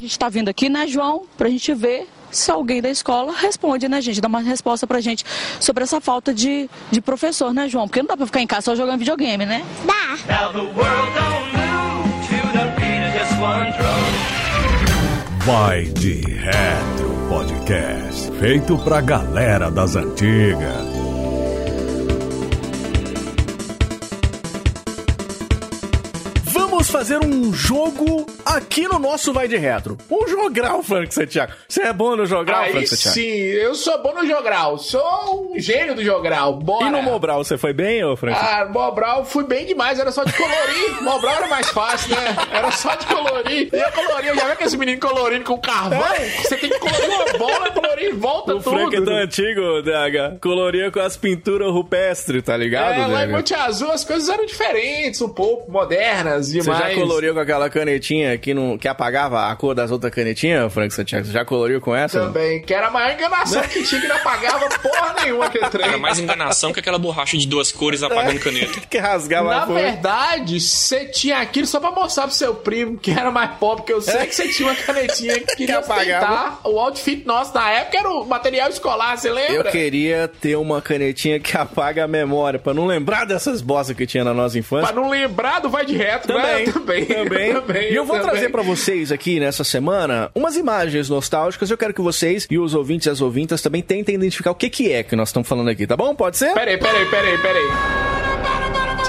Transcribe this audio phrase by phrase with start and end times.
[0.00, 3.86] A gente tá vindo aqui, né, João, pra gente ver se alguém da escola responde,
[3.86, 4.18] né, gente?
[4.18, 5.26] Dá uma resposta pra gente
[5.60, 7.86] sobre essa falta de, de professor, né, João?
[7.86, 9.62] Porque não dá pra ficar em casa só jogando videogame, né?
[9.84, 10.16] Dá.
[10.26, 15.44] Now the world don't move to the beat of just one drum.
[15.44, 18.32] Vai de Retro Podcast.
[18.38, 20.86] Feito pra galera das antigas.
[26.44, 28.24] Vamos fazer um jogo
[28.56, 29.96] aqui no nosso Vai de Retro.
[30.10, 31.52] Um jogral, Frank Santiago.
[31.68, 33.14] Você é bom no jogral, Aí Frank Santiago?
[33.14, 34.78] sim, eu sou bom no jogral.
[34.78, 36.54] Sou um gênio do jogral.
[36.54, 36.86] Bora.
[36.86, 38.38] E no Mobral, você foi bem, ô Frank?
[38.40, 41.02] Ah, Mobral fui bem demais, era só de colorir.
[41.02, 42.36] Mobral era mais fácil, né?
[42.52, 43.68] Era só de colorir.
[43.72, 46.00] E eu colorir, já viu aquele menino colorindo com carvão?
[46.42, 48.76] Você tem que colorir uma bola, colorir em volta o tudo.
[48.76, 50.38] Frank é tão antigo, DH.
[50.40, 53.28] Coloria com as pinturas rupestres, tá ligado, É, lá em?
[53.30, 56.94] Monte Azul as coisas eram diferentes, um pouco, modernas Você demais.
[56.94, 60.92] já coloriu com aquela canetinha que, não, que apagava a cor das outras canetinhas, Frank
[60.92, 61.24] Santiago?
[61.26, 62.20] Você já coloriu com essa?
[62.20, 65.86] Também, que era a maior enganação que tinha, que não apagava porra nenhuma aquele trem.
[65.88, 68.80] Era mais enganação que aquela borracha de duas cores apagando caneta.
[68.88, 73.10] que rasgava Na a verdade, você tinha aquilo só pra mostrar pro seu primo que
[73.10, 76.26] era mais pobre, que eu sei que você tinha uma canetinha que queria apagava.
[76.26, 76.60] ostentar.
[76.64, 79.68] O outfit nosso na época era o material escolar, você lembra?
[79.68, 84.06] Eu queria ter uma canetinha que apaga a memória, pra não lembrar dessas bostas que
[84.06, 84.92] tinha na nossa infância.
[84.92, 86.72] Pra não lembrar do Vai de Reto, Também, né?
[86.80, 87.52] Também, também.
[87.54, 88.29] também, E eu vou também.
[88.30, 91.70] Trazer pra vocês aqui nessa semana umas imagens nostálgicas.
[91.70, 94.70] Eu quero que vocês e os ouvintes e as ouvintas também tentem identificar o que,
[94.70, 96.14] que é que nós estamos falando aqui, tá bom?
[96.14, 96.54] Pode ser?
[96.54, 98.29] Peraí, peraí, peraí, peraí.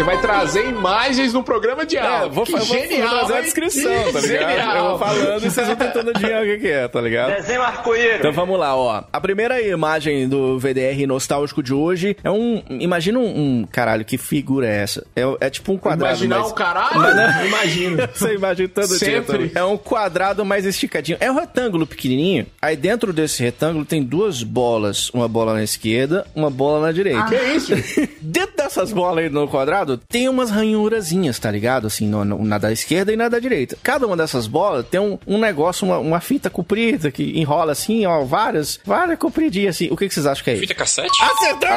[0.02, 2.26] Você vai trazer imagens no programa de É, aula.
[2.26, 4.50] eu vou, que eu vou genial, trazer a descrição, tá ligado?
[4.50, 4.76] Genial.
[4.78, 7.36] Eu vou falando e vocês vão tentando adivinhar o que, que é, tá ligado?
[7.36, 8.16] Desenho arco-íris.
[8.18, 9.04] Então vamos lá, ó.
[9.14, 12.64] A primeira imagem do VDR nostálgico de hoje é um.
[12.68, 13.26] Imagina um.
[13.62, 15.06] um- caralho, que figura é essa?
[15.16, 16.16] É, é tipo um quadrado.
[16.16, 16.96] Imaginar mas- o caralho?
[17.00, 17.98] Mas não- Imagino.
[18.12, 18.98] Você imagina todo dia.
[18.98, 19.24] Sempre.
[19.38, 19.52] também.
[19.54, 21.20] É um quadrado mais esticadinho.
[21.22, 22.48] É um retângulo pequenininho.
[22.60, 25.12] Aí dentro desse retângulo tem duas bolas.
[25.12, 27.26] Uma bola na esquerda, uma bola na direita.
[27.26, 27.72] Que isso?
[28.20, 31.88] Dentro dessas bolas aí no quadrado, tem umas ranhurazinhas, tá ligado?
[31.88, 33.78] Assim, no- no- na da esquerda e na da direita.
[33.82, 38.06] Cada uma dessas bolas tem um, um negócio, uma, uma fita comprida que enrola assim,
[38.06, 39.88] ó, várias, várias compridinhas assim.
[39.92, 40.62] O que, que vocês acham que é isso?
[40.62, 41.10] Fita cassete?
[41.22, 41.70] Acertou!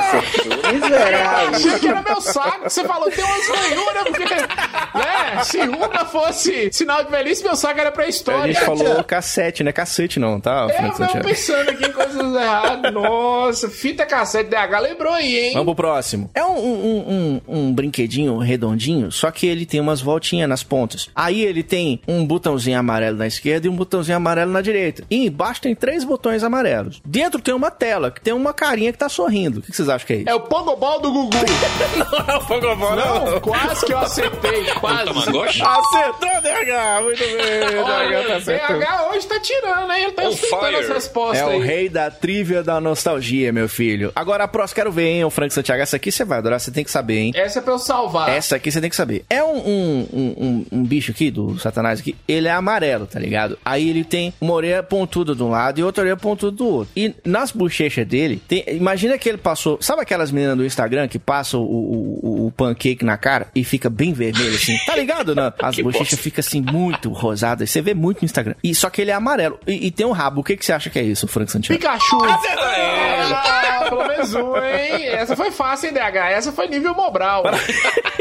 [1.55, 2.65] Achei que era meu saco.
[2.65, 4.25] Você falou, tem umas ranhuras, porque.
[4.25, 5.45] Né?
[5.45, 8.53] Se uma fosse sinal de velhice, meu saco era A pré-história.
[8.53, 9.73] gente falou cassete, né?
[9.73, 10.67] Cacete não, tá?
[10.71, 12.93] É, eu tava pensando aqui em coisas erradas.
[12.93, 15.53] Nossa, fita cassete DH lembrou aí, hein?
[15.53, 16.31] Vamos pro próximo.
[16.35, 21.09] É um, um, um, um brinquedinho redondinho, só que ele tem umas voltinhas nas pontas.
[21.15, 25.05] Aí ele tem um botãozinho amarelo na esquerda e um botãozinho amarelo na direita.
[25.09, 27.01] E embaixo tem três botões amarelos.
[27.05, 29.61] Dentro tem uma tela que tem uma carinha que tá sorrindo.
[29.61, 30.29] O que vocês acham que é isso?
[30.29, 31.37] É o Pogobol do Gugu.
[32.29, 35.11] é o Pogobol, Não, quase que eu acertei, quase.
[35.11, 37.03] Acertou, DH!
[37.03, 38.81] Muito bem, DH tá acertando.
[38.81, 40.05] DH hoje tá tirando, hein?
[40.05, 40.77] Ele tá fire.
[40.77, 41.61] as respostas É o aí.
[41.61, 44.11] rei da trivia da nostalgia, meu filho.
[44.15, 45.83] Agora a próxima, quero ver, hein, o Frank Santiago.
[45.83, 47.33] Essa aqui você vai adorar, você tem que saber, hein?
[47.35, 48.29] Essa é pra eu salvar.
[48.31, 49.25] Essa aqui você tem que saber.
[49.29, 53.59] É um, um, um, um- bicho aqui, do Satanás aqui, ele é amarelo, tá ligado?
[53.65, 56.93] Aí ele tem uma orelha pontuda de um lado e outra orelha pontuda do outro.
[56.97, 59.79] E nas bochechas dele, tem, imagina que ele passou.
[59.81, 61.65] Sabe aquelas meninas do Instagram que passam o,
[62.23, 64.77] o, o- pancake na cara e fica bem vermelho assim?
[64.87, 65.35] Tá ligado?
[65.35, 65.53] Não?
[65.61, 67.71] As bochechas ficam assim muito rosadas.
[67.71, 68.55] Você vê muito no Instagram.
[68.63, 69.59] E só que ele é amarelo.
[69.67, 70.41] E, e tem um rabo.
[70.41, 71.81] O que, que você acha que é isso, Frank Santiago?
[71.81, 72.19] Pikachu.
[72.25, 75.07] Ah, pelo menos um, hein?
[75.09, 76.17] Essa foi fácil, hein, DH?
[76.33, 77.43] Essa foi nível Mobral.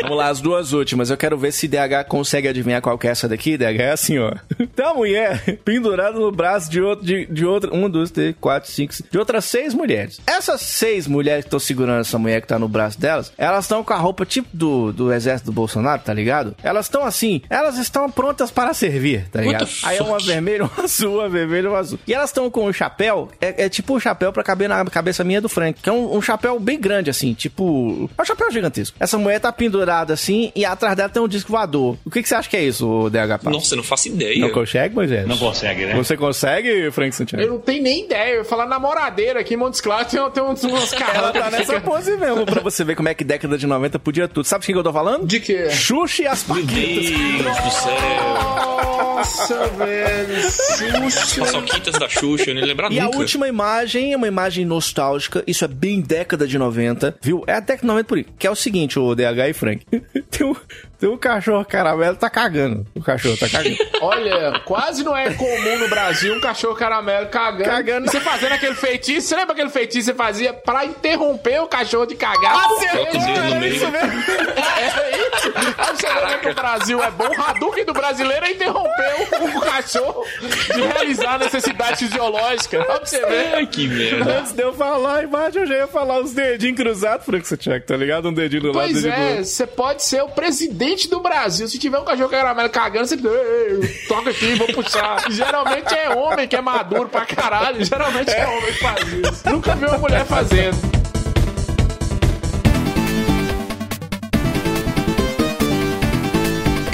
[0.02, 1.09] Vamos lá, as duas últimas.
[1.09, 3.58] Eu quero ver se DH consegue adivinhar qual que é essa daqui.
[3.58, 4.34] DH é assim, ó.
[4.75, 7.74] Tem uma mulher pendurada no braço de, outro, de, de outra.
[7.74, 8.94] Um, dois, três, quatro, cinco.
[9.09, 10.19] De outras seis mulheres.
[10.28, 13.84] Essas seis mulheres que estão segurando essa mulher que tá no braço delas, elas estão
[13.84, 16.56] com a roupa tipo do, do exército do Bolsonaro, tá ligado?
[16.63, 19.68] Elas estão assim, elas estão prontas para servir, tá ligado?
[19.84, 22.00] Aí é uma vermelha, uma azul, uma vermelha, uma azul.
[22.06, 25.24] E elas estão com um chapéu, é, é tipo o chapéu pra caber na cabeça
[25.24, 28.09] minha do Frank, que é um, um chapéu bem grande, assim, tipo.
[28.18, 28.97] É um chapéu gigantesco.
[29.00, 31.98] Essa mulher tá pendurada assim e atrás dela tem um disco voador.
[32.06, 33.50] O que, que você acha que é isso, o DH Papo?
[33.52, 34.40] Nossa, eu não faço ideia.
[34.40, 35.28] Não consegue, Moisés?
[35.28, 35.95] Não consegue, né?
[35.95, 37.48] Você consegue, Frank Eu Santiago?
[37.48, 38.31] não tenho nem ideia.
[38.34, 41.34] Eu ia falar namoradeira aqui em Montes Claros tem, tem uns, umas Ela caras.
[41.34, 44.45] tá nessa pose mesmo, pra você ver como é que década de 90 podia tudo.
[44.45, 45.25] Sabe de quem que eu tô falando?
[45.28, 45.69] De quê?
[45.69, 47.44] Xuxa e as Meu Paquitas.
[47.44, 48.74] Deus do céu.
[49.13, 50.42] Nossa, velho.
[50.51, 51.39] Xuxa.
[51.42, 53.18] Paçoquitas da Xuxa, eu nem lembrar E a nunca.
[53.19, 57.44] última imagem é uma imagem nostálgica, isso é bem década de 90, viu?
[57.48, 58.25] É a década de 90 por aí.
[58.38, 59.85] Que é o seguinte, o DH e Frank.
[60.30, 60.56] tem, um,
[61.03, 62.88] Tem um cachorro caramelo, tá cagando.
[62.95, 63.75] O cachorro tá cagando.
[64.00, 67.65] Olha, quase não é comum no Brasil um cachorro caramelo cagando.
[67.65, 68.05] Cagando.
[68.05, 69.27] E você fazendo aquele feitiço.
[69.27, 72.53] Você lembra aquele feitiço que você fazia pra interromper o cachorro de cagar?
[72.53, 73.73] Coloca o dedo no meio.
[73.73, 75.53] É isso.
[75.77, 77.27] Aí você vê que o Brasil é bom.
[77.27, 82.77] O Hadouken do brasileiro é interromper o, o cachorro de realizar a necessidade fisiológica.
[82.77, 83.55] Olha pra você ver.
[83.55, 84.39] Ai, que merda.
[84.39, 87.97] Antes de eu falar embaixo, eu já ia falar os dedinhos cruzados, Frank Santiago, tá
[87.97, 88.29] ligado?
[88.29, 91.68] Um dedinho do lado Pois dedinho do é, você pode ser o presidente do Brasil.
[91.68, 95.25] Se tiver um cachorro caramelo cagando, você "Ei, ei, toca aqui, vou puxar.
[95.31, 97.84] Geralmente é homem que é maduro pra caralho.
[97.84, 99.50] Geralmente é homem que faz isso.
[99.50, 100.78] Nunca vi uma mulher fazendo.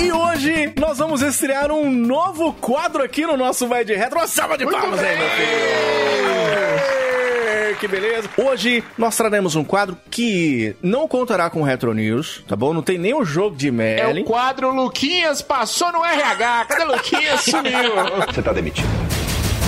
[0.01, 4.17] E hoje nós vamos estrear um novo quadro aqui no nosso Vai de Retro.
[4.19, 6.38] Uma salva de palmas aí, meu filho!
[7.75, 8.29] Que beleza!
[8.37, 12.73] Hoje nós traremos um quadro que não contará com Retro News, tá bom?
[12.73, 14.21] Não tem nem o jogo de É Merlin.
[14.21, 16.65] o quadro Luquinhas passou no RH.
[16.65, 17.41] Cadê Luquinhas?
[17.45, 17.95] Sumiu.
[18.27, 18.87] Você tá demitido.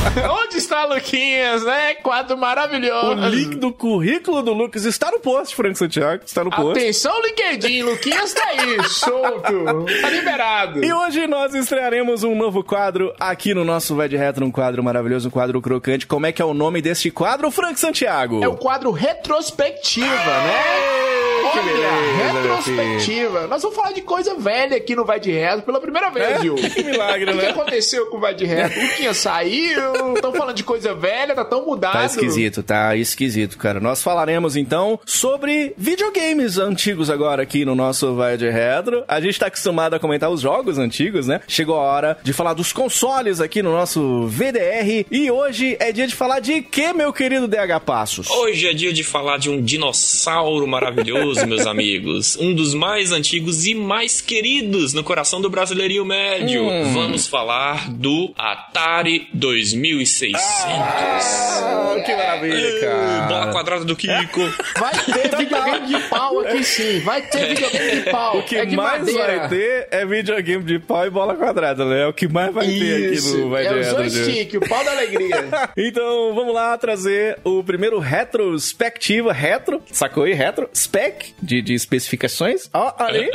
[0.29, 1.93] Onde está Luquinhas, né?
[1.95, 3.21] Quadro maravilhoso.
[3.21, 6.23] O link do currículo do Lucas está no post, Frank Santiago.
[6.25, 6.79] Está no post.
[6.79, 7.83] Atenção, LinkedIn.
[7.83, 9.85] Luquinhas tá aí, solto.
[10.01, 10.83] Tá liberado.
[10.83, 14.83] E hoje nós estrearemos um novo quadro aqui no nosso Vai de Retro, um quadro
[14.83, 16.07] maravilhoso, um quadro crocante.
[16.07, 18.43] Como é que é o nome deste quadro, Frank Santiago?
[18.43, 20.63] É o quadro retrospectiva, né?
[21.51, 23.47] que Olha, beleza, retrospectiva.
[23.47, 26.39] Nós vamos falar de coisa velha aqui no Vai de Retro pela primeira vez, É?
[26.41, 26.55] Gil.
[26.55, 27.49] Que milagre, O que né?
[27.49, 28.79] aconteceu com o Vai de Retro?
[28.79, 29.17] O Luquinhas
[29.91, 31.93] saiu, estão falando de coisa velha, tá tão mudado.
[31.93, 33.79] Tá esquisito, tá esquisito, cara.
[33.79, 39.03] Nós falaremos então sobre videogames antigos agora aqui no nosso Vai de Retro.
[39.07, 41.41] A gente tá acostumado a comentar os jogos antigos, né?
[41.47, 45.05] Chegou a hora de falar dos consoles aqui no nosso VDR.
[45.11, 48.29] E hoje é dia de falar de que, meu querido DH Passos?
[48.29, 52.37] Hoje é dia de falar de um dinossauro maravilhoso, meus amigos.
[52.37, 56.63] Um dos mais antigos e mais queridos no coração do brasileirinho médio.
[56.63, 56.93] Hum.
[56.93, 59.27] Vamos falar do Atari
[59.81, 60.41] 2600.
[60.41, 63.21] Ah, que maravilha, cara.
[63.27, 64.39] Bola quadrada do Kiko.
[64.79, 66.99] Vai ter videogame de pau aqui sim.
[67.01, 68.37] Vai ter videogame de pau.
[68.39, 69.39] O que é mais madeira.
[69.39, 72.03] vai ter é videogame de pau e bola quadrada, né?
[72.03, 74.09] É o que mais vai ter aqui no Vai é de o Retro.
[74.09, 75.49] joystick, o pau da alegria.
[75.77, 80.33] Então, vamos lá trazer o primeiro retrospectiva, retro, sacou aí?
[80.33, 82.69] Retro, spec, de, de especificações.
[82.73, 83.29] Ó, ali.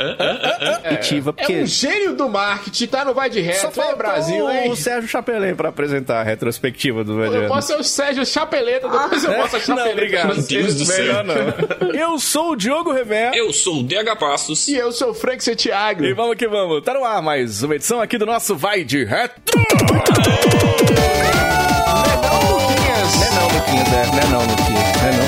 [0.91, 3.95] Ativa, É porque um gênio do marketing, tá no Vai de só Retro, faltou é
[3.95, 4.71] Brasil, hein?
[4.71, 8.87] o Sérgio Chapelin pra apresentar a retrospectiva do de Eu posso ser o Sérgio Chapeleta,
[8.87, 9.89] depois eu mostro a Não, Chapeleta.
[9.91, 10.25] obrigado.
[10.27, 10.47] pra vocês.
[10.47, 11.05] Deus do céu.
[11.05, 11.89] Melhor não.
[11.93, 13.31] Eu sou o Diogo Rever.
[13.33, 14.67] Eu sou o DH Passos.
[14.67, 16.03] E eu sou o Frank Santiago.
[16.05, 16.83] E vamos que vamos.
[16.83, 19.41] Tá no ar mais uma edição aqui do nosso Vai de Retro.
[22.21, 23.15] Não, Luquinhas.
[23.15, 24.05] Não é não, Luquinhas, é.
[24.07, 25.01] Não é não, Luquinhas.
[25.01, 25.26] Não é não,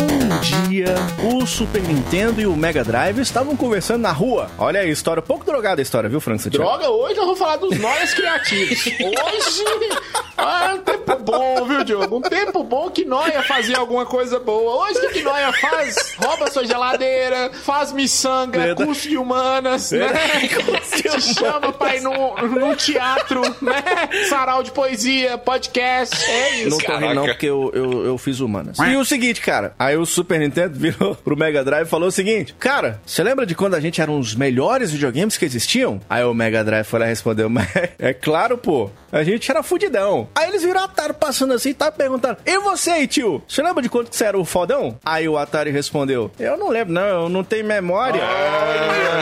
[0.00, 4.48] Um dia, o Super Nintendo e o Mega Drive estavam conversando na rua.
[4.56, 6.64] Olha aí a história, pouco drogada a história, viu, Frank Santiago?
[6.64, 8.86] Droga, hoje eu vou falar dos noias criativos.
[9.00, 9.64] Hoje,
[10.38, 12.16] ah, um tempo bom, viu, Diogo?
[12.18, 14.84] Um tempo bom que Noia fazia alguma coisa boa.
[14.84, 16.14] Hoje, o que Noia faz?
[16.16, 18.86] Rouba sua geladeira, faz miçanga, Verdade.
[18.86, 20.08] curso de humanas, né?
[21.02, 23.82] Te chama pra ir num, num teatro, né?
[24.28, 26.70] Sarau de poesia, podcast, é isso.
[26.70, 28.78] Não tô rindo não, porque eu, eu, eu fiz humanas.
[28.78, 32.12] E o seguinte, cara, aí o Super Nintendo virou pro Mega Drive e falou o
[32.12, 36.00] seguinte, cara, você lembra de quando a gente era um dos melhores videogames que existiam?
[36.08, 37.68] Aí o Mega Drive foi lá e respondeu, mas
[37.98, 40.28] é claro, pô, a gente era fudidão.
[40.34, 43.42] Aí eles viram o Atari passando assim e tá perguntando, e você aí, tio?
[43.48, 44.98] Você lembra de quando que você era o fodão?
[45.04, 48.22] Aí o Atari respondeu, eu não lembro não, eu não tenho memória.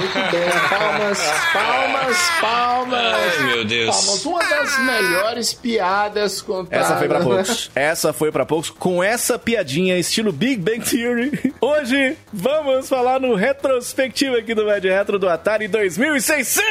[0.01, 1.19] Muito bem, palmas,
[1.53, 3.15] palmas, palmas.
[3.15, 3.97] Ai, meu Deus.
[3.97, 4.25] Palmas.
[4.25, 6.87] Uma das melhores piadas contadas.
[6.87, 7.71] Essa foi pra poucos.
[7.75, 8.71] Essa foi pra poucos.
[8.71, 11.55] Com essa piadinha estilo Big Bang Theory.
[11.61, 16.57] Hoje vamos falar no retrospectivo aqui do Mad Retro do Atari 2600.
[16.57, 16.63] Ei,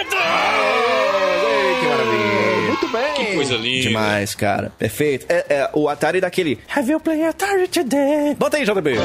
[1.79, 2.44] que maravilha.
[2.75, 3.13] Muito bem.
[3.13, 3.81] Que coisa linda.
[3.83, 4.71] Demais, cara.
[4.77, 5.25] Perfeito.
[5.29, 8.35] É, é o Atari daquele Have you played Atari today?
[8.37, 8.95] Bota aí, JB.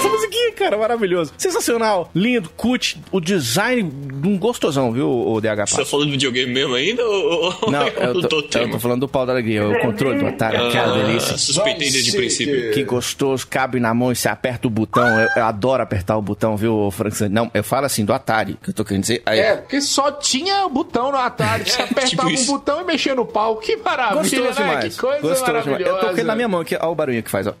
[0.00, 1.32] Essa musiquinha, cara, maravilhoso.
[1.36, 6.12] Sensacional, lindo, cut, o design de um gostosão, viu, o DH Você tá falando de
[6.12, 7.04] videogame mesmo ainda?
[7.04, 10.26] Ou, Não, é eu tô, eu tô falando do pau da alegria, o controle do
[10.26, 11.36] Atari, aquela Ah, delícia.
[11.38, 12.72] Suspeitei desde o princípio.
[12.72, 15.06] Que gostoso, cabe na mão e você aperta o botão.
[15.20, 17.16] Eu, eu adoro apertar o botão, viu, Frank?
[17.16, 17.34] Santos?
[17.34, 19.22] Não, eu falo assim do Atari, que eu tô querendo dizer.
[19.26, 21.64] Aí, É, porque só tinha o botão no Atari.
[21.68, 23.56] Você É, apertava tipo um botão e mexia no pau.
[23.56, 24.52] Que maravilha, Gostoso né?
[24.52, 24.94] demais.
[24.94, 25.66] Que coisa Gostoso demais.
[25.66, 25.96] maravilhosa.
[25.96, 27.54] Eu tô com ele na minha mão aqui, olha o barulho que faz, ó.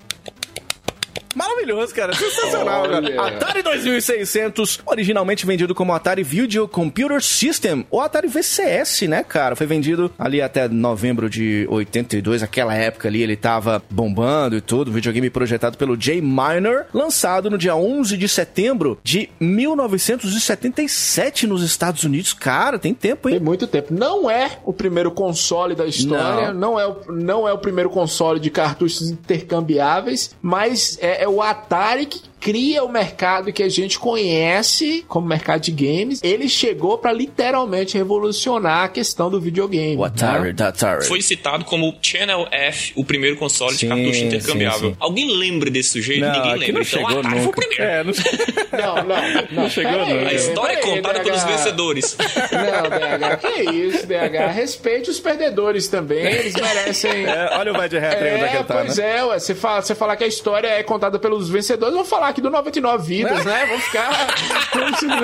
[1.34, 2.12] Maravilhoso, cara.
[2.14, 3.28] Sensacional, cara.
[3.28, 9.54] Atari 2600, originalmente vendido como Atari Video Computer System, ou Atari VCS, né, cara?
[9.56, 14.92] Foi vendido ali até novembro de 82, aquela época ali ele tava bombando e tudo.
[14.92, 22.04] Videogame projetado pelo Jay Miner, lançado no dia 11 de setembro de 1977 nos Estados
[22.04, 22.32] Unidos.
[22.32, 23.44] Cara, tem tempo, Tem hein?
[23.44, 23.92] muito tempo.
[23.92, 28.40] Não é o primeiro console da história, não, é, o, não é o primeiro console
[28.40, 33.98] de cartuchos intercambiáveis, mas é, é o Atari que cria o mercado que a gente
[33.98, 36.20] conhece como mercado de games.
[36.22, 39.96] Ele chegou pra literalmente revolucionar a questão do videogame.
[39.96, 40.52] O Atari, né?
[40.52, 41.06] da Atari.
[41.06, 44.80] Foi citado como Channel F, o primeiro console Sim, de cartucho intercambiável.
[44.80, 44.96] sim, sim.
[44.98, 46.20] Alguém lembra desse sujeito?
[46.20, 46.72] Não, Ninguém lembra.
[46.74, 47.60] não então, chegou Atari foi o nunca.
[47.60, 47.82] primeiro.
[47.82, 48.12] É, não...
[48.80, 49.70] Não, não, não.
[49.70, 50.06] chegou, não.
[50.06, 52.16] aí, A história é aí, contada pelos vencedores.
[52.18, 52.88] Não,
[53.28, 54.52] DH, que isso, DH.
[54.54, 57.24] Respeite os perdedores também, eles merecem.
[57.26, 59.18] É, olha o vai de retro aí onde é que É, ele tá, pois né?
[59.18, 59.38] é, ué.
[59.38, 62.40] Você fala, você falar que a história é contada pelos vencedores, eu vou falar aqui
[62.40, 63.66] do 99 Vidas, né?
[63.66, 64.10] Vou ficar.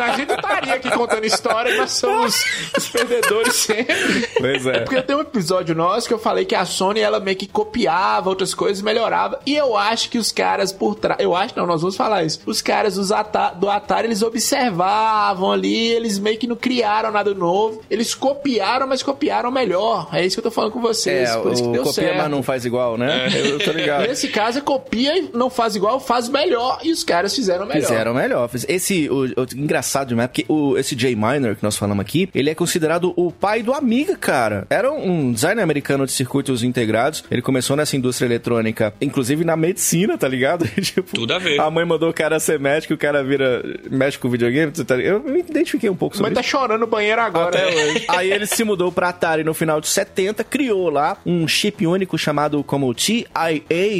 [0.06, 2.42] A gente estaria aqui contando história e nós somos
[2.76, 4.28] os perdedores sempre.
[4.38, 4.80] Pois é.
[4.80, 8.28] Porque tem um episódio nosso que eu falei que a Sony ela meio que copiava
[8.28, 9.40] outras coisas, melhorava.
[9.46, 11.20] E eu acho que os caras por trás.
[11.20, 12.40] Eu acho, não, nós vamos falar isso.
[12.46, 17.34] Os caras dos Ata- do Atari, eles observavam ali, eles meio que não criaram nada
[17.34, 17.82] novo.
[17.90, 20.08] Eles copiaram, mas copiaram melhor.
[20.12, 21.30] É isso que eu tô falando com vocês.
[21.30, 22.16] É, por isso que deu copia, certo.
[22.18, 23.28] mas não faz igual, né?
[23.34, 24.06] Eu tô ligado.
[24.06, 26.78] Nesse caso, é copia e não faz igual, faz melhor.
[26.82, 27.82] E os caras fizeram melhor.
[27.82, 28.50] Fizeram melhor.
[28.68, 32.50] Esse, o, o- engraçado demais, porque o, esse Jay Miner que nós falamos aqui, ele
[32.50, 34.66] é considerado o pai do Amiga, cara.
[34.70, 37.24] Era um designer americano de circuitos integrados.
[37.30, 40.66] Ele começou nessa indústria eletrônica, inclusive na medicina, tá ligado?
[40.80, 41.60] tipo, Tudo a ver.
[41.60, 44.72] A mãe mandou o cara ser médico, o cara vira médico com videogame.
[44.72, 45.14] tá ligado?
[45.26, 47.48] Eu me identifiquei um pouco sobre Mas tá chorando no banheiro agora.
[47.58, 47.84] Até né?
[47.92, 48.04] hoje.
[48.08, 52.16] Aí ele se mudou pra Atari no final de 70, criou lá um chip único
[52.18, 53.24] chamado como TIA,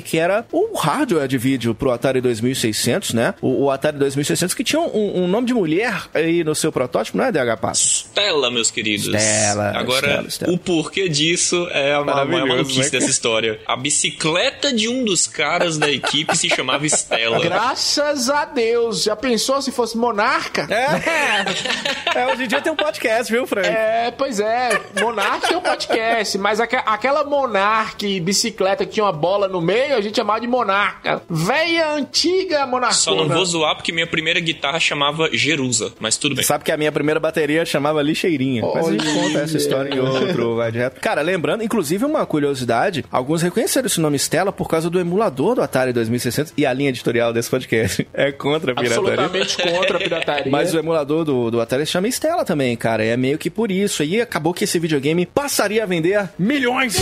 [0.04, 3.34] que era o hardware de vídeo pro Atari 2600, né?
[3.40, 7.16] O, o Atari 2600 que tinha um, um nome de mulher aí no seu protótipo,
[7.18, 8.06] não é, DH Passo?
[8.10, 9.06] Stella, meus queridos.
[9.06, 10.52] Stella, Agora, Stella, Stella.
[10.52, 12.90] o porquê disso é a maior maluquice né?
[12.90, 13.60] dessa história.
[13.66, 17.38] A bicicleta de um dos caras da equipe se chamava Stella.
[17.40, 19.02] Graças a Deus.
[19.02, 20.66] Já pensou se fosse monarca?
[20.70, 22.18] É.
[22.20, 23.66] é, hoje em dia tem um podcast, viu, Frank?
[23.68, 24.80] É, pois é.
[25.00, 29.96] Monark tem um podcast, mas aque- aquela Monark bicicleta que tinha uma bola no meio,
[29.96, 31.22] a gente chamava de Monarca.
[31.28, 32.94] Véia antiga monarcona.
[32.94, 36.44] Só não vou zoar porque minha primeira guitarra chamava Jerusa, mas tudo bem.
[36.44, 38.62] Sabe que a minha primeira bateria chamava lixeirinha.
[38.74, 39.22] Mas a gente Olha.
[39.22, 41.00] conta essa história em outro vai direto.
[41.00, 45.62] Cara, lembrando, inclusive uma curiosidade, alguns reconheceram esse nome Stella por causa do emulador do
[45.62, 49.12] Atari 2600 e a linha editorial desse podcast é contra a pirataria.
[49.12, 50.52] Absolutamente contra a pirataria.
[50.52, 53.04] Mas o emulador do, do Atari se chama Stella também, cara.
[53.04, 54.02] É meio que por isso.
[54.02, 56.96] E acabou que esse videogame passaria a vender milhões.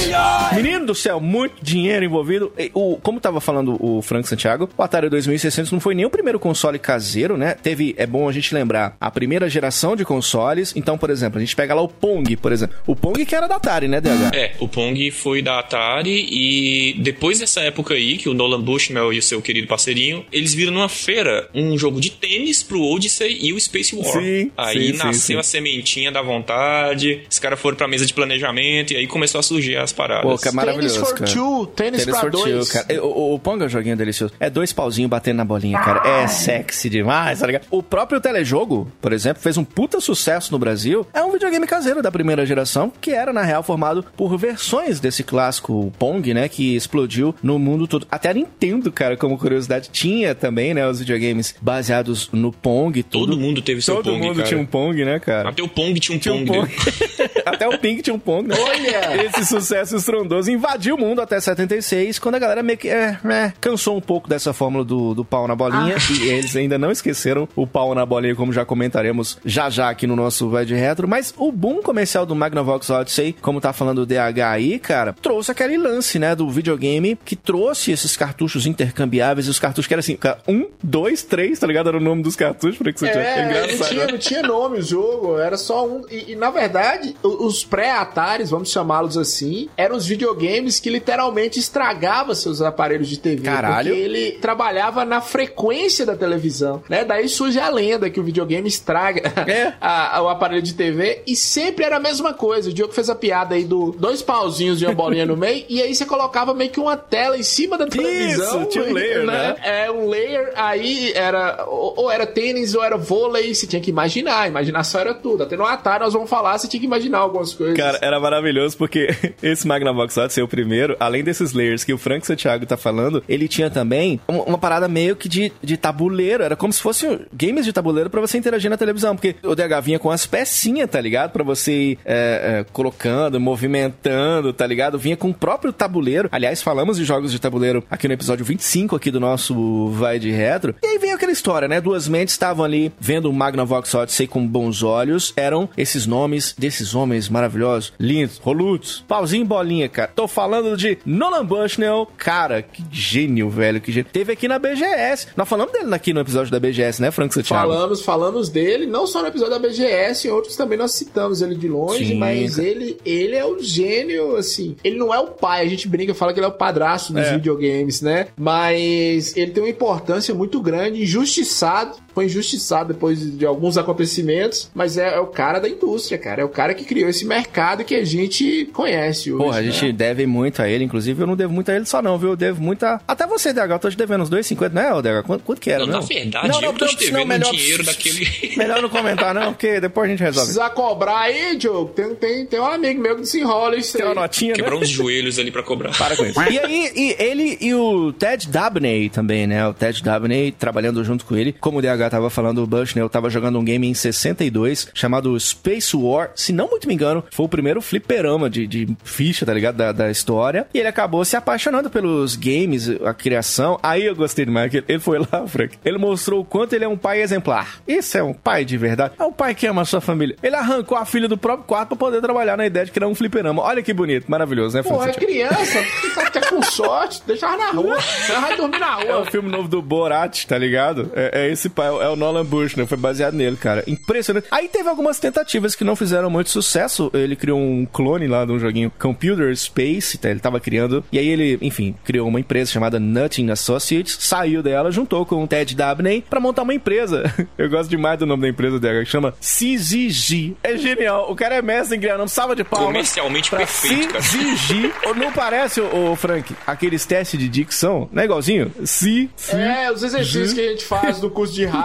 [0.54, 2.52] Menino do céu, muito dinheiro envolvido.
[2.58, 6.10] E o, como tava falando o Frank Santiago, o Atari 2600 não foi nem o
[6.10, 7.54] primeiro console caseiro, né?
[7.54, 10.72] Teve, é bom a gente lembrar, a primeira geração de consoles.
[10.76, 12.76] Então, por exemplo, a gente pega lá o Pong, por exemplo.
[12.86, 14.34] O Pong que era da Atari, né, DH?
[14.34, 19.12] É, o Pong foi da Atari e depois dessa época aí, que o Nolan Bushnell
[19.12, 23.38] e o seu querido parceirinho, eles viram numa feira um jogo de tênis pro Odyssey
[23.40, 24.12] e o Space War.
[24.12, 25.40] Sim, aí sim, nasceu sim.
[25.40, 29.42] a sementinha da vontade, os caras foram pra mesa de planejamento e aí começou a
[29.42, 30.30] surgir as paradas.
[30.30, 31.30] Pô, que é Tênis maravilhoso, for cara.
[31.30, 32.70] two, tênis, pra for two, dois.
[32.70, 33.04] cara.
[33.04, 34.32] O, o, o Pong é um joguinho delicioso.
[34.38, 36.06] É dois pauzinhos batendo na bolinha, cara.
[36.08, 37.66] É sexy demais, tá ligado?
[37.70, 41.06] O próprio telejogo, por exemplo, fez um puta sucesso no Brasil.
[41.12, 45.22] É um videogame caseiro da primeira geração, que era, na real, formado por versões desse
[45.22, 46.48] clássico Pong, né?
[46.48, 48.06] Que explodiu no mundo todo.
[48.10, 50.86] Até a Nintendo, cara, como curiosidade, tinha também, né?
[50.86, 53.26] Os videogames baseados no Pong tudo.
[53.26, 54.48] Todo mundo teve seu Todo Pong, mundo cara.
[54.48, 55.50] tinha um Pong, né, cara?
[55.50, 56.68] Até o Pong tinha um Tinha um Pong.
[56.68, 56.74] Pong.
[57.44, 58.54] até o Pink tinha um Pong, né?
[58.58, 59.24] Olha!
[59.24, 63.52] Esse sucesso estrondoso invadiu o mundo até 76, quando a galera meio que é, é,
[63.60, 65.96] cansou um pouco dessa fórmula do, do pau na bolinha.
[66.10, 70.06] E eles ainda não esqueceram o pau na bolinha, como já comentaremos já já aqui
[70.06, 71.08] no nosso Vai de Retro.
[71.08, 75.50] Mas o boom comercial do Magnavox Odyssey, como tá falando o DH aí, cara, trouxe
[75.50, 79.48] aquele lance, né, do videogame que trouxe esses cartuchos intercambiáveis.
[79.48, 81.88] Os cartuchos que era assim, cara, um, dois, três, tá ligado?
[81.88, 83.24] Era o nome dos cartuchos, pra que você tinha.
[83.24, 83.88] É, não engraçado.
[83.88, 86.02] tinha, não tinha nome o jogo, era só um.
[86.08, 92.34] E, e, na verdade, os pré-Ataris, vamos chamá-los assim, eram os videogames que literalmente estragavam
[92.36, 93.42] seus aparelhos de TV.
[93.42, 93.88] Caralho.
[93.90, 97.04] Porque ele trabalhava na frequência da televisão, né?
[97.04, 99.72] Daí surge a lenda que o videogame estraga É.
[99.80, 102.70] a- a- o aparelho de TV e sempre era a mesma coisa.
[102.70, 105.82] O Diogo fez a piada aí do dois pauzinhos e uma bolinha no meio e
[105.82, 108.64] aí você colocava meio que uma tela em cima da televisão.
[108.66, 109.56] tinha um layer, né?
[109.62, 113.90] É, um layer, aí era ou, ou era tênis ou era vôlei, você tinha que
[113.90, 115.42] imaginar, imaginação era tudo.
[115.42, 117.76] Até no Atari nós vamos falar, você tinha que imaginar algumas coisas.
[117.76, 119.08] Cara, era maravilhoso porque
[119.42, 123.48] esse Magnavox Odyssey, o primeiro, além desses layers que o Frank Santiago tá falando, ele
[123.48, 126.42] tinha também uma, uma parada meio que de, de tabuleiro.
[126.42, 129.14] Era como se fosse games de tabuleiro pra você interagir na televisão.
[129.14, 131.32] Porque o DH vinha com as pecinhas, tá ligado?
[131.32, 134.98] Pra você ir é, é, colocando, movimentando, tá ligado?
[134.98, 136.28] Vinha com o próprio tabuleiro.
[136.32, 140.30] Aliás, falamos de jogos de tabuleiro aqui no episódio 25 aqui do nosso Vai de
[140.30, 140.74] Retro.
[140.82, 141.80] E aí veio aquela história, né?
[141.80, 145.32] Duas mentes estavam ali vendo o Magnavox Odyssey com bons olhos.
[145.36, 150.10] Eram esses nomes desses homens maravilhosos, lindos, rolutos, pauzinho e bolinha, cara.
[150.14, 152.08] Tô falando de Nolan Bushnell.
[152.16, 154.10] Cara, que gênio, velho, que gênio.
[154.12, 155.03] Teve aqui na BGS.
[155.36, 157.68] Nós falamos dele aqui no episódio da BGS, né, Frank Santiago?
[157.72, 161.54] Falamos, falamos dele, não só no episódio da BGS, em outros também nós citamos ele
[161.54, 162.68] de longe, Sim, mas cara.
[162.68, 164.76] ele, ele é o gênio, assim.
[164.82, 167.22] Ele não é o pai, a gente brinca, fala que ele é o padrasto dos
[167.26, 167.32] É.
[167.34, 168.28] videogames, né?
[168.36, 174.96] Mas ele tem uma importância muito grande, injustiçado, foi injustiçado depois de alguns acontecimentos, mas
[174.96, 176.42] é, é o cara da indústria, cara.
[176.42, 179.44] É o cara que criou esse mercado que a gente conhece hoje.
[179.44, 179.70] Porra, a né?
[179.70, 182.30] gente deve muito a ele, inclusive eu não devo muito a ele só não, viu?
[182.30, 183.00] Eu devo muito a...
[183.06, 185.26] Até você, DH, eu tô te devendo uns 2,50, não é, DH?
[185.26, 186.00] Quanto, quanto que era, Não, não?
[186.00, 190.06] na verdade, eu tô te devendo um dinheiro daquele- Melhor não comentar não, porque depois
[190.06, 190.46] a gente resolve.
[190.46, 194.08] Precisar cobrar aí, Diogo, tem, tem, tem um amigo meu que desenrola isso Tem aí.
[194.12, 194.56] uma notinha, né?
[194.56, 195.96] Quebrar uns joelhos ali pra cobrar.
[195.96, 196.34] Para com isso.
[196.54, 199.66] E aí, e ele e o Ted Dabney também, né?
[199.66, 201.52] O Ted Dabney trabalhando junto com ele.
[201.58, 205.96] Como o DH tava falando, o Bushnell tava jogando um game em 62 chamado Space
[205.96, 206.30] War.
[206.34, 209.76] Se não muito me engano, foi o primeiro fliperama de, de ficha, tá ligado?
[209.76, 210.66] Da, da história.
[210.74, 213.78] E ele acabou se apaixonando pelos games, a criação.
[213.82, 215.76] Aí eu gostei demais que ele- ele foi lá, Frank.
[215.84, 217.78] Ele mostrou o quanto ele é um pai exemplar.
[217.86, 219.14] Isso é um pai de verdade.
[219.18, 220.36] É um pai que ama a sua família.
[220.42, 223.14] Ele arrancou a filha do próprio quarto pra poder trabalhar na ideia de criar um
[223.14, 223.62] fliperama.
[223.62, 224.98] Olha que bonito, maravilhoso, né, Frank?
[224.98, 225.84] Pô, é criança,
[226.14, 227.96] tá até com sorte, deixa ela na rua.
[228.28, 229.26] Ela vai dormir na É o rua.
[229.30, 231.10] filme novo do Borat, tá ligado?
[231.14, 232.86] É, é esse pai, é o Nolan Bush, né?
[232.86, 233.84] Foi baseado nele, cara.
[233.86, 234.46] Impressionante.
[234.50, 237.10] Aí teve algumas tentativas que não fizeram muito sucesso.
[237.14, 240.30] Ele criou um clone lá de um joguinho Computer Space, tá?
[240.30, 241.04] Ele tava criando.
[241.12, 245.46] E aí ele, enfim, criou uma empresa chamada Nutting Associates, saiu dela, juntou com o
[245.46, 247.24] Ted Dabney pra montar uma empresa.
[247.58, 250.56] Eu gosto demais do nome da empresa dela, que chama CZG.
[250.62, 251.30] É genial.
[251.30, 252.28] O cara é mestre em criar nome.
[252.30, 252.86] Salva de palmas.
[252.86, 254.24] Comercialmente pra perfeito, cara.
[254.24, 254.92] CZG.
[255.16, 258.08] Não parece, ô, ô, Frank, aqueles testes de dicção?
[258.12, 258.72] Não é igualzinho?
[258.84, 261.83] Si, É, os exercícios que a gente faz no curso de rádio.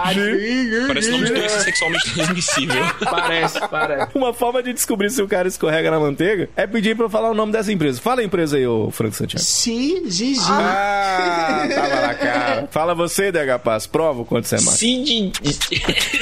[0.86, 2.82] Parece nome de sexualmente transmissível.
[3.10, 4.10] Parece, parece.
[4.14, 7.30] Uma forma de descobrir se o cara escorrega na manteiga é pedir pra eu falar
[7.30, 8.00] o nome dessa empresa.
[8.00, 9.44] Fala a empresa aí, ô Franco Santiago.
[9.44, 10.40] Si, Gigi.
[10.48, 12.68] Ah, tava na cara.
[12.70, 13.86] Fala você, DH Paz.
[13.86, 14.78] Prova o quanto você é macho.
[14.78, 15.32] Cid...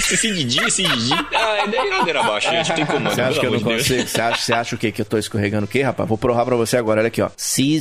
[0.00, 1.14] Cididi, Cididi.
[1.34, 2.68] Ah, é daí ladeira abaixo, gente.
[2.68, 3.10] Não tem como.
[3.10, 4.08] Você acha que eu não consigo?
[4.08, 4.92] Você acha, você acha o quê?
[4.92, 6.08] Que eu tô escorregando o quê, rapaz?
[6.08, 7.00] Vou provar pra você agora.
[7.00, 7.30] Olha aqui, ó.
[7.36, 7.78] Si.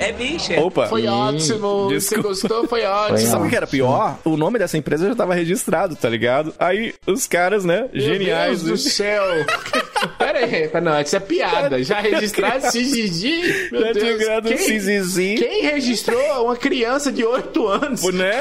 [0.00, 0.52] É bicho.
[0.60, 0.86] Opa.
[0.86, 1.90] Foi ótimo.
[1.90, 2.66] Você gostou?
[2.68, 3.18] Foi ótimo.
[3.18, 4.18] Sabe o que era pior?
[4.24, 6.52] O nome dessa empresa já tava registrado, tá ligado?
[6.58, 8.58] Aí os caras, né, geniais.
[8.62, 9.22] Meu Deus do céu.
[10.18, 10.70] Pera aí.
[10.82, 11.82] Não, isso é piada.
[11.82, 13.68] Já registraram CGG?
[13.70, 18.02] Meu Já tinha um Quem, quem registrou uma criança de 8 anos?
[18.12, 18.40] né?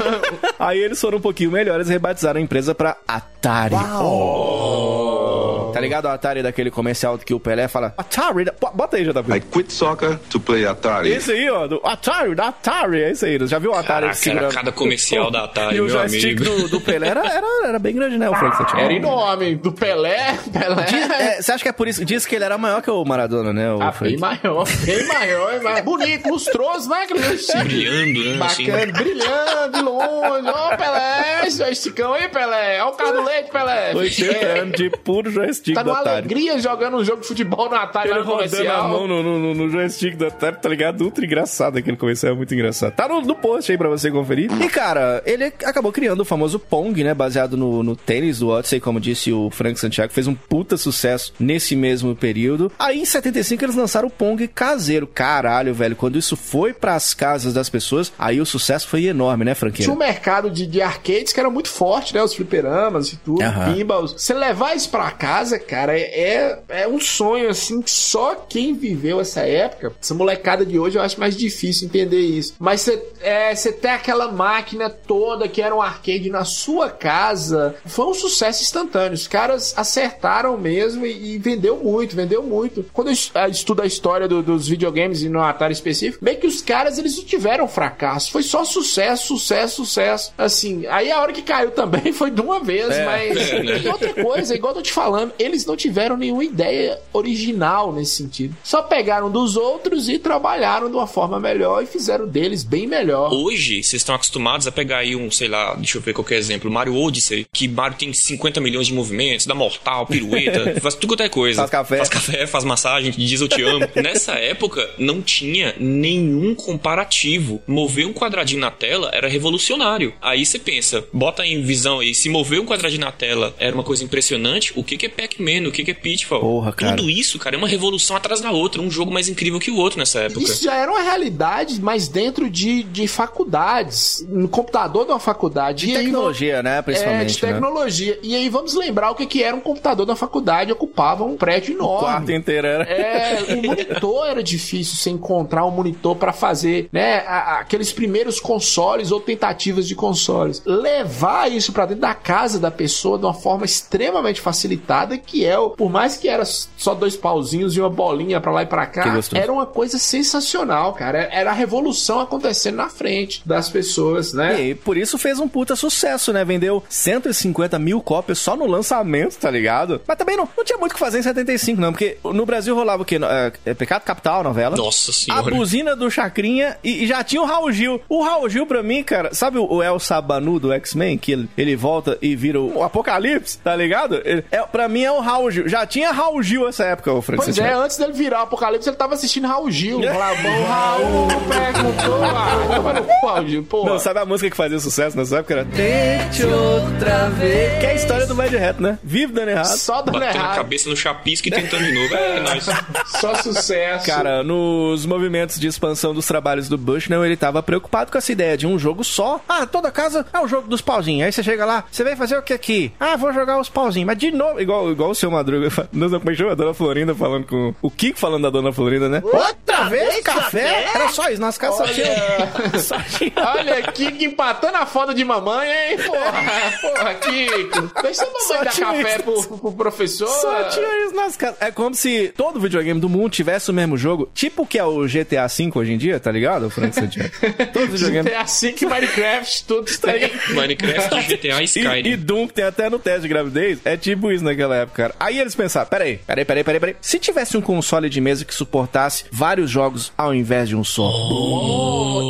[0.58, 3.74] Aí eles foram um pouquinho melhores e rebatizaram a empresa pra Atari.
[3.74, 5.57] Oh.
[5.72, 9.32] Tá ligado o Atari daquele comercial que o Pelé fala Atari, da- bota aí, JP.
[9.36, 11.10] I quit soccer to play Atari.
[11.10, 13.38] Esse aí, ó, do Atari, da Atari, é isso aí.
[13.46, 16.44] Já viu o Atari Caraca, era cada comercial da Atari, E o meu joystick amigo.
[16.62, 18.80] do, do Pelé era, era, era bem grande, né, o Frank Santiago?
[18.80, 19.56] Era enorme.
[19.56, 20.38] Do Pelé.
[20.52, 20.84] Pelé.
[20.84, 22.04] Diz- é, Você acha que é por isso?
[22.04, 24.12] Diz que ele era maior que o Maradona, né, o Ah, Frank?
[24.12, 25.82] bem maior, bem maior, bem maior.
[25.82, 27.02] Bonito, lustroso, né?
[27.02, 27.58] Aquele joystick.
[27.64, 28.46] Brilhando, né?
[28.46, 28.66] assim.
[28.66, 30.48] Bacana, brilhando de longe.
[30.48, 32.82] Ó, Pelé, esse joystickão aí, Pelé.
[32.82, 33.92] Ó o carro do leite, Pelé.
[33.94, 36.16] 80 É, anos de puro joystick Tá do numa Atari.
[36.18, 38.88] alegria jogando um jogo de futebol no Atari Ele rodando a comercial.
[38.88, 41.02] mão no, no, no- no joystick do Atari, tá ligado?
[41.04, 42.94] Ultra engraçado aquele comercial, é muito engraçado.
[42.94, 44.50] Tá no, no post aí pra você conferir.
[44.62, 47.14] E, cara, ele acabou criando o famoso Pong, né?
[47.14, 51.32] Baseado no, no tênis do Odyssey, como disse o Frank Santiago, fez um puta sucesso
[51.38, 52.70] nesse mesmo período.
[52.78, 55.06] Aí, em 75, eles lançaram o Pong caseiro.
[55.06, 59.54] Caralho, velho, quando isso foi pras casas das pessoas, aí o sucesso foi enorme, né,
[59.54, 59.84] Franqueira?
[59.84, 62.22] Tinha um mercado de, de arcades que era muito forte, né?
[62.22, 63.72] Os fliperamas e tudo, Aham.
[63.74, 64.14] pinballs.
[64.16, 68.74] Você levar isso pra casa casa, cara, é, é um sonho, assim, que só quem
[68.74, 72.54] viveu essa época, essa molecada de hoje, eu acho mais difícil entender isso.
[72.58, 77.76] Mas você é, cê ter aquela máquina toda que era um arcade na sua casa,
[77.86, 79.14] foi um sucesso instantâneo.
[79.14, 82.84] Os caras acertaram mesmo e, e vendeu muito, vendeu muito.
[82.92, 86.46] Quando eu ah, estudo a história do- dos videogames e no Atari específico, bem que
[86.46, 88.30] os caras, eles não tiveram fracasso.
[88.30, 90.32] Foi só sucesso, sucesso, sucesso.
[90.36, 93.38] Assim, aí a hora que caiu também foi de uma vez, mas...
[93.78, 98.16] E outra coisa, igual eu tô te falando, eles não tiveram nenhuma ideia original nesse
[98.16, 98.56] sentido.
[98.62, 103.32] Só pegaram dos outros e trabalharam de uma forma melhor e fizeram deles bem melhor.
[103.32, 106.70] Hoje, vocês estão acostumados a pegar aí um, sei lá, deixa eu ver qualquer exemplo,
[106.70, 111.22] Mario Odyssey, que Mario tem 50 milhões de movimentos, dá mortal, pirueta, faz tudo quanto
[111.22, 111.58] é coisa.
[111.62, 111.96] Faz café.
[111.98, 113.86] Faz café, faz massagem, diz eu te amo.
[113.96, 117.62] Nessa época, não tinha nenhum comparativo.
[117.66, 120.14] Mover um quadradinho na tela era revolucionário.
[120.20, 123.84] Aí você pensa, bota em visão aí, se mover um quadradinho na tela era uma
[123.84, 126.40] coisa impressionante, o que que é Pac-Man, o que que é Pitfall?
[126.40, 126.96] Porra, cara.
[126.96, 129.76] Tudo isso, cara, é uma revolução atrás da outra, um jogo mais incrível que o
[129.76, 130.42] outro nessa época.
[130.42, 135.86] Isso já era uma realidade, mas dentro de, de faculdades, no computador de uma faculdade.
[135.86, 136.78] De E aí tecnologia, né?
[136.78, 137.36] É, Principalmente.
[137.36, 137.52] de né?
[137.52, 138.18] tecnologia.
[138.22, 141.74] E aí vamos lembrar o que, que era um computador da faculdade, ocupava um prédio
[141.74, 142.34] O quarto enorme.
[142.36, 142.84] inteiro era.
[142.84, 148.40] É, o monitor era difícil você encontrar um monitor pra fazer, né, a- aqueles primeiros
[148.40, 150.62] consoles ou tentativas de consoles.
[150.64, 155.58] Levar isso pra dentro da casa da pessoa de uma forma extremamente facilitada, que é
[155.58, 158.86] o, por mais que era só dois pauzinhos e uma bolinha pra lá e pra
[158.86, 161.28] Que cá, era uma coisa sensacional, cara.
[161.32, 164.60] Era a revolução acontecendo na frente das pessoas, né?
[164.60, 166.44] E por isso fez um puta sucesso, né?
[166.44, 170.00] Vendeu 150 mil cópias só no lançamento, tá ligado?
[170.06, 172.74] Mas também não, não tinha muito o que fazer em 75, não, porque no Brasil
[172.74, 173.18] rolava o quê?
[173.22, 174.76] É, é Pecado Capital, a novela.
[174.76, 175.54] Nossa A senhora.
[175.54, 178.00] buzina do Chacrinha e, e já tinha o Raul Gil.
[178.08, 181.18] O Raul Gil, pra mim, cara, sabe o, o El Sabanu do X-Men?
[181.18, 184.20] Que ele, ele volta e vira o, o Apocalipse, tá ligado?
[184.24, 185.68] Ele, é, pra mim é o Raul Gil.
[185.68, 187.60] Já tinha Raul Gil essa época, o Francisco.
[187.60, 190.02] Pois é, antes dele virar o Apocalipse, ele tava assistindo Raul Gil.
[190.12, 192.24] Falava, bom, Raul perguntou.
[192.24, 193.84] Ah, Raul Gil, pô.
[193.84, 195.54] Não, sabe a música que fazia sucesso nessa época?
[195.54, 197.78] Era Tente outra vez.
[197.78, 198.98] Que é a história do Mad Hat, né?
[199.02, 199.66] Vive dando errado.
[199.66, 202.14] Só dando Batendo a cabeça no chapisco e tentando de novo.
[202.14, 202.66] É, nóis.
[203.20, 204.06] Só sucesso.
[204.06, 208.56] Cara, nos movimentos de expansão dos trabalhos do Bushnell, ele tava preocupado com essa ideia
[208.56, 209.40] de um jogo só.
[209.48, 211.26] Ah, toda casa é o jogo dos pauzinhos.
[211.26, 212.92] Aí você chega lá, você vai fazer o que aqui?
[212.98, 214.06] Ah, vou jogar os pauzinhos.
[214.06, 215.70] Mas de novo, igual, igual o seu Madruga,
[216.08, 217.74] sei como é que chama, a Dona Florinda falando com...
[217.82, 219.20] O Kiko falando da Dona Florinda, né?
[219.24, 220.86] Outra vez café?
[220.94, 222.08] Era só isso, nas casas tinha...
[222.78, 223.32] Só tinha...
[223.36, 225.98] Olha, Kiko empatando a foda de mamãe, hein?
[225.98, 226.32] Porra,
[226.80, 228.02] porra, Kiko.
[228.02, 229.48] Deixa a Só mamãe dar café isso.
[229.48, 230.28] pro, pro professor.
[230.28, 231.56] Só tinha isso nas casas.
[231.60, 234.30] É como se todo videogame do mundo tivesse o mesmo jogo.
[234.34, 237.30] Tipo o que é o GTA V hoje em dia, tá ligado, Frank Santiago?
[237.72, 238.32] Todos os videogames.
[238.32, 240.30] É assim que Minecraft tudo tem.
[240.54, 242.08] Minecraft, GTA e Skyrim.
[242.08, 245.14] e Doom, que tem até no teste de gravidez, é tipo isso naquela época, cara.
[245.18, 246.96] Aí eles pensaram, peraí, peraí, peraí, peraí, peraí.
[247.00, 251.08] Se tivesse um console de mesa que suportasse vários jogos ao invés de um só.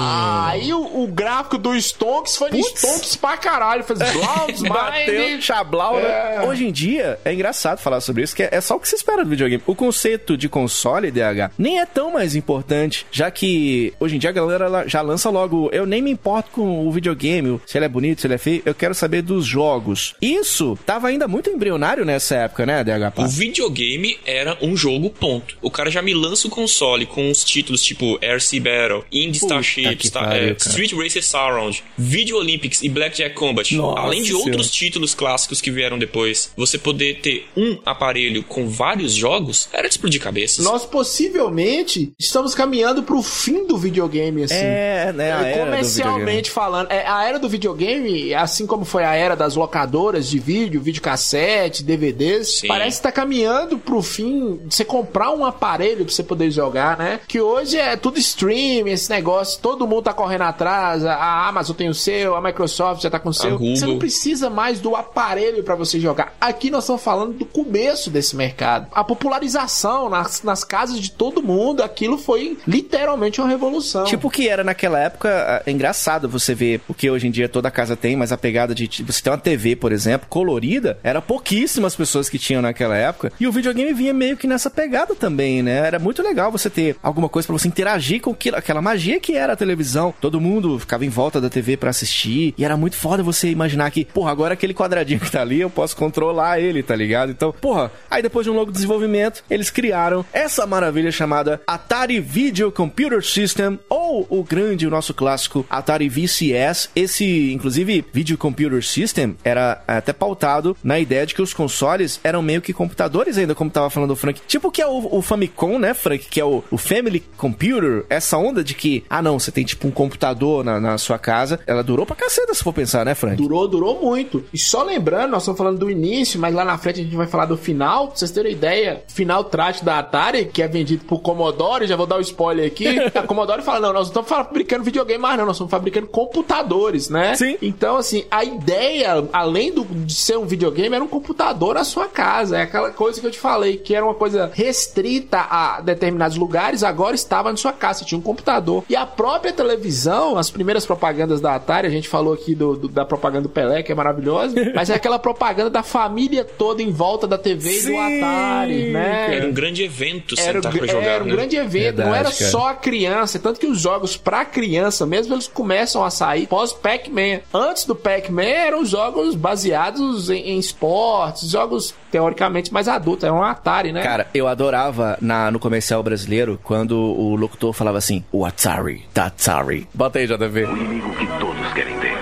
[0.02, 2.60] Aí o, o gráfico do Stonks foi de.
[2.60, 3.84] Stonks pra caralho.
[3.84, 6.36] Fez Blauns, Bateu, chablau, né?
[6.36, 6.42] É.
[6.42, 8.96] Hoje em dia, é engraçado falar sobre isso, que é, é só o que se
[8.96, 9.62] espera do videogame.
[9.66, 14.30] O conceito de console, DH, nem é tão mais importante, já que hoje em dia
[14.30, 17.88] a galera já lança logo, eu nem me importo com o videogame, se ele é
[17.88, 20.14] bonito, se ele é feio, eu quero saber dos jogos.
[20.20, 23.18] Isso tava ainda muito embrionário nessa época, né, DH?
[23.18, 25.56] O videogame era um jogo, ponto.
[25.60, 29.96] O cara já me lança o console com os títulos tipo RC Battle, Indy Starship,
[29.96, 30.52] que Star- pariu, é.
[30.58, 33.74] Street Racer Surround, Video Olympics e Blackjack Combat.
[33.74, 34.46] Nossa Além de Senhora.
[34.46, 39.88] outros títulos clássicos que vieram depois, você poder ter um aparelho com vários jogos era
[39.88, 40.64] de explodir cabeças.
[40.64, 44.54] Nós possivelmente estamos caminhando pro fim do videogame, assim.
[44.54, 45.66] É, né, a era do videogame.
[45.68, 50.38] Comercialmente falando, é, a era do videogame, assim como foi a era das locadoras de
[50.38, 52.68] vídeo, videocassete, DVDs, Sim.
[52.68, 56.96] parece que tá caminhando pro fim de você comprar um aparelho pra você poder jogar,
[56.98, 57.17] né?
[57.26, 61.88] Que hoje é tudo stream, esse negócio, todo mundo tá correndo atrás, a- Amazon tem
[61.88, 63.58] o seu, a Microsoft já tá com o seu.
[63.58, 66.34] Você não precisa mais do aparelho pra você jogar.
[66.40, 68.86] Aqui nós estamos falando do começo desse mercado.
[68.92, 74.04] A popularização nas, nas casas de todo mundo, aquilo foi literalmente uma revolução.
[74.04, 77.48] Tipo o que era naquela época, é engraçado você ver o que hoje em dia
[77.48, 80.98] toda casa tem, mas a pegada de tipo, você ter uma TV, por exemplo, colorida,
[81.02, 83.32] era pouquíssimas pessoas que tinham naquela época.
[83.38, 85.78] E o videogame vinha meio que nessa pegada também, né?
[85.86, 89.36] Era muito legal você ter alguma coisa pra você interagir com aquilo, aquela magia que
[89.36, 90.14] era a televisão.
[90.20, 92.54] Todo mundo ficava em volta da TV pra assistir.
[92.56, 95.70] E era muito foda você imaginar que, porra, agora aquele quadradinho que tá ali, eu
[95.70, 97.30] posso controlar ele, tá ligado?
[97.30, 102.70] Então, porra, aí depois de um longo desenvolvimento, eles criaram essa maravilha chamada Atari Video
[102.70, 106.90] Computer System, ou o grande, o nosso clássico Atari VCS.
[106.94, 112.42] Esse, inclusive, Video Computer System era até pautado na ideia de que os consoles eram
[112.42, 114.40] meio que computadores ainda, como tava falando o Frank.
[114.46, 116.26] Tipo que é o, o Famicom, né, Frank?
[116.28, 118.04] Que é o, o Family Computer.
[118.10, 121.60] Essa onda de que, ah não, você tem tipo um computador na, na sua casa.
[121.64, 123.36] Ela durou pra caceta, se for pensar, né, Frank?
[123.36, 124.44] Durou, durou muito.
[124.52, 127.28] E só lembrando, nós estamos falando do início, mas lá na frente a gente vai
[127.28, 128.08] falar do final.
[128.08, 132.06] Pra vocês terem ideia, final trágico da Atari, que é vendido por Commodore, já vou
[132.06, 132.98] dar o um spoiler aqui.
[133.14, 137.08] A Commodore fala: não, nós não estamos fabricando videogame mais, não, nós estamos fabricando computadores,
[137.08, 137.36] né?
[137.36, 137.56] Sim.
[137.62, 142.08] Então, assim, a ideia, além do, de ser um videogame, era um computador na sua
[142.08, 142.58] casa.
[142.58, 146.82] É aquela coisa que eu te falei, que era uma coisa restrita a determinados lugares,
[146.88, 148.84] agora estava na sua casa, você tinha um computador.
[148.88, 152.88] E a própria televisão, as primeiras propagandas da Atari, a gente falou aqui do, do-
[152.88, 156.90] da propaganda do Pelé, que é maravilhosa, mas é aquela propaganda da família toda em
[156.90, 159.36] volta da TV e do Atari, né?
[159.36, 161.32] Era um grande evento Era, sentar um- pra jogar, era um né?
[161.32, 162.50] grande evento, não Verdade, era cara.
[162.50, 163.38] só a criança.
[163.38, 167.40] Tanto que os jogos pra criança mesmo, eles começam a sair pós Pac-Man.
[167.52, 173.24] Antes do Pac-Man eram jogos baseados em, em esportes, jogos teoricamente mais adultos.
[173.24, 174.02] Era um Atari, né?
[174.02, 179.26] Cara, eu adorava na, no comercial brasileiro quando o locutor falava assim: o Atari, da
[179.26, 179.88] Atari.
[179.92, 180.64] Bota aí, JV.
[180.64, 182.16] inimigo que todos querem ter.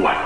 [0.00, 0.23] O Atari.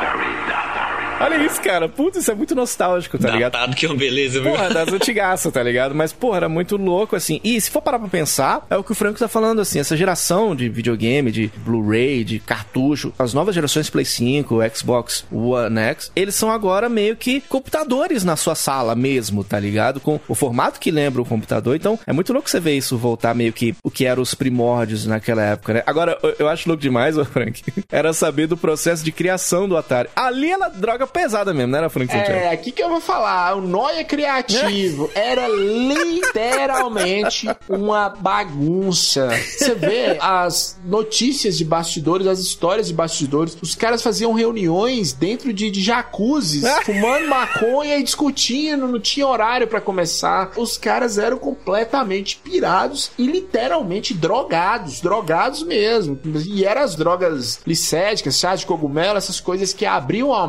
[1.20, 1.88] Olha isso, cara.
[1.88, 3.52] Putz, isso é muito nostálgico, tá ligado?
[3.52, 4.52] Datado que é uma beleza, viu?
[4.52, 5.94] Porra, das antigaças, tá ligado?
[5.94, 7.40] Mas, porra, era muito louco, assim.
[7.42, 9.80] E se for parar pra pensar, é o que o Franco tá falando, assim.
[9.80, 15.78] Essa geração de videogame, de Blu-ray, de cartucho, as novas gerações Play 5, Xbox One
[15.80, 19.98] X, eles são agora meio que computadores na sua sala mesmo, tá ligado?
[20.00, 21.74] Com o formato que lembra o computador.
[21.74, 25.04] Então, é muito louco você ver isso voltar meio que o que eram os primórdios
[25.06, 25.82] naquela época, né?
[25.84, 30.08] Agora, eu- acho louco demais, ô Frank, era saber do processo de criação do Atari.
[30.14, 32.10] Ali era droga pesada mesmo, não era, Frank?
[32.10, 32.32] Santiago?
[32.32, 39.30] É, aqui que eu vou falar, o Noia Criativo era literalmente uma bagunça.
[39.30, 45.52] Você vê as notícias de bastidores, as histórias de bastidores, os caras faziam reuniões dentro
[45.52, 50.52] de, de jacuzzis, fumando maconha e discutindo, não tinha horário pra começar.
[50.56, 56.18] Os caras eram completamente pirados e literalmente drogados, drogados mesmo.
[56.46, 60.46] E eram as drogas licéticas, chá de cogumelo, essas coisas que abriam a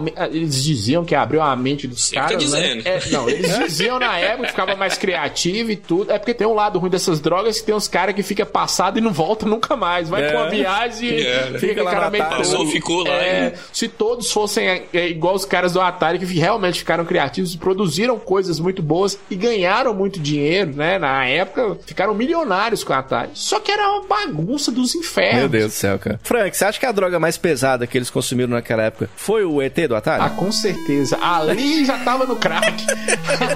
[0.55, 2.81] eles diziam que abriu a mente dos tá caras, né?
[2.85, 6.12] É, não, eles diziam na época que ficava mais criativo e tudo.
[6.12, 8.97] É porque tem um lado ruim dessas drogas que tem uns caras que fica passado
[8.97, 10.09] e não volta nunca mais.
[10.09, 10.29] Vai É.
[10.29, 11.43] pra uma viagem e É.
[11.45, 12.25] fica, Fica lá cara meio.
[12.25, 13.53] Passou, ficou lá, É, hein?
[13.71, 17.57] se todos fossem é, é, igual os caras do Atari que realmente ficaram criativos e
[17.57, 20.97] produziram coisas muito boas e ganharam muito dinheiro, né?
[20.97, 23.31] Na época, ficaram milionários com a Atari.
[23.33, 25.39] Só que era uma bagunça dos infernos.
[25.39, 26.19] Meu Deus do céu, cara.
[26.23, 29.62] Frank, você acha que a droga mais pesada que eles consumiram naquela época foi o
[29.62, 30.23] ET do Atari?
[30.23, 31.19] Ah, com certeza.
[31.21, 32.86] Ali já tava no crack.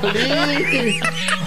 [0.04, 1.00] Ali.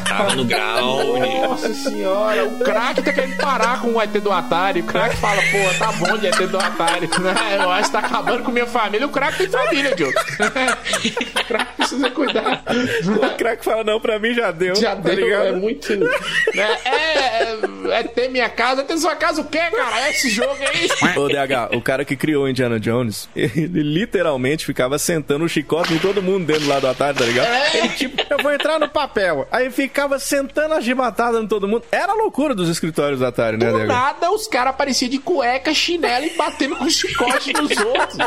[0.09, 1.19] Tava no grau.
[1.19, 1.47] né?
[1.47, 4.81] Nossa senhora, o crack tá querendo parar com o ET do Atari.
[4.81, 7.07] O crack fala, pô, tá bom de ET do Atari.
[7.21, 7.35] Né?
[7.63, 9.07] Eu acho que tá acabando com minha família.
[9.07, 10.15] O crack tem família, Diogo.
[10.19, 12.63] O crack precisa cuidar.
[13.05, 14.75] O crack fala, não, pra mim já deu.
[14.77, 15.47] Já tá deu, ligado?
[15.49, 15.95] é muito.
[15.97, 16.07] Né?
[16.55, 17.59] É, é,
[17.93, 20.07] é ter minha casa, ter sua casa o quê, cara?
[20.07, 21.17] É esse jogo aí.
[21.17, 25.95] Ô, DH, o cara que criou o Indiana Jones, ele literalmente ficava sentando o chicote
[25.95, 27.47] em todo mundo dentro lá do Atari, tá ligado?
[27.47, 27.77] É.
[27.79, 29.47] Ele, tipo, eu vou entrar no papel.
[29.51, 31.85] Aí ficava sentando a gibatada em todo mundo.
[31.91, 33.87] Era a loucura dos escritórios do Atari, né, Do DH?
[33.87, 38.19] nada, os caras apareciam de cueca, chinelo e batendo com chicote nos outros.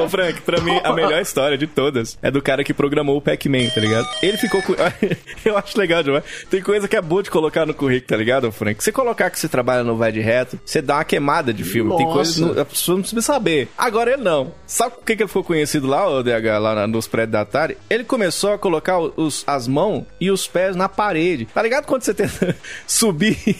[0.00, 3.20] Ô, Frank, pra mim, a melhor história de todas é do cara que programou o
[3.20, 4.08] Pac-Man, tá ligado?
[4.22, 4.74] Ele ficou com.
[5.44, 6.24] Eu acho legal demais.
[6.50, 8.67] Tem coisa que é boa de colocar no currículo, tá ligado, Frank?
[8.78, 11.96] Você colocar que você trabalha no Vai de Reto, você dá uma queimada de filme.
[11.96, 12.14] Tem Nossa.
[12.16, 13.68] coisas que não- a pessoa não precisa saber.
[13.76, 14.52] Agora ele não.
[14.66, 17.76] Sabe por que, que ele ficou conhecido lá, o DH, lá nos prédios da Atari?
[17.88, 21.46] Ele começou a colocar os, as mãos e os pés na parede.
[21.46, 23.56] Tá ligado quando você tenta subir?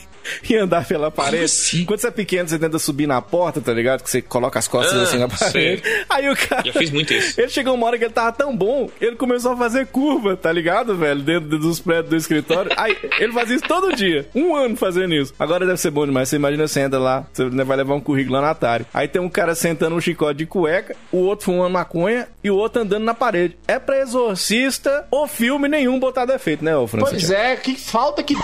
[0.49, 1.45] E andar pela parede.
[1.45, 1.85] assim?
[1.85, 4.03] Quando você é pequeno, você tenta subir na porta, tá ligado?
[4.03, 5.51] Que você coloca as costas Ah, assim na parede.
[5.53, 5.83] sei.
[6.09, 6.63] Aí o cara.
[6.67, 7.41] Já fiz muito isso.
[7.41, 10.51] Ele chegou uma hora que ele tava tão bom, ele começou a fazer curva, tá
[10.53, 11.21] ligado, velho?
[11.21, 12.71] Dentro dos prédios do escritório.
[12.77, 14.29] Aí ele fazia isso todo dia.
[14.35, 15.33] Um ano fazendo isso.
[15.39, 16.29] Agora deve ser bom demais.
[16.29, 18.87] Você imagina você entra lá, você vai levar um currículo lá na Atari.
[18.93, 22.57] Aí tem um cara sentando um chicote de cueca, o outro fumando maconha e o
[22.57, 23.57] outro andando na parede.
[23.67, 27.17] É pra exorcista ou filme nenhum botar defeito, né, ô Francisco?
[27.19, 28.35] Pois é, que falta que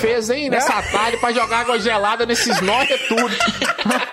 [0.00, 3.34] fez, hein, nessa Atari pra jogar água gelada nesses nós é tudo.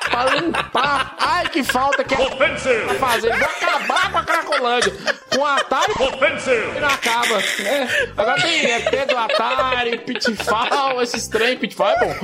[0.09, 1.15] pra limpar.
[1.19, 3.29] Ai, que falta que é pra fazer.
[3.29, 4.93] Vai acabar com a Cracolândia.
[5.35, 7.39] Com a Atari e não acaba.
[7.65, 8.11] É.
[8.17, 12.15] Agora tem ET do Atari, pitifal, esses trem pitifal é bom.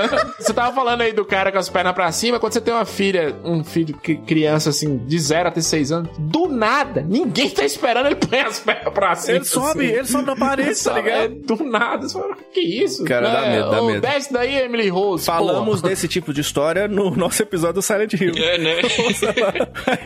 [0.38, 2.84] Você tava falando aí do cara com as pernas pra cima, quando você tem uma
[2.84, 8.06] filha, um filho criança assim, de 0 até 6 anos, do nada, ninguém tá esperando
[8.06, 9.36] ele põe as pernas pra cima.
[9.36, 9.94] Ele sobe, assim.
[9.96, 11.02] ele sobe na parede, tá Sabe?
[11.02, 11.22] ligado?
[11.22, 13.04] É, do nada, você fala, que isso?
[13.04, 13.95] Cara, dá medo, dá medo.
[14.00, 15.24] Desce daí, Emily Rose.
[15.24, 15.90] Falamos porra.
[15.90, 18.34] desse tipo de história no nosso episódio do Silent Hill.
[18.36, 18.76] É, né?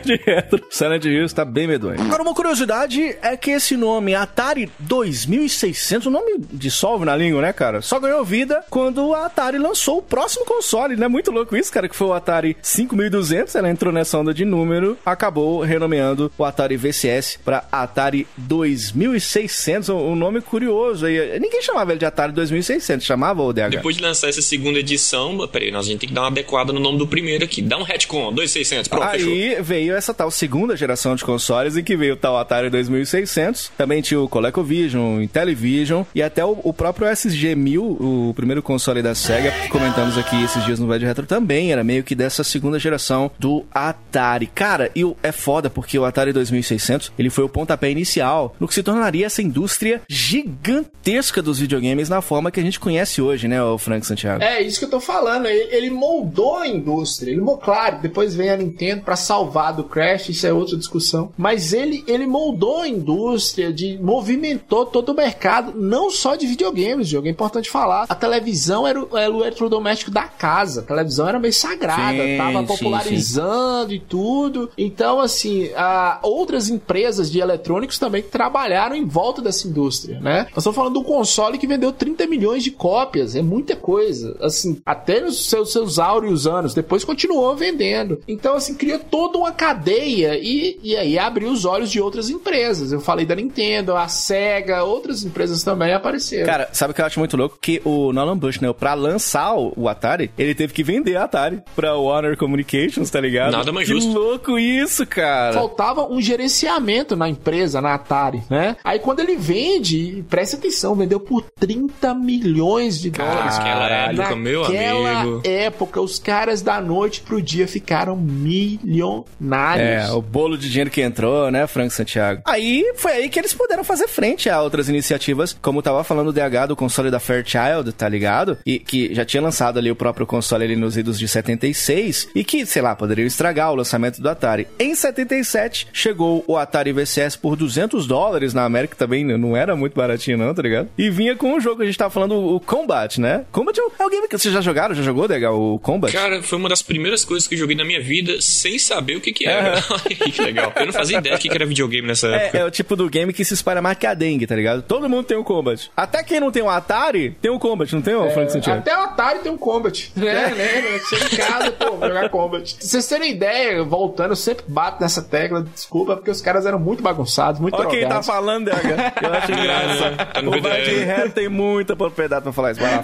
[0.03, 0.63] de retro.
[0.69, 1.99] Silent Hill está bem medonho.
[2.01, 7.53] Agora, uma curiosidade é que esse nome, Atari 2600, o nome dissolve na língua, né,
[7.53, 7.81] cara?
[7.81, 11.07] Só ganhou vida quando a Atari lançou o próximo console, né?
[11.07, 13.55] Muito louco isso, cara, que foi o Atari 5200.
[13.55, 19.89] Ela entrou nessa onda de número, acabou renomeando o Atari VCS para Atari 2600.
[19.89, 21.39] Um um nome curioso aí.
[21.39, 23.80] Ninguém chamava ele de Atari 2600, chamava o DH?
[23.81, 26.71] Depois de lançar essa segunda edição, peraí, nós a gente tem que dar uma adequada
[26.71, 27.61] no nome do primeiro aqui.
[27.61, 29.31] Dá um retcon, 2600, pronto, fechou.
[29.31, 33.71] Aí veio essa tal segunda geração de consoles em que veio o tal Atari 2600,
[33.77, 39.01] também tinha o ColecoVision, o Intellivision e até o, o próprio SG-1000, o primeiro console
[39.01, 42.15] da Sega, que comentamos aqui esses dias no Vai de Retro, também era meio que
[42.15, 44.47] dessa segunda geração do Atari.
[44.47, 48.73] Cara, e é foda porque o Atari 2600, ele foi o pontapé inicial no que
[48.73, 53.61] se tornaria essa indústria gigantesca dos videogames na forma que a gente conhece hoje, né,
[53.75, 54.43] o Frank Santiago?
[54.43, 55.45] É isso que eu tô falando.
[55.45, 57.31] Ele, ele moldou a indústria.
[57.31, 61.31] Ele, claro, depois vem a Nintendo pra salvar do Crash, isso é outra discussão.
[61.37, 67.07] Mas ele, ele moldou a indústria, de, movimentou todo o mercado, não só de videogames,
[67.07, 67.27] jogo.
[67.27, 68.05] É importante falar.
[68.09, 70.81] A televisão era o, era o eletrodoméstico da casa.
[70.81, 74.69] A televisão era meio sagrada, Sim, tava sim, popularizando e tudo.
[74.77, 80.43] Então, assim, a, outras empresas de eletrônicos também trabalharam em volta dessa indústria, né?
[80.49, 84.35] Nós estamos falando um console que vendeu 30 milhões de cópias, é muita coisa.
[84.41, 88.19] Assim, até nos seus, seus áureos anos, depois continuou vendendo.
[88.27, 92.91] Então, assim, criou toda uma cadeia e, e aí abriu os olhos de outras empresas.
[92.91, 96.45] Eu falei da Nintendo, a Sega, outras empresas também apareceram.
[96.45, 97.57] Cara, sabe o que eu acho muito louco?
[97.61, 101.61] Que o Nolan Bushnell, pra lançar o, o Atari, ele teve que vender a Atari
[101.75, 103.51] pra Warner Communications, tá ligado?
[103.51, 104.11] Nada mais que justo.
[104.11, 105.53] louco isso, cara.
[105.53, 108.75] Faltava um gerenciamento na empresa, na Atari, né?
[108.83, 113.50] Aí quando ele vende, presta atenção, vendeu por 30 milhões de dólares.
[113.57, 115.41] Naquela época, meu amigo.
[115.43, 120.09] época, os caras da noite pro dia ficaram milionários.
[120.09, 122.41] É, o bolo de dinheiro que entrou, né, Frank Santiago?
[122.45, 126.33] Aí foi aí que eles puderam fazer frente a outras iniciativas, como tava falando o
[126.33, 128.57] DH do console da Fairchild, tá ligado?
[128.65, 132.43] E que já tinha lançado ali o próprio console ali nos idos de 76 e
[132.43, 134.67] que, sei lá, poderiam estragar o lançamento do Atari.
[134.79, 139.95] Em 77 chegou o Atari VCS por 200 dólares na América também, não era muito
[139.95, 140.89] baratinho não, tá ligado?
[140.97, 143.40] E vinha com o jogo que a gente tava falando, o Combat, né?
[143.51, 144.93] Combat é o- é game que vocês já jogaram?
[144.95, 146.11] Já jogou, DH, o Combat?
[146.13, 149.21] Cara, foi uma das primeiras coisas que eu joguei na minha vida sem saber o
[149.21, 149.81] que que era.
[150.31, 150.71] que legal.
[150.75, 152.57] Eu não fazia ideia do que que era videogame nessa época.
[152.57, 154.81] É, é o tipo do game que se espalha mais que a dengue, tá ligado?
[154.81, 155.89] Todo mundo tem um Combat.
[155.95, 158.79] Até quem não tem um Atari, tem um Combat, não tem, ô Frank Santiago?
[158.79, 160.49] Até o Atari tem um Combat, né?
[160.49, 160.99] né?
[161.09, 162.75] Chega em casa, pô, vou jogar Combat.
[162.79, 166.79] Se vocês terem ideia, voltando, eu sempre bato nessa tecla, desculpa, porque os caras eram
[166.79, 168.73] muito bagunçados, muito Olha quem tá falando, DH.
[169.21, 170.33] Eu acho engraçado.
[170.33, 171.03] tá no o aí.
[171.03, 172.79] Reto tem muita propriedade pra falar isso.
[172.81, 173.03] Vai lá.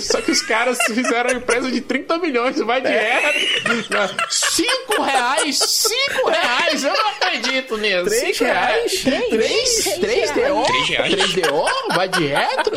[0.00, 3.38] Só que os caras fizeram uma empresa de 30 milhões, vai de reto.
[4.30, 5.58] 5 reais?
[5.58, 6.84] 5 reais?
[6.84, 8.04] Eu não acredito nisso.
[8.04, 9.02] Três 5 reais?
[9.02, 9.28] reais?
[9.28, 9.84] 3?
[10.00, 10.62] 3 DO?
[10.64, 11.14] Três reais?
[11.14, 11.94] 3 DO?
[11.94, 12.72] Vai de retro?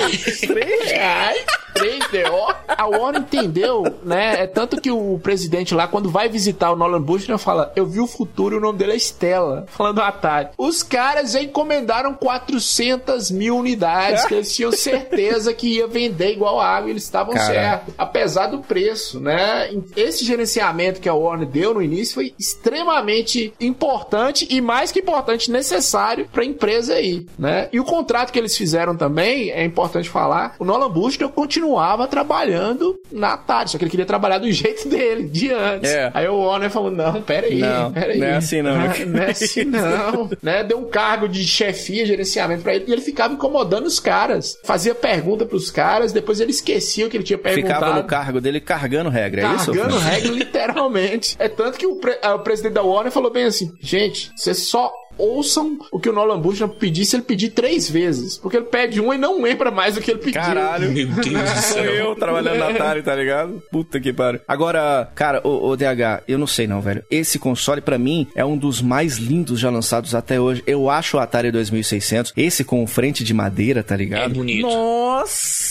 [0.48, 1.46] 3 reais?
[1.74, 2.56] 3 DO?
[2.68, 4.44] A Warner entendeu, né?
[4.44, 8.00] É tanto que o presidente lá, quando vai visitar o Nolan Bushnell, fala: Eu vi
[8.00, 9.66] o futuro e o nome dele é Stella.
[9.68, 10.50] Falando do Atari.
[10.58, 16.51] Os caras já encomendaram 400 mil unidades, que eles tinham certeza que ia vender igual
[16.60, 17.94] água e eles estavam certos.
[17.98, 19.70] Apesar do preço, né?
[19.96, 25.52] Esse gerenciamento que a Warner deu no início foi extremamente importante e mais que importante,
[25.52, 27.70] necessário para a empresa aí, né?
[27.72, 33.00] E o contrato que eles fizeram também, é importante falar, o Nolan Bushnell continuava trabalhando
[33.12, 35.92] na Atari, só que ele queria trabalhar do jeito dele, de antes.
[35.92, 36.12] É.
[36.14, 38.18] Aí o Warner falou, não, peraí, Não, peraí.
[38.20, 40.30] não é assim não, Ah, Não é assim não.
[40.42, 40.64] né?
[40.64, 44.58] Deu um cargo de chefia, gerenciamento pra ele e ele ficava incomodando os caras.
[44.64, 47.74] Fazia pergunta pros caras, depois ele esquecia o que ele tinha perguntado.
[47.80, 49.72] Ficava no cargo dele carregando regra, é isso?
[49.72, 51.36] Carregando regra, literalmente.
[51.40, 54.60] É tanto que o, pre- ah, o presidente da Warner falou bem assim: gente, vocês
[54.68, 58.38] só ouçam o que o Nolan Bushnell pedir se ele pedir três vezes.
[58.38, 60.42] Porque ele pede um e não lembra mais do que ele pediu.
[60.42, 60.92] Caralho.
[60.92, 61.84] Meu Deus do céu.
[61.84, 63.62] eu trabalhando na Atari, tá ligado?
[63.72, 64.40] Puta que pariu.
[64.48, 67.04] Agora, cara, o, o DH, eu não sei não, velho.
[67.12, 70.64] Esse console, pra mim, é um dos mais lindos já lançados até hoje.
[70.66, 74.32] Eu acho o Atari 2600, esse com frente de madeira, tá ligado?
[74.32, 74.62] É bonito.
[74.68, 75.71] Nossa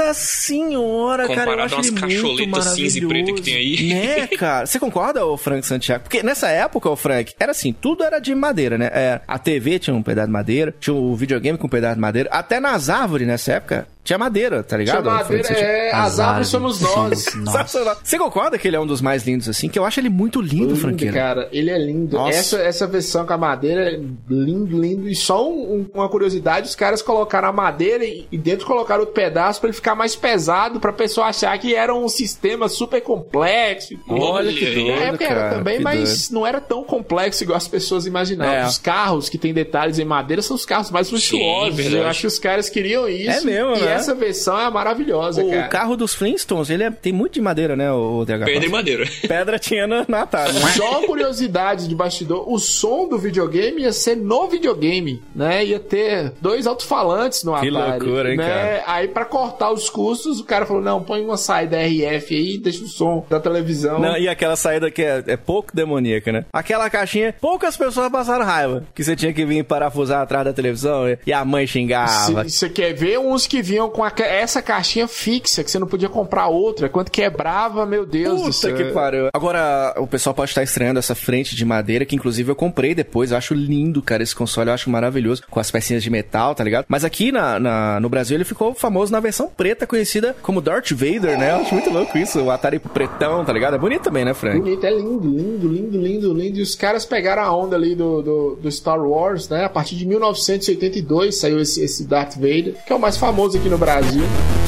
[0.00, 3.88] Nossa senhora, cara, eu Comparado acho às ele cacholetas cinza e preta que tem aí.
[3.88, 4.66] Né, cara?
[4.66, 6.04] Você concorda, ô Frank Santiago?
[6.04, 8.90] Porque nessa época, ô Frank, era assim, tudo era de madeira, né?
[8.92, 12.00] É, a TV tinha um pedaço de madeira, tinha o videogame com um pedaço de
[12.00, 15.02] madeira, até nas árvores nessa época tinha madeira, tá ligado?
[15.02, 17.18] Tinha madeira, é, as árvores somos nós.
[17.24, 17.96] Sensacional.
[18.02, 19.68] Você concorda que ele é um dos mais lindos, assim?
[19.68, 21.12] Que eu acho ele muito lindo, Lindo, Franqueira.
[21.12, 22.16] cara, ele é lindo.
[22.16, 22.36] Nossa.
[22.38, 25.08] Essa, essa versão com a madeira é lindo, lindo.
[25.08, 29.00] E só um- um- uma curiosidade: os caras colocaram a madeira e, e dentro colocaram
[29.00, 33.00] outro pedaço pra ele ficar mais pesado, pra pessoa achar que era um sistema super
[33.02, 33.94] complexo.
[34.08, 37.68] Olha que doido, época era cara, também, que mas não era tão complexo igual as
[37.68, 38.54] pessoas imaginavam.
[38.54, 38.66] É.
[38.66, 41.74] Os carros que tem detalhes em madeira são os carros mais luxuosos.
[41.76, 41.96] verdade.
[41.96, 43.30] Eu acho que os caras queriam isso.
[43.30, 43.89] É mesmo, né?
[43.94, 45.68] Essa versão é maravilhosa, O cara.
[45.68, 48.44] carro dos Flintstones, ele é- tem muito de madeira, né, o DH?
[48.44, 49.04] Pedra e madeira.
[49.26, 50.54] Pedra tinha na, na Atari.
[50.76, 55.64] Só uma curiosidade de bastidor, o som do videogame ia ser no videogame, né?
[55.64, 58.00] Ia ter dois alto-falantes no Que Atari.
[58.04, 58.46] loucura, hein, né?
[58.48, 58.82] cara?
[58.86, 62.84] Aí pra cortar os custos, o cara falou, não, põe uma saída RF aí, deixa
[62.84, 63.98] o som da televisão.
[64.00, 66.44] Não, e aquela saída que é, é pouco demoníaca, né?
[66.52, 68.84] Aquela caixinha, poucas pessoas passaram raiva.
[68.94, 72.44] Que você tinha que vir parafusar atrás da televisão e- a mãe xingava.
[72.44, 76.08] Você quer ver uns que vinham com a essa caixinha fixa, que você não podia
[76.08, 78.76] comprar outra, quando quebrava, meu Deus do Puta céu.
[78.76, 79.28] que pariu.
[79.32, 83.30] Agora, o pessoal pode estar estranhando essa frente de madeira, que inclusive eu comprei depois.
[83.30, 84.68] Eu acho lindo, cara, esse console.
[84.70, 85.42] Eu acho maravilhoso.
[85.50, 86.84] Com as pecinhas de metal, tá ligado?
[86.88, 90.90] Mas aqui na, na- no Brasil ele ficou famoso na versão preta, conhecida como Darth
[90.92, 91.52] Vader, né?
[91.52, 92.40] Eu acho muito louco isso.
[92.40, 93.74] O Atari pretão, tá ligado?
[93.74, 94.58] É bonito também, né, Frank?
[94.58, 96.58] Bonito, é lindo, lindo, lindo, lindo, lindo.
[96.58, 99.64] E os caras pegaram a onda ali do, do, do Star Wars, né?
[99.64, 103.68] A partir de 1982 saiu esse, esse Darth Vader, que é o mais famoso aqui
[103.70, 104.59] no Brasil.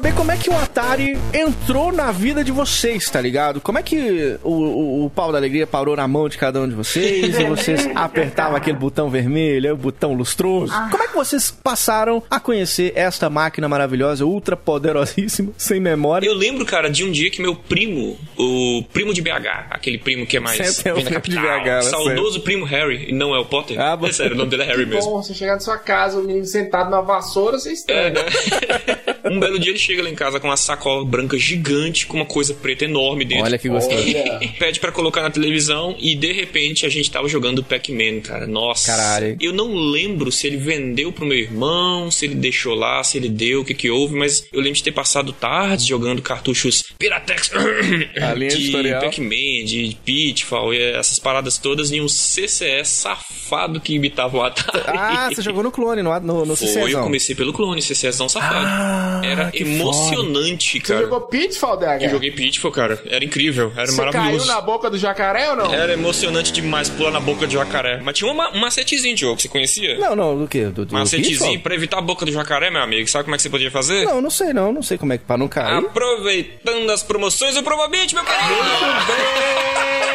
[0.00, 3.60] Saber como é que o Atari entrou na vida de vocês, tá ligado?
[3.60, 6.66] Como é que o, o, o pau da alegria parou na mão de cada um
[6.66, 10.72] de vocês e vocês apertavam aquele botão vermelho, o botão lustroso?
[10.90, 16.26] Como é que vocês passaram a conhecer esta máquina maravilhosa, ultra poderosíssima, sem memória?
[16.26, 20.26] Eu lembro, cara, de um dia que meu primo, o primo de BH, aquele primo
[20.26, 21.82] que é mais Sempre é o primo de capital, BH, né?
[21.82, 23.78] saudoso primo Harry, e não é o Potter.
[23.78, 24.06] Ah, bom.
[24.06, 25.10] é sério, o nome dele é Harry mesmo.
[25.10, 28.14] Bom, você chegar na sua casa, o menino sentado na vassoura, você estranha.
[29.26, 32.26] um belo dia ele chega lá em casa com uma sacola branca gigante com uma
[32.26, 33.44] coisa preta enorme dentro.
[33.44, 34.04] Olha que gostoso.
[34.58, 38.46] Pede pra colocar na televisão e de repente a gente tava jogando Pac-Man, cara.
[38.46, 38.86] Nossa.
[38.86, 39.36] Caralho.
[39.40, 43.28] Eu não lembro se ele vendeu pro meu irmão, se ele deixou lá, se ele
[43.28, 47.50] deu, o que que houve, mas eu lembro de ter passado tardes jogando cartuchos Piratex
[48.22, 48.70] A linha de.
[49.00, 54.84] Pac-Man, de Pitfall, essas paradas todas em um CCS safado que imitava o Atari.
[54.86, 58.66] Ah, você jogou no clone, no, no, no Foi, eu comecei pelo clone, CCSão safado.
[58.66, 61.00] Ah, Era que emocionante, Você cara.
[61.02, 62.02] jogou Pitfall, DH?
[62.02, 63.02] Eu joguei Pitfall, cara.
[63.06, 64.46] Era incrível, era Você maravilhoso.
[64.46, 65.74] caiu na boca do jacaré ou não?
[65.74, 68.00] Era emocionante demais pular na boca do jacaré.
[68.02, 69.98] Mas tinha uma, um macetezinho de jogo, você conhecia?
[69.98, 70.66] Não, não, do quê?
[70.66, 71.58] Do, do Macetezinho Pitfall?
[71.60, 73.08] pra evitar a boca do jacaré, meu amigo.
[73.08, 74.04] Sabe como é que você podia fazer?
[74.04, 75.78] Não, não sei não, não sei como é que pra não cair.
[75.78, 80.09] Aproveitando as promoções do Promobit, meu querido!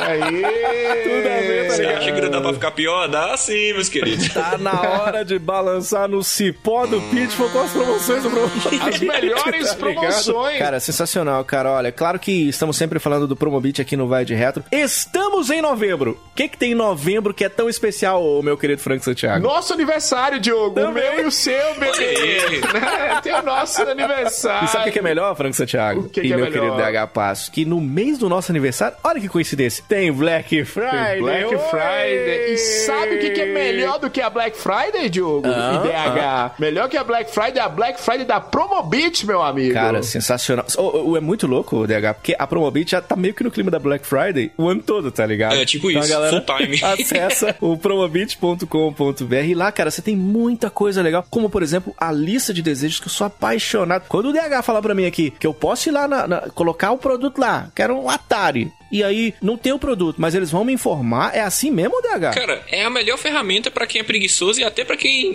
[0.00, 0.42] Aí.
[0.42, 3.08] Tudo a ver, tá Você acha que não dá pra ficar pior?
[3.08, 4.28] Dá sim, meus queridos.
[4.28, 8.88] Tá na hora de balançar no cipó do Pitfall com as promoções do Promobit.
[8.88, 10.58] As melhores Tá promoções.
[10.58, 11.70] Cara, sensacional, cara.
[11.72, 14.64] Olha, claro que estamos sempre falando do Promobit aqui no Vai de Retro.
[14.70, 16.18] Estamos em novembro.
[16.32, 19.42] O que, que tem em novembro que é tão especial, meu querido Frank Santiago?
[19.46, 20.72] Nosso aniversário, Diogo.
[20.80, 21.02] O Também.
[21.16, 22.60] meu e o seu, bebê.
[22.72, 23.20] Né?
[23.22, 24.64] Tem o nosso aniversário.
[24.66, 26.00] E sabe o que é melhor, Frank Santiago?
[26.02, 26.76] O que e que é meu melhor?
[26.76, 27.50] querido DH Passo?
[27.50, 31.20] Que no mês do nosso aniversário, olha que coincidência, tem Black Friday.
[31.20, 31.58] Black Oi!
[31.58, 32.54] Friday.
[32.54, 35.46] E sabe o que, que é melhor do que a Black Friday, Diogo?
[35.48, 36.60] Ah, e DH?
[36.60, 39.74] Melhor que a Black Friday é a Black Friday da Promobit, meu amigo.
[39.74, 40.64] Cara, sensacional.
[40.78, 43.50] O, o- é muito louco o DH, porque a Promobit já tá meio que no
[43.50, 45.54] clima da Black Friday o ano todo, tá ligado?
[45.56, 46.80] É, tipo Então isso, a galera full time.
[46.84, 52.10] acessa o promobit.com.br e lá, cara, você tem muita coisa legal, como por exemplo, a
[52.12, 54.04] lista de desejos que eu sou apaixonado.
[54.08, 56.90] Quando o DH fala pra mim aqui que eu posso ir lá, na- na- colocar
[56.92, 60.64] o produto lá, quero um Atari, e aí não tem o produto, mas eles vão
[60.64, 62.32] me informar, é assim mesmo, DH?
[62.32, 65.34] Cara, é a melhor ferramenta pra quem é preguiçoso e até pra quem.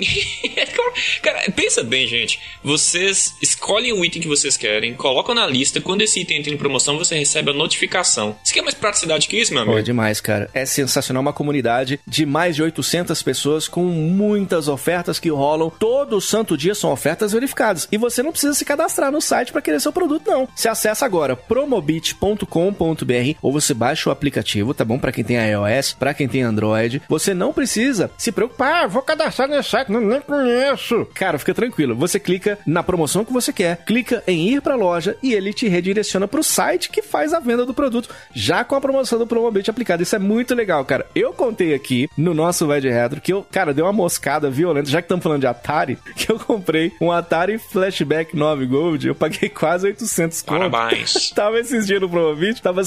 [1.22, 2.40] Cara, pensa bem, gente.
[2.64, 5.82] Vocês escolhem o item que vocês querem, colocam na lista.
[5.82, 8.38] Quando esse item entra em promoção, você recebe a notificação.
[8.42, 9.86] Isso quer mais praticidade que isso, meu Pô, é amigo?
[9.86, 10.50] demais, cara.
[10.54, 11.22] É sensacional.
[11.22, 15.70] Uma comunidade de mais de 800 pessoas com muitas ofertas que rolam.
[15.70, 17.90] Todo santo dia são ofertas verificadas.
[17.92, 20.48] E você não precisa se cadastrar no site para querer seu produto, não.
[20.56, 25.00] Se acessa agora promobit.com.br ou você baixa o aplicativo, tá bom?
[25.00, 27.02] Pra quem tem iOS, pra quem tem Android.
[27.10, 31.08] Você não precisa se preocupar, ah, vou cadastrar nesse site, não, nem conheço.
[31.16, 31.96] Cara, fica tranquilo.
[31.96, 35.68] Você clica na promoção que você quer, clica em ir pra loja e ele te
[35.68, 39.70] redireciona pro site que faz a venda do produto, já com a promoção do Promobit
[39.70, 40.04] aplicada.
[40.04, 41.08] Isso é muito legal, cara.
[41.16, 44.90] Eu contei aqui no nosso Vai de Retro que eu, cara, deu uma moscada violenta,
[44.90, 49.16] já que estamos falando de Atari, que eu comprei um Atari Flashback 9 Gold, eu
[49.16, 50.70] paguei quase 800 conto.
[50.70, 51.32] Parabéns.
[51.34, 52.84] Tava esses dias no Promobit, tava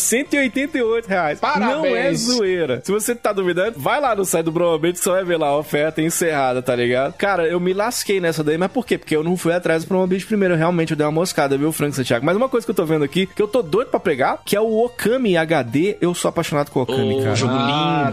[0.53, 1.41] 188 reais.
[1.41, 1.77] Parabéns.
[1.77, 2.81] Não é zoeira.
[2.85, 5.57] Se você tá duvidando, vai lá no site do Promobit, você vai ver lá a
[5.59, 7.15] oferta encerrada, tá ligado?
[7.15, 8.99] Cara, eu me lasquei nessa daí, mas por quê?
[8.99, 11.95] Porque eu não fui atrás do Promobit primeiro, realmente eu dei uma moscada, viu, Frank
[11.95, 12.25] Santiago?
[12.25, 14.57] Mas uma coisa que eu tô vendo aqui, que eu tô doido pra pegar, que
[14.57, 15.97] é o Okami HD.
[16.01, 17.35] Eu sou apaixonado com o Okami, Ô, cara.
[17.37, 18.13] jogo lindo.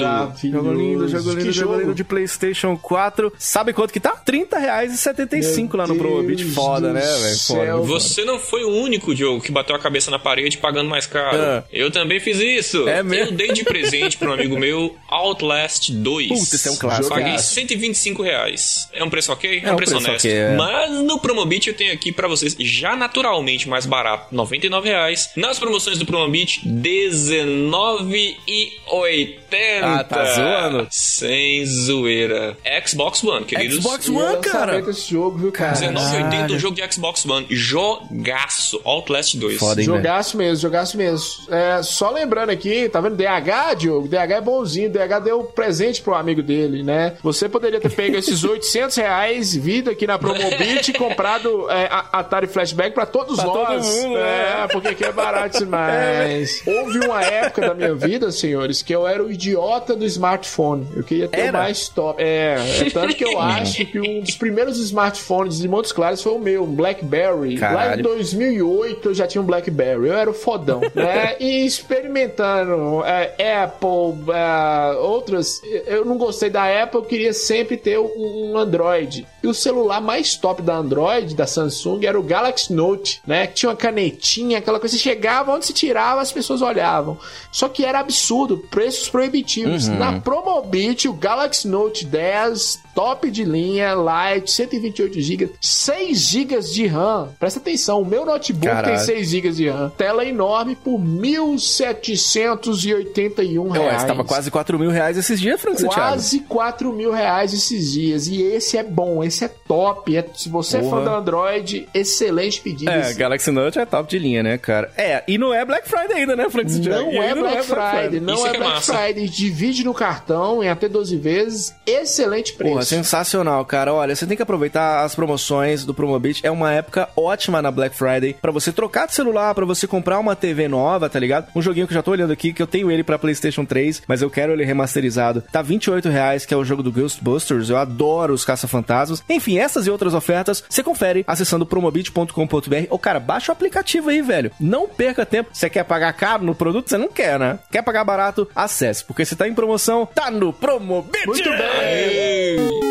[0.52, 3.34] Jogo lindo, jogo lindo, Que jogo lindo de PlayStation 4.
[3.38, 4.12] Sabe quanto que tá?
[4.12, 6.44] R$ 30,75 lá no Meu Promobit.
[6.44, 7.40] Deus Foda, do né, velho?
[7.40, 7.78] Foda.
[7.78, 11.38] Você não foi o único, Diogo, que bateu a cabeça na parede pagando mais caro.
[11.38, 11.64] Ah.
[11.72, 12.88] Eu também fiz isso.
[12.88, 13.32] É mesmo?
[13.32, 16.28] Eu dei de presente para um amigo meu Outlast 2.
[16.30, 17.10] Putz, esse é um clássico.
[17.10, 17.54] Paguei Jogaço.
[17.54, 18.90] 125 reais.
[18.94, 19.62] É um preço ok?
[19.64, 20.26] É, É um um preço preço honesto.
[20.26, 20.56] ok, é.
[20.56, 25.30] Mas no Promobit eu tenho aqui pra vocês, já naturalmente mais barato, 99 reais.
[25.36, 29.40] Nas promoções do Promobit, R$19,80.
[29.82, 30.88] Ah, tá zoando?
[30.92, 32.58] Sem zoeira.
[32.86, 33.78] Xbox One, queridos.
[33.80, 34.82] Xbox é One, cara.
[34.82, 35.78] desse jogo, viu, cara?
[35.78, 37.46] R$19,80 um jogo de Xbox One.
[37.50, 38.80] Jogaço.
[38.84, 39.58] Outlast 2.
[39.60, 39.86] Foda, hein?
[39.86, 41.28] Jogaço mesmo, jogaço mesmo.
[41.50, 43.16] É, só lembrando aqui, tá vendo?
[43.16, 44.08] DH, Diogo?
[44.08, 44.90] DH é bonzinho.
[44.90, 47.16] DH deu presente pro amigo dele, né?
[47.24, 52.48] Você poderia ter pego esses 800 reais, vindo aqui na Promobit e comprado é, Atari
[52.48, 53.86] Flashback pra todos Pra todo nós.
[54.04, 56.62] mundo, é, porque aqui é barato demais.
[56.66, 60.88] Houve uma época da minha vida, senhores, que eu era o idiota do smartphone.
[60.96, 61.60] Eu queria ter Era?
[61.60, 62.22] mais top.
[62.22, 66.34] É, é tanto que eu acho que um dos primeiros smartphones de Montes Claros foi
[66.34, 67.56] o meu, um BlackBerry.
[67.56, 68.00] Lá Caralho.
[68.00, 71.36] em 2008 eu já tinha um BlackBerry, eu era o fodão, né?
[71.40, 71.66] E
[72.00, 78.52] experimentando é, Apple, é, outras, eu não gostei da Apple, eu queria sempre ter um,
[78.52, 79.28] um Android.
[79.42, 83.48] E o celular mais top da Android, da Samsung, era o Galaxy Note, né?
[83.48, 87.18] Que tinha uma canetinha, aquela coisa, você chegava, onde se tirava, as pessoas olhavam.
[87.52, 89.88] Só que era absurdo, preços proibitivos.
[89.88, 96.88] Na Promobit, o Galaxy Note 10, top de linha, light, 128 GB, 6 GB de
[96.88, 97.30] RAM.
[97.40, 98.98] Presta atenção, o meu notebook Caralho.
[98.98, 99.90] tem 6 GB de RAM.
[99.98, 104.02] Tela enorme por 1.781 Ué, reais.
[104.02, 105.84] você tava quase 4 mil reais esses dias, Frank.
[105.86, 108.28] Quase 4 mil reais esses dias.
[108.28, 110.16] E esse é bom, esse é top.
[110.16, 111.02] É- se você é fã Porra.
[111.04, 112.92] do Android, excelente pedido.
[112.92, 114.92] É, Esse- Galaxy Note é top de linha, né, cara?
[114.98, 117.04] É, e não é Black Friday ainda, né, Frank Santiago?
[117.12, 118.94] Não é ainda Black Friday, não Isso é é Black massa.
[118.98, 119.30] Friday.
[119.30, 121.74] Divide no cartão em até 12 vezes.
[121.86, 122.74] Excelente preço.
[122.74, 123.94] Porra, sensacional, cara.
[123.94, 126.42] Olha, você tem que aproveitar as promoções do Promobit.
[126.46, 130.20] É uma época ótima na Black Friday pra você trocar de celular, pra você comprar
[130.20, 131.48] uma TV nova, tá ligado?
[131.56, 134.02] Um joguinho que eu já tô olhando aqui, que eu tenho ele pra PlayStation 3,
[134.08, 135.44] mas eu quero ele remasterizado.
[135.52, 137.70] Tá 28 reais, que é o jogo do Ghostbusters.
[137.70, 139.19] Eu adoro os caça-fantasmas.
[139.28, 142.88] Enfim, essas e outras ofertas, você confere acessando promobit.com.br.
[142.90, 144.52] Ou, cara, baixa o aplicativo aí, velho.
[144.60, 145.50] Não perca tempo.
[145.54, 146.90] Você quer pagar caro no produto?
[146.90, 147.60] Você não quer, né?
[147.72, 148.48] Quer pagar barato?
[148.56, 151.26] Acesse, porque se tá em promoção, tá no Promobit!
[151.26, 152.90] Muito bem.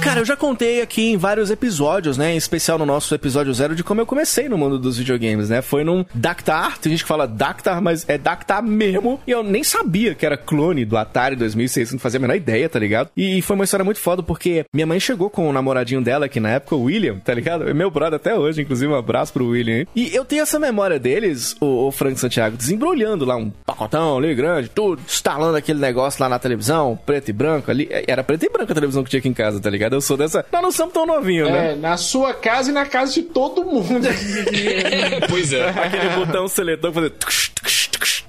[0.00, 2.32] Cara, eu já contei aqui em vários episódios, né?
[2.32, 5.60] Em especial no nosso episódio zero, de como eu comecei no mundo dos videogames, né?
[5.60, 9.20] Foi num Dactar, tem gente que fala Dactar, mas é Dactar mesmo.
[9.26, 12.68] E eu nem sabia que era clone do Atari 2600, não fazia a menor ideia,
[12.70, 13.10] tá ligado?
[13.14, 16.40] E foi uma história muito foda, porque minha mãe chegou com o namoradinho dela, que
[16.40, 17.68] na época, o William, tá ligado?
[17.68, 19.88] É meu brother até hoje, inclusive um abraço pro William, hein?
[19.94, 24.34] E eu tenho essa memória deles, o, o Frank Santiago, desembrulhando lá um pacotão ali
[24.34, 27.88] grande, tudo, instalando aquele negócio lá na televisão, preto e branco ali.
[27.90, 29.97] É, Era preto e branco a televisão que tinha aqui em casa, tá ligado?
[29.98, 30.46] Eu sou dessa.
[30.52, 31.72] Nós não somos tão novinhos, né?
[31.72, 34.06] É, na sua casa e na casa de todo mundo.
[35.28, 35.70] pois é.
[35.70, 37.12] Aquele botão seletor fazer.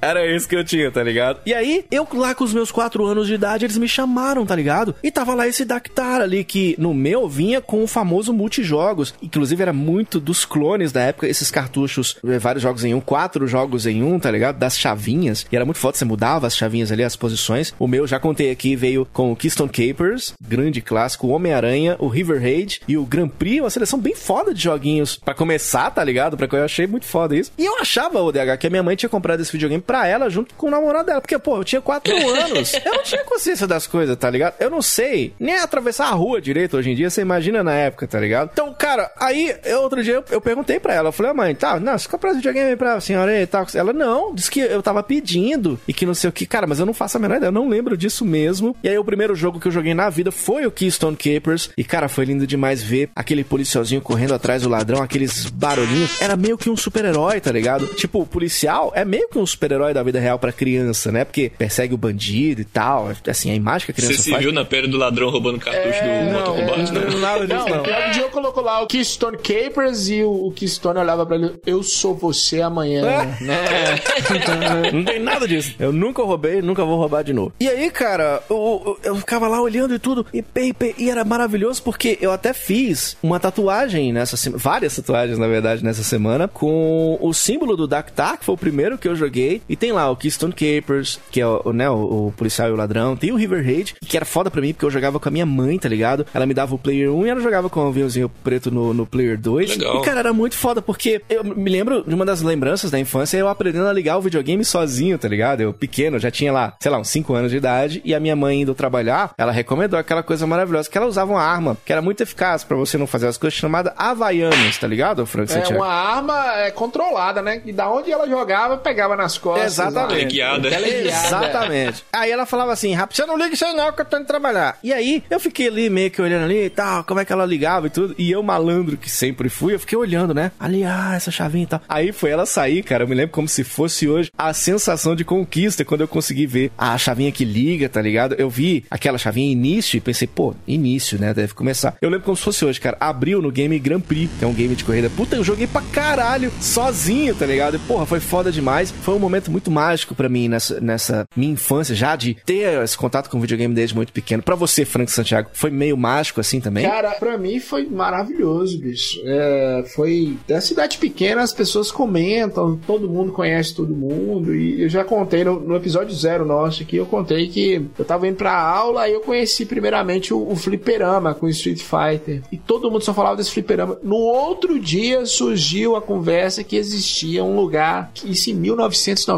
[0.02, 1.40] Era esse que eu tinha, tá ligado?
[1.46, 4.56] E aí, eu lá com os meus 4 anos de idade, eles me chamaram, tá
[4.56, 4.96] ligado?
[5.04, 9.14] E tava lá esse Dactar ali, que no meu vinha com o famoso multijogos.
[9.22, 13.46] Inclusive, era muito dos clones da época, esses cartuchos, eh, vários jogos em um, quatro
[13.48, 14.58] jogos em um, tá ligado?
[14.58, 15.46] Das chavinhas.
[15.52, 17.74] E era muito foda, você mudava as chavinhas ali, as posições.
[17.78, 22.08] O meu, já contei aqui, veio com o Keystone Capers, grande clássico, o Homem-Aranha, o
[22.08, 26.04] River Raid e o Grand Prix, uma seleção bem foda de joguinhos pra começar, tá
[26.04, 26.38] ligado?
[26.38, 27.52] Pra que eu achei muito foda isso.
[27.58, 30.30] E eu achava, o DH, que a minha mãe tinha comprado esse videogame pra ela
[30.30, 31.20] junto com o namorado dela.
[31.20, 32.76] Porque, pô, eu tinha quatro anos.
[32.86, 34.54] Eu não tinha consciência das coisas, tá ligado?
[34.60, 38.08] Eu não sei nem atravessar a rua direito hoje em dia, você imagina na época,
[38.08, 38.52] tá ligado?
[38.54, 41.56] Então, cara, aí, eu, outro dia eu, eu perguntei pra ela, eu falei, "Ah, mãe,
[41.56, 43.66] tá, não, você comprou esse videogame pra senhora e tal.
[43.74, 46.46] Ela, não, disse que eu tava pedindo e que não sei o que.
[46.46, 48.76] Cara, mas eu não faço a menor ideia, eu não lembro disso mesmo.
[48.84, 51.72] E aí, o primeiro jogo que eu joguei na vida foi o Keystone Capers.
[51.76, 56.22] E, cara, foi lindo demais ver aquele policialzinho correndo atrás do ladrão, aqueles barulhinhos.
[56.22, 57.88] Era meio que um super-herói, tá ligado?
[57.96, 61.24] Tipo, o policial é meio que um super-herói da vida real pra criança, né?
[61.26, 63.10] Porque persegue o bandido e tal.
[63.28, 64.44] Assim, a imagem que a criança Você se faz.
[64.44, 67.00] viu na pele do ladrão roubando cartucho do Moto Combate, né?
[67.12, 67.84] Não, nada disso, Não, não.
[67.84, 71.54] pior o Diogo colocou lá o Keystone Capers e o, o Keystone olhava pra ele,
[71.66, 73.38] eu sou você amanhã, né?
[74.94, 75.74] Não tem nada disso.
[75.80, 77.54] Eu nunca roubei, nunca vou roubar de novo.
[77.60, 81.24] E aí, cara, eu, eu, eu ficava lá olhando e tudo, e, e, e era
[81.24, 86.48] maravilhoso porque eu até fiz uma tatuagem nessa semana, várias tatuagens, na verdade, nessa semana,
[86.48, 90.10] com o símbolo do Dactar, que foi o primeiro que eu joguei, e tem lá
[90.10, 93.36] o Keystone Capers, que é o, né, o, o policial e o ladrão, tem o
[93.36, 95.88] River Raid, que era foda pra mim, porque eu jogava com a minha mãe, tá
[95.88, 96.26] ligado?
[96.34, 99.06] Ela me dava o Player 1 e ela jogava com o aviãozinho preto no, no
[99.06, 99.78] Player 2.
[99.78, 100.02] Legal.
[100.02, 103.38] E, cara, era muito foda, porque eu me lembro de uma das lembranças da infância,
[103.38, 105.62] eu aprendendo a ligar o videogame sozinho, tá ligado?
[105.62, 108.36] Eu pequeno, já tinha lá, sei lá, uns 5 anos de idade, e a minha
[108.36, 112.02] mãe indo trabalhar, ela recomendou aquela coisa maravilhosa, que ela usava uma arma, que era
[112.02, 115.84] muito eficaz pra você não fazer as coisas, chamada Havaianas, tá ligado, Frank É Santiago?
[115.84, 117.62] uma arma é, controlada, né?
[117.66, 119.59] E da onde ela jogava, pegava nas costas.
[119.66, 120.16] Exatamente.
[120.16, 120.70] Teleguiada.
[120.70, 121.28] Teleguiada.
[121.28, 122.04] Exatamente.
[122.12, 124.26] Aí ela falava assim, rápido, você não liga isso aí não, que eu tô indo
[124.26, 124.78] trabalhar.
[124.84, 127.46] E aí, eu fiquei ali meio que olhando ali e tal, como é que ela
[127.46, 128.16] ligava e tudo.
[128.18, 130.52] E eu, malandro que sempre fui, eu fiquei olhando, né?
[130.60, 131.82] Ali, ah, essa chavinha e tal.
[131.88, 135.24] Aí foi ela sair, cara, eu me lembro como se fosse hoje a sensação de
[135.24, 138.36] conquista quando eu consegui ver a chavinha que liga, tá ligado?
[138.38, 141.34] Eu vi aquela chavinha início e pensei, pô, início, né?
[141.34, 141.96] Deve começar.
[142.02, 142.98] Eu lembro como se fosse hoje, cara.
[143.00, 145.10] Abriu no game Grand Prix, que é um game de corrida.
[145.10, 147.76] Puta, eu joguei pra caralho, sozinho, tá ligado?
[147.76, 148.92] E, porra, foi foda demais.
[149.02, 152.98] Foi um momento muito mágico pra mim nessa, nessa minha infância, já de ter esse
[152.98, 154.44] contato com o videogame desde muito pequeno.
[154.44, 156.86] Pra você, Frank Santiago, foi meio mágico assim também?
[156.86, 159.20] Cara, pra mim foi maravilhoso, bicho.
[159.24, 160.38] É, foi.
[160.48, 164.56] Da cidade pequena, as pessoas comentam, todo mundo conhece todo mundo.
[164.56, 168.28] E eu já contei no, no episódio zero nosso aqui, eu contei que eu tava
[168.28, 172.42] indo pra aula e eu conheci primeiramente o, o fliperama com Street Fighter.
[172.52, 173.98] E todo mundo só falava desse fliperama.
[174.04, 178.56] No outro dia surgiu a conversa que existia um lugar, isso em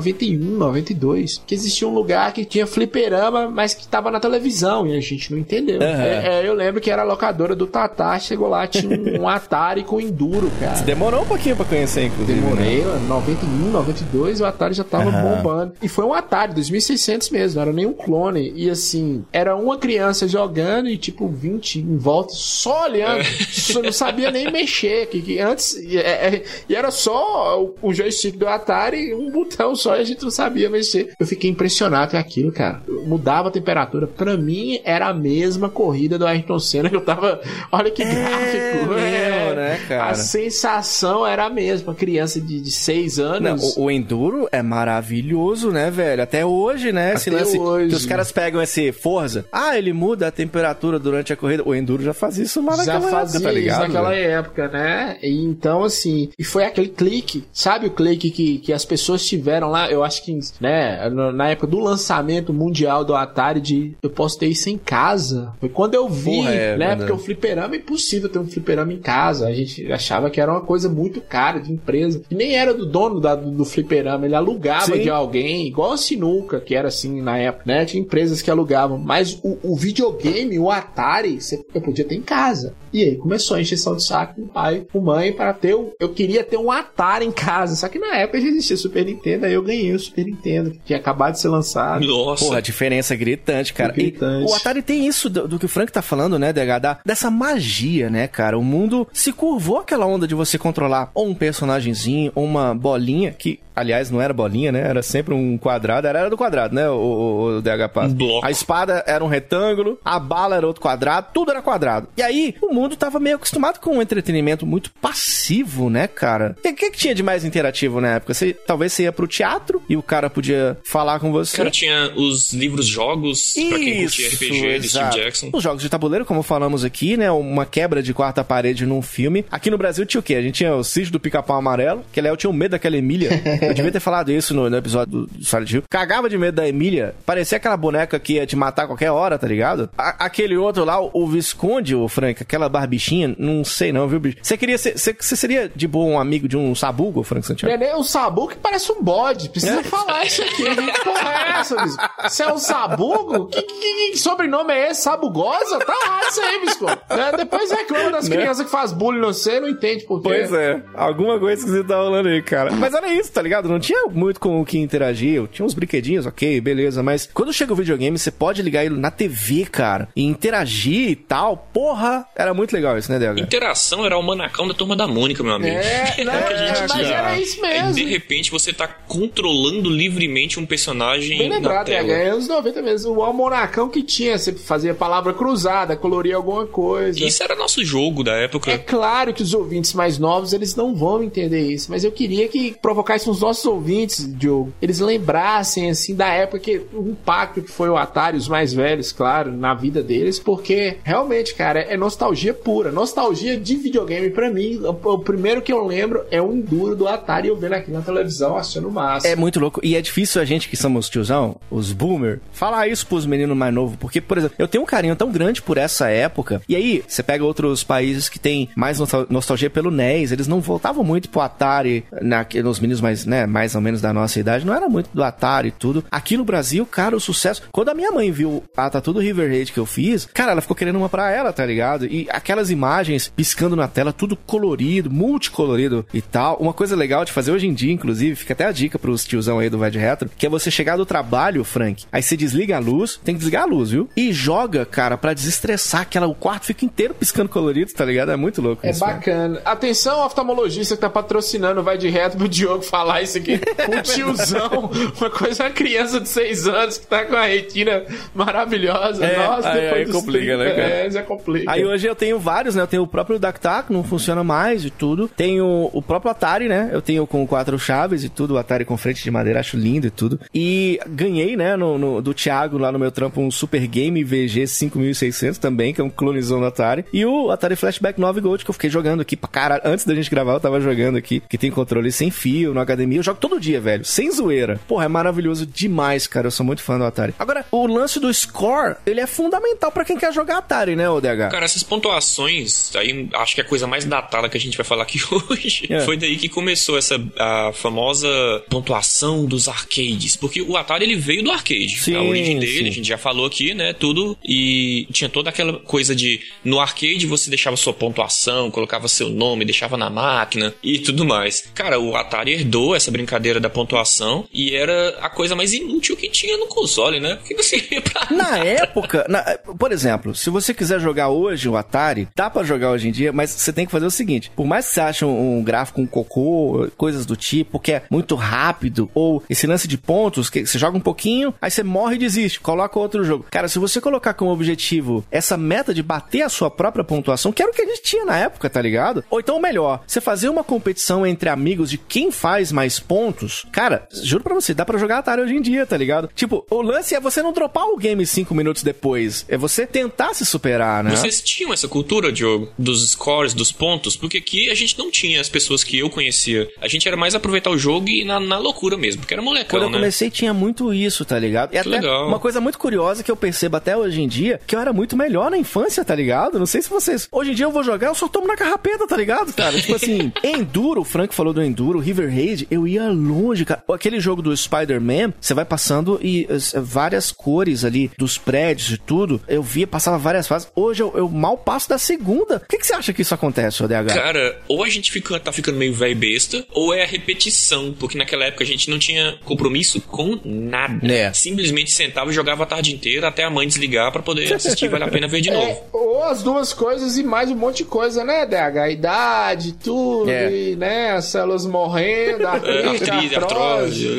[0.02, 4.96] 1991, 92, que existia um lugar que tinha fliperama, mas que tava na televisão e
[4.96, 5.82] a gente não entendeu.
[5.82, 6.02] Aham.
[6.04, 9.28] É, é, eu lembro que era a locadora do Tatá, chegou lá, tinha um, um
[9.30, 10.82] Atari com Enduro, cara.
[10.82, 12.40] Demorou um pouquinho pra conhecer, inclusive.
[12.40, 12.50] né?
[12.50, 15.36] Demorei, mano, 91, 92, o Atari já tava Aham.
[15.36, 15.74] bombando.
[15.82, 18.52] E foi um Atari, 2600 mesmo, não era nem um clone.
[18.56, 23.24] E assim, era uma criança jogando e tipo 20 em volta, só olhando.
[23.52, 25.08] Só não sabia nem mexer.
[25.08, 26.02] Que, que antes, e, é-
[26.36, 30.24] é- e era só o, o joystick do Atari, um botão só e a gente
[30.24, 31.14] não sabia mexer.
[31.20, 32.82] Eu fiquei impressionado com aquilo, cara.
[33.06, 34.08] Mudava a temperatura.
[34.08, 37.40] Pra mim, era a mesma corrida do Ayrton Senna que eu tava.
[37.72, 38.94] Olha que gráfico.
[38.94, 40.10] mesmo, né, cara?
[40.12, 41.94] A sensação era a mesma.
[41.96, 43.78] Criança de, de 6 Não, anos.
[43.78, 46.22] o, o Enduro é maravilhoso, né, velho?
[46.24, 47.14] Até hoje, né?
[47.14, 47.90] esse Até lance hoje.
[47.90, 49.46] que os caras pegam esse Forza.
[49.52, 51.64] Ah, ele muda a temperatura durante a corrida.
[51.66, 53.82] O Enduro já faz isso lá já naquela fazia época, tá isso ligado?
[53.82, 54.32] naquela velho?
[54.32, 55.18] época, né?
[55.22, 59.70] E então, assim, e foi aquele clique, sabe o clique que, que as pessoas tiveram
[59.72, 59.90] lá?
[59.92, 64.48] Eu acho que, né, na época do lançamento mundial do Atari, de eu posso ter
[64.48, 65.54] isso em casa.
[65.60, 66.96] Foi quando eu vi, Porra, é né?
[66.96, 69.48] Porque o fliperama é impossível ter um fliperama em casa.
[69.48, 72.22] A gente achava que era uma coisa muito cara de empresa.
[72.30, 75.02] E nem era do dono da- do, fliperama, ele alugava Sim.
[75.02, 77.86] de alguém, igual a Sinuca, que era assim na época, né?
[77.86, 78.98] Tinha empresas que alugavam.
[78.98, 82.74] Mas o, o videogame, o Atari, você eu podia ter em casa.
[82.92, 85.94] E aí começou a encheção de saco com o pai, com mãe, para ter o.
[86.00, 87.76] Eu queria ter um Atari em casa.
[87.76, 90.80] Só que na época já existia Super Nintendo, aí eu ganhei o Super Nintendo, que
[90.86, 92.06] tinha acabado de ser lançado.
[92.06, 92.44] Nossa.
[92.46, 93.94] Porra, a diferença é gritante, cara.
[93.94, 94.52] E Gritante.
[94.52, 96.80] o Atari tem isso do, do que o Frank tá falando, né, DH?
[96.80, 98.58] Da- dessa magia, né, cara?
[98.58, 103.32] O mundo se curvou aquela onda de você controlar ou um personagemzinho, ou uma bolinha,
[103.32, 104.82] que, aliás, não era bolinha, né?
[104.82, 106.08] Era sempre um quadrado.
[106.08, 108.12] Era, era do quadrado, né, o, o, o DH Paz?
[108.12, 108.46] Um bloco.
[108.46, 112.08] A espada era um retângulo, a bala era outro quadrado, tudo era quadrado.
[112.16, 116.56] E aí, o mundo tava meio acostumado com um entretenimento muito passivo, né, cara?
[116.60, 118.34] O que, que, que tinha de mais interativo na época?
[118.34, 121.58] Você, talvez você ia pro teatro e o cara podia falar com você.
[121.58, 124.40] Cara, tinha os livros jogos pra quem curtia RPG
[124.80, 125.18] de Steve exato.
[125.18, 125.50] Jackson.
[125.54, 127.32] Os jogos de tabuleiro, como falamos aqui, né?
[127.32, 129.46] Uma quebra de quarta parede num filme.
[129.52, 130.36] Aqui no Brasil tinha o quê?
[130.36, 133.30] A gente tinha o Sítio do Pica-Pau Amarelo, que Léo tinha o medo daquela Emília.
[133.72, 135.84] Eu devia ter falado isso no, no episódio do, Silent Hill.
[135.90, 137.16] Cagava de medo da Emília.
[137.26, 139.90] Parecia aquela boneca que ia te matar a qualquer hora, tá ligado?
[139.98, 144.38] A- aquele outro lá, o Visconde, o Frank, aquela barbichinha, não sei não, viu, bicho?
[144.42, 144.98] Você queria ser.
[144.98, 147.76] Você seria de boa um amigo de um sabugo, Frank Santiago?
[147.78, 149.50] Neném, o sabugo que parece um bode.
[149.50, 150.64] Precisa falar isso aqui.
[150.64, 152.02] Que porra é essa, Bisco?
[152.24, 153.48] Você é um sabugo?
[153.48, 155.02] Que, que- que sobrenome é esse?
[155.04, 155.80] Sabugosa?
[155.80, 156.86] Tá errado isso aí, Bisco.
[157.10, 160.28] É, depois reclama das crianças que faz bullying no você, não entende por quê.
[160.30, 162.72] Pois é, alguma coisa que você tá rolando aí, cara.
[162.72, 163.51] Mas era isso, tá ligado?
[163.68, 165.48] Não tinha muito com o que interagir.
[165.48, 167.02] Tinha uns brinquedinhos, ok, beleza.
[167.04, 171.16] Mas quando chega o videogame, você pode ligar ele na TV, cara, e interagir e
[171.16, 171.58] tal.
[171.74, 173.40] Porra, era muito legal isso, né, DH?
[173.42, 175.76] Interação era o manacão da turma da Mônica, meu amigo.
[175.76, 178.10] É, não, gente mas era isso Aí, de mesmo.
[178.10, 182.12] repente, você tá controlando livremente um personagem Bem na lembrado, tela.
[182.12, 183.14] é, é anos 90 mesmo.
[183.14, 187.24] O almonacão que tinha, você fazia palavra cruzada, coloria alguma coisa.
[187.24, 188.72] Isso era nosso jogo da época.
[188.72, 192.48] É claro que os ouvintes mais novos, eles não vão entender isso, mas eu queria
[192.48, 197.72] que provocasse os nossos ouvintes, Diogo, eles lembrassem, assim, da época que o impacto que
[197.72, 202.54] foi o Atari, os mais velhos, claro, na vida deles, porque realmente, cara, é nostalgia
[202.54, 204.80] pura, nostalgia de videogame pra mim.
[204.84, 208.56] O, primeiro que eu lembro é o Enduro do Atari, eu vendo aqui na televisão,
[208.58, 209.28] achando massa.
[209.28, 209.80] É muito louco.
[209.84, 213.74] E é difícil a gente que somos tiozão, os boomer, falar isso pros meninos mais
[213.74, 213.96] novos.
[213.96, 216.62] Porque, por exemplo, eu tenho um carinho tão grande por essa época.
[216.70, 220.32] E aí, você pega outros países que tem mais nostal- nostalgia pelo NES.
[220.32, 224.12] Eles não voltavam muito pro Atari, na, nos meninos mais, né, mais ou menos da
[224.12, 224.66] nossa idade.
[224.66, 226.04] Não era muito do Atari e tudo.
[226.12, 227.64] Aqui no Brasil, cara, o sucesso.
[227.72, 230.62] Quando a minha mãe viu a Tatu do River Raid que eu fiz, cara, ela
[230.62, 232.06] ficou querendo uma pra ela, tá ligado?
[232.06, 236.58] E aquelas imagens piscando na tela, tudo colorido, multicolorido e tal.
[236.58, 239.60] Uma coisa legal de fazer hoje em dia, inclusive, fica até a dica pros tiozão
[239.60, 242.76] aí do Vai de Retro, que é você chegar do trabalho, Frank, aí você desliga
[242.76, 244.10] a luz, tem que desligar a luz, viu?
[244.16, 248.32] E joga, cara, pra desestressar, aquela, o quarto fica inteiro piscando colorido, tá ligado?
[248.32, 249.00] É muito louco É isso.
[249.00, 249.14] cara.
[249.14, 249.62] bacana.
[249.64, 253.60] Atenção, oftalmologista que tá patrocinando, vai de reto pro Diogo falar isso aqui.
[253.98, 258.04] Um tiozão, uma coisa, uma criança de 6 anos que tá com a retina
[258.34, 259.26] maravilhosa.
[259.26, 260.82] É, Nossa, aí- depois aí complica, né, cara?
[260.90, 261.72] É, já complica.
[261.72, 262.82] Aí hoje eu tenho vários, né?
[262.84, 265.28] Eu tenho o próprio Dactac, não funciona mais e tudo.
[265.28, 266.90] Tenho o próprio Atari, né?
[266.92, 270.08] Eu tenho com quatro chaves e tudo, o Atari com frente de madeira, acho lindo
[270.08, 270.40] e tudo.
[270.54, 274.68] E ganhei, né, no, no- do Thiago lá no meu trampo um Super Game VG
[274.68, 277.06] 5600 também, que é um clonezão do Atari.
[277.14, 279.82] E o Atari Flashback 9 Gold, que eu fiquei jogando aqui pra caralho.
[279.86, 283.11] Antes da gente gravar, eu tava jogando aqui, que tem controle sem fio, no HDMI.
[283.18, 284.80] Eu jogo todo dia, velho, sem zoeira.
[284.88, 286.48] Porra, é maravilhoso demais, cara.
[286.48, 287.34] Eu sou muito fã do Atari.
[287.38, 291.50] Agora, o lance do score, ele é fundamental pra quem quer jogar Atari, né, ODH?
[291.52, 294.86] Cara, essas pontuações, aí acho que é a coisa mais datada que a gente vai
[294.86, 295.88] falar aqui hoje.
[295.90, 296.02] É.
[296.02, 298.30] Foi daí que começou essa a famosa
[298.70, 300.36] pontuação dos arcades.
[300.36, 302.00] Porque o Atari ele veio do arcade.
[302.00, 302.88] Sim, a origem dele, sim.
[302.88, 303.94] a gente já falou aqui, né?
[303.94, 304.38] Tudo.
[304.44, 306.42] E tinha toda aquela coisa de.
[306.64, 311.70] No arcade você deixava sua pontuação, colocava seu nome, deixava na máquina e tudo mais.
[311.74, 316.30] Cara, o Atari herdou essa brincadeira da pontuação e era a coisa mais inútil que
[316.30, 317.36] tinha no console, né?
[317.38, 318.28] Porque você ia pra.
[318.36, 319.44] Na época, na-
[319.80, 323.32] por exemplo, se você quiser jogar hoje o Atari, dá pra jogar hoje em dia,
[323.32, 326.02] mas você tem que fazer o seguinte: por mais que você ache um, um gráfico
[326.02, 330.66] um cocô, coisas do tipo, que é muito rápido, ou esse lance de pontos, que
[330.66, 333.46] você joga um pouquinho, aí você morre e desiste, coloca outro jogo.
[333.50, 337.62] Cara, se você colocar como objetivo essa meta de bater a sua própria pontuação, que
[337.62, 339.24] era o que a gente tinha na época, tá ligado?
[339.30, 344.08] Ou então, melhor, você fazer uma competição entre amigos de quem faz mais pontos, cara,
[344.24, 346.30] juro pra você, dá pra jogar Atari hoje em dia, tá ligado?
[346.36, 350.34] Tipo, o lance é você não dropar o game cinco minutos depois, é você tentar
[350.34, 351.12] se superar, né?
[351.12, 354.16] Vocês tinham essa cultura, Diogo, dos scores, dos pontos?
[354.16, 356.68] Porque aqui a gente não tinha as pessoas que eu conhecia.
[356.82, 359.70] A gente era mais aproveitar o jogo e na, na loucura mesmo, porque era molecão,
[359.80, 359.98] Quando eu né?
[359.98, 361.74] comecei tinha muito isso, tá ligado?
[361.74, 362.28] E até legal.
[362.28, 365.16] uma coisa muito curiosa que eu percebo até hoje em dia, que eu era muito
[365.18, 366.60] melhor na infância, tá ligado?
[366.60, 367.28] Não sei se vocês...
[367.32, 369.80] Hoje em dia eu vou jogar, eu só tomo na carrapeta, tá ligado, cara?
[369.80, 373.84] tipo assim, Enduro, o Frank falou do Enduro, River Raid, eu ia longe, cara.
[373.92, 378.98] Aquele jogo do Spider-Man, você vai passando e eh, várias cores ali dos prédios e
[378.98, 380.68] tudo, eu via, passava várias fases.
[380.76, 382.60] Hoje eu, eu mal passo da segunda.
[382.60, 384.14] Por que, que você acha que isso acontece, ODH?
[384.14, 388.18] Cara, ou a gente fica, tá ficando meio velho besta, ou é a repetição, porque
[388.18, 391.06] naquela época a gente não tinha compromisso com nada.
[391.12, 391.32] É.
[391.34, 395.04] Simplesmente sentava e jogava a tarde inteira até a mãe desligar pra poder assistir, vale
[395.04, 395.84] a pena ver de É, novo.
[395.92, 398.92] ou as duas coisas e mais um monte de coisa, né, DH?
[398.92, 400.52] Idade, tudo, É.
[400.52, 404.18] e, né, as células morrendo, É, artrite, artrite, artrose.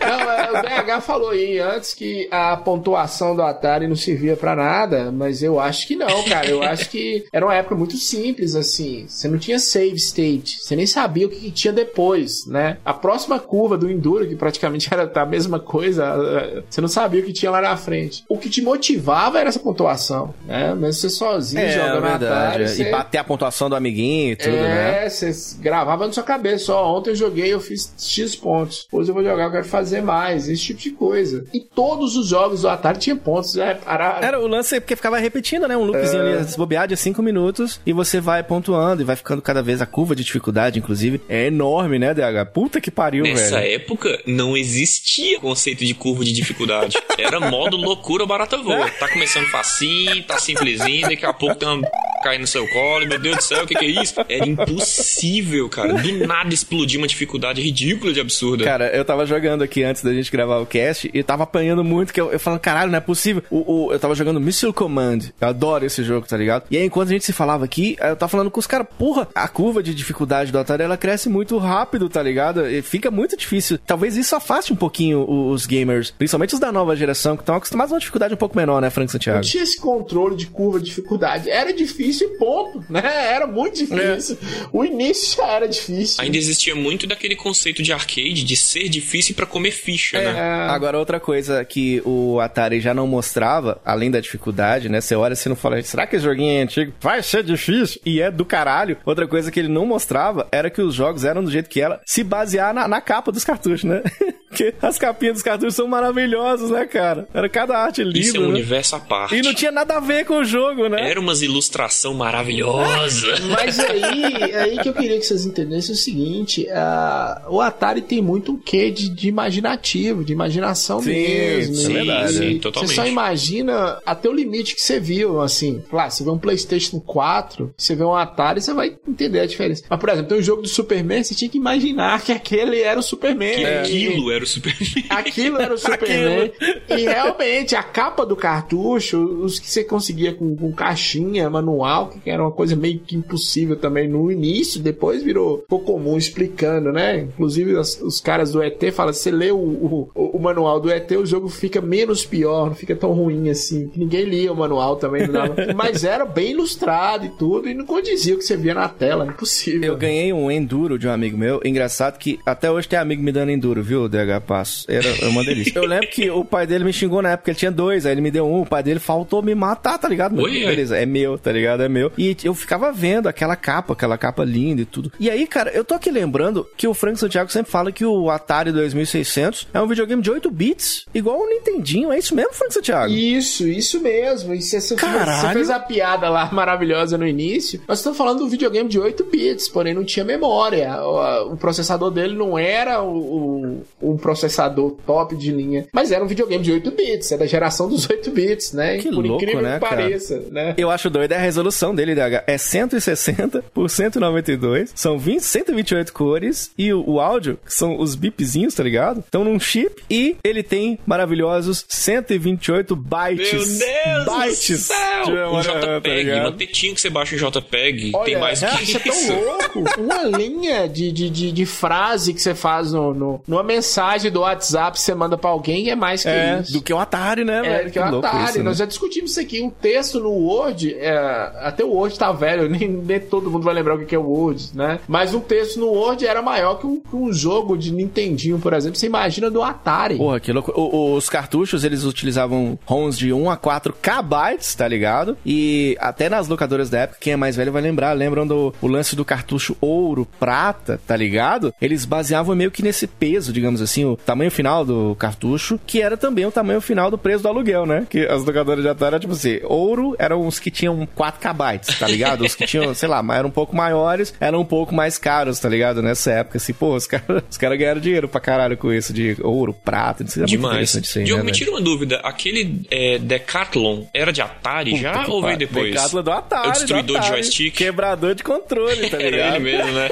[0.00, 4.54] Não, é, o DH falou aí antes que a pontuação do Atari não servia pra
[4.56, 6.46] nada, mas eu acho que não, cara.
[6.46, 9.04] Eu acho que era uma época muito simples, assim.
[9.08, 12.78] Você não tinha save state, você nem sabia o que, que tinha depois, né?
[12.84, 17.24] A próxima curva do Enduro, que praticamente era a mesma coisa, você não sabia o
[17.24, 18.24] que tinha lá na frente.
[18.28, 20.74] O que te motivava era essa pontuação, né?
[20.74, 22.24] Mesmo você sozinho É, jogando verdade.
[22.24, 22.90] Atari, E você...
[22.90, 25.04] bater a pontuação do amiguinho e tudo, né?
[25.04, 26.72] É, você gravava na sua cabeça.
[26.74, 28.86] Ó, ontem eu joguei, eu fiz X pontos.
[28.90, 30.48] Hoje eu vou jogar, eu quero fazer mais.
[30.48, 31.44] Esse tipo de coisa.
[31.52, 33.56] E todos os jogos do Atari tinham pontos.
[33.56, 34.18] É, para...
[34.22, 35.76] Era o lance porque ficava repetindo, né?
[35.76, 36.32] Um loopzinho É.
[36.36, 39.86] ali, desbobear de 5 minutos e você vai pontuando e vai ficando cada vez a
[39.86, 42.50] curva de dificuldade, inclusive, é enorme, né, DH?
[42.52, 43.74] Puta que pariu, Nessa velho.
[43.74, 46.96] época, não existia conceito de curva de dificuldade.
[47.18, 48.88] Era modo loucura barata voa.
[48.98, 51.88] Tá começando facinho, tá simplesinho, daqui a pouco tem uma
[52.22, 54.14] caindo no seu colo, meu Deus do céu, o que, que é isso?
[54.28, 55.92] Era impossível, cara.
[55.94, 58.64] Do nada explodir uma dificuldade ridícula de absurda.
[58.64, 62.12] Cara, eu tava jogando aqui antes da gente gravar o cast e tava apanhando muito,
[62.12, 63.42] que eu, eu falando, caralho, não é possível.
[63.50, 65.18] O, o- eu tava jogando Missile Command.
[65.40, 66.64] Eu adoro esse jogo, tá ligado?
[66.70, 69.28] E aí, enquanto a gente se falava aqui, eu tava falando com os caras, porra,
[69.34, 72.66] a curva de dificuldade do Atari, ela cresce muito rápido, tá ligado?
[72.68, 73.78] E fica muito difícil.
[73.86, 77.92] Talvez isso afaste um pouquinho os gamers, principalmente os da nova geração, que estão acostumados
[77.92, 79.38] a uma dificuldade um pouco menor, né, Frank Santiago?
[79.38, 81.48] Não tinha esse controle de curva de dificuldade.
[81.50, 83.02] Era difícil e ponto, né?
[83.04, 84.36] Era muito difícil.
[84.72, 86.22] O início já era difícil.
[86.22, 90.38] Ainda existia muito daquele conceito de arcade de ser difícil pra comer ficha, né?
[90.68, 95.00] Agora, outra coisa que o Atari já não mostrava, além da dificuldade, né?
[95.00, 96.92] Você olha assim e não fala, será que esse joguinho é antigo?
[97.00, 98.00] Vai ser difícil.
[98.04, 98.98] E é do caralho.
[99.04, 102.00] Outra coisa que ele não mostrava era que os jogos eram do jeito que era,
[102.04, 104.02] se basear na, na capa dos cartuchos, né?
[104.58, 107.28] Porque as capinhas dos cartuchos são maravilhosas, né, cara?
[107.32, 108.18] Era cada arte linda.
[108.18, 108.48] Isso é um né?
[108.48, 109.36] universo à parte.
[109.36, 111.08] E não tinha nada a ver com o jogo, né?
[111.08, 113.34] Era umas ilustração maravilhosa.
[113.48, 118.20] Mas aí, aí que eu queria que vocês entendessem o seguinte: ah, o Atari tem
[118.20, 121.74] muito um quê de, de imaginativo, de imaginação Sim, mesmo.
[121.74, 122.32] isso é E- verdade.
[122.32, 122.90] Sim, totalmente.
[122.90, 125.80] Você só imagina até o limite que você viu, assim.
[125.88, 129.84] Claro, você vê um PlayStation 4, você vê um Atari, você vai entender a diferença.
[129.88, 132.98] Mas, por exemplo, tem um jogo do Superman, você tinha que imaginar que aquele era
[132.98, 133.56] o Superman.
[133.56, 135.04] Que aquilo era o Superman.
[135.10, 136.52] Aquilo era o Superman.
[136.88, 142.30] e realmente, a capa do cartucho, os que você conseguia com, com caixinha, manual, que
[142.30, 147.20] era uma coisa meio que impossível também no início, depois virou ficou comum explicando, né?
[147.20, 151.10] Inclusive, os, os caras do ET falam: você lê o, o, o manual do ET,
[151.12, 153.90] o jogo fica menos pior, não fica tão ruim assim.
[153.94, 155.54] Ninguém lia o manual também, não dava.
[155.74, 159.26] mas era bem ilustrado e tudo, e não condizia o que você via na tela,
[159.26, 159.92] impossível.
[159.92, 161.60] Eu ganhei um enduro de um amigo meu.
[161.64, 164.08] Engraçado que até hoje tem amigo me dando enduro, viu,
[164.40, 164.84] Passo?
[164.88, 165.72] Era uma delícia.
[165.78, 168.20] Eu lembro que o pai dele me xingou na época, ele tinha dois, aí ele
[168.20, 170.38] me deu um, o pai dele faltou me matar, tá ligado?
[170.40, 171.82] Oi, Beleza, é meu, tá ligado?
[171.82, 172.12] É meu.
[172.18, 175.10] E eu ficava vendo aquela capa, aquela capa linda e tudo.
[175.18, 178.30] E aí, cara, eu tô aqui lembrando que o Frank Santiago sempre fala que o
[178.30, 182.12] Atari 2600 é um videogame de 8 bits, igual o Nintendinho.
[182.12, 183.12] É isso mesmo, Frank Santiago?
[183.12, 184.54] Isso, isso mesmo.
[184.54, 185.48] E você, você fez- Caralho.
[185.48, 187.80] você fez a piada lá maravilhosa no início.
[187.88, 191.00] Nós estamos falando do videogame de 8 bits, porém não tinha memória.
[191.02, 196.22] O, o processador dele não era o, o- um processador top de linha, mas era
[196.22, 197.32] um videogame de 8 bits.
[197.32, 198.98] É da geração dos 8 bits, né?
[198.98, 200.02] Que Por louco, incrível né, que cara?
[200.02, 200.74] pareça, né?
[200.76, 202.44] Eu acho doido é a resolução dele, DH.
[202.46, 204.92] É 160 por 192.
[204.94, 206.70] São 20, 128 cores.
[206.76, 209.20] E o, o áudio, que são os bipzinhos, tá ligado?
[209.20, 210.02] Estão num chip.
[210.10, 213.78] E ele tem maravilhosos 128 bytes.
[213.78, 215.24] Meu Deus bytes do céu!
[215.24, 216.40] de Um memória tá JPEG, ligado?
[216.48, 220.00] uma tetinha que você baixa em JPEG, Olha, tem mais que isso é tão louco.
[220.00, 224.40] Uma linha de, de, de, de frase que você faz no, no, numa mensagem do
[224.40, 226.72] WhatsApp que você manda pra alguém é mais que É, isso.
[226.72, 227.90] do que o Atari, né, É, velho?
[227.90, 228.44] que o louco Atari.
[228.44, 228.64] isso, né?
[228.64, 229.62] Nós já discutimos isso aqui.
[229.62, 231.16] Um texto no Word, é,
[231.62, 234.18] até o Word tá velho, nem, nem todo mundo vai lembrar o que que é
[234.18, 234.98] o Word, né?
[235.06, 238.72] Mas um texto no Word era maior que um, que um jogo de Nintendinho, por
[238.72, 238.98] exemplo.
[238.98, 240.16] Você imagina do Atari.
[240.16, 240.72] Porra, que louco.
[240.74, 245.36] O- os cartuchos, eles utilizavam ROMs de 1 a 4 KB, tá ligado?
[245.44, 248.86] E até nas locadoras da época, quem é mais velho vai lembrar, lembram do o
[248.86, 251.72] lance do cartucho ouro, prata, tá ligado?
[251.80, 256.16] Eles baseavam meio que nesse peso, digamos assim, o tamanho final do cartucho, que era
[256.16, 258.06] também o tamanho final do preço do aluguel, né?
[258.08, 262.06] Que as locadoras de Atari, tipo assim, ouro eram os que tinham 4 KB, tá
[262.08, 262.44] ligado?
[262.44, 265.68] Os que tinham, sei lá, eram um pouco maiores, eram um pouco mais caros, tá
[265.68, 266.02] ligado?
[266.02, 269.36] Nessa época, assim, pô, os caras os cara ganharam dinheiro pra caralho com isso, de
[269.42, 270.94] ouro, prata, é Demais.
[270.94, 272.16] isso aí, Diogo, né, me tira uma dúvida.
[272.24, 275.90] Aquele é, Decathlon era de Atari já Puta que ou veio depois?
[275.92, 277.32] Decathlon do Atari, É o destruidor do de Atari.
[277.32, 277.74] joystick.
[277.76, 279.28] Quebrador de controle, tá ligado?
[279.38, 280.08] Era ele mesmo, né?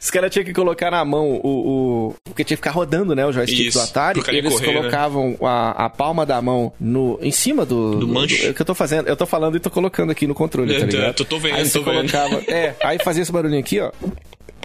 [0.00, 1.48] Os caras tinham que colocar na mão o,
[2.08, 3.24] o- Porque tinha que ficar rodando, né?
[3.26, 4.20] O joystick Isso, do Atari.
[4.28, 4.74] Eles correr, né?
[4.78, 7.96] colocavam a, a palma da mão no, em cima do.
[7.96, 8.46] Do manche.
[8.48, 9.08] é que eu tô fazendo.
[9.08, 11.14] Eu tô falando e tô colocando aqui no controle, tá Eu tô- ligado?
[11.14, 12.10] tô- tô vendo, aí você tô vendo.
[12.12, 12.36] colocava.
[12.50, 13.90] É, aí fazia esse barulhinho aqui, ó.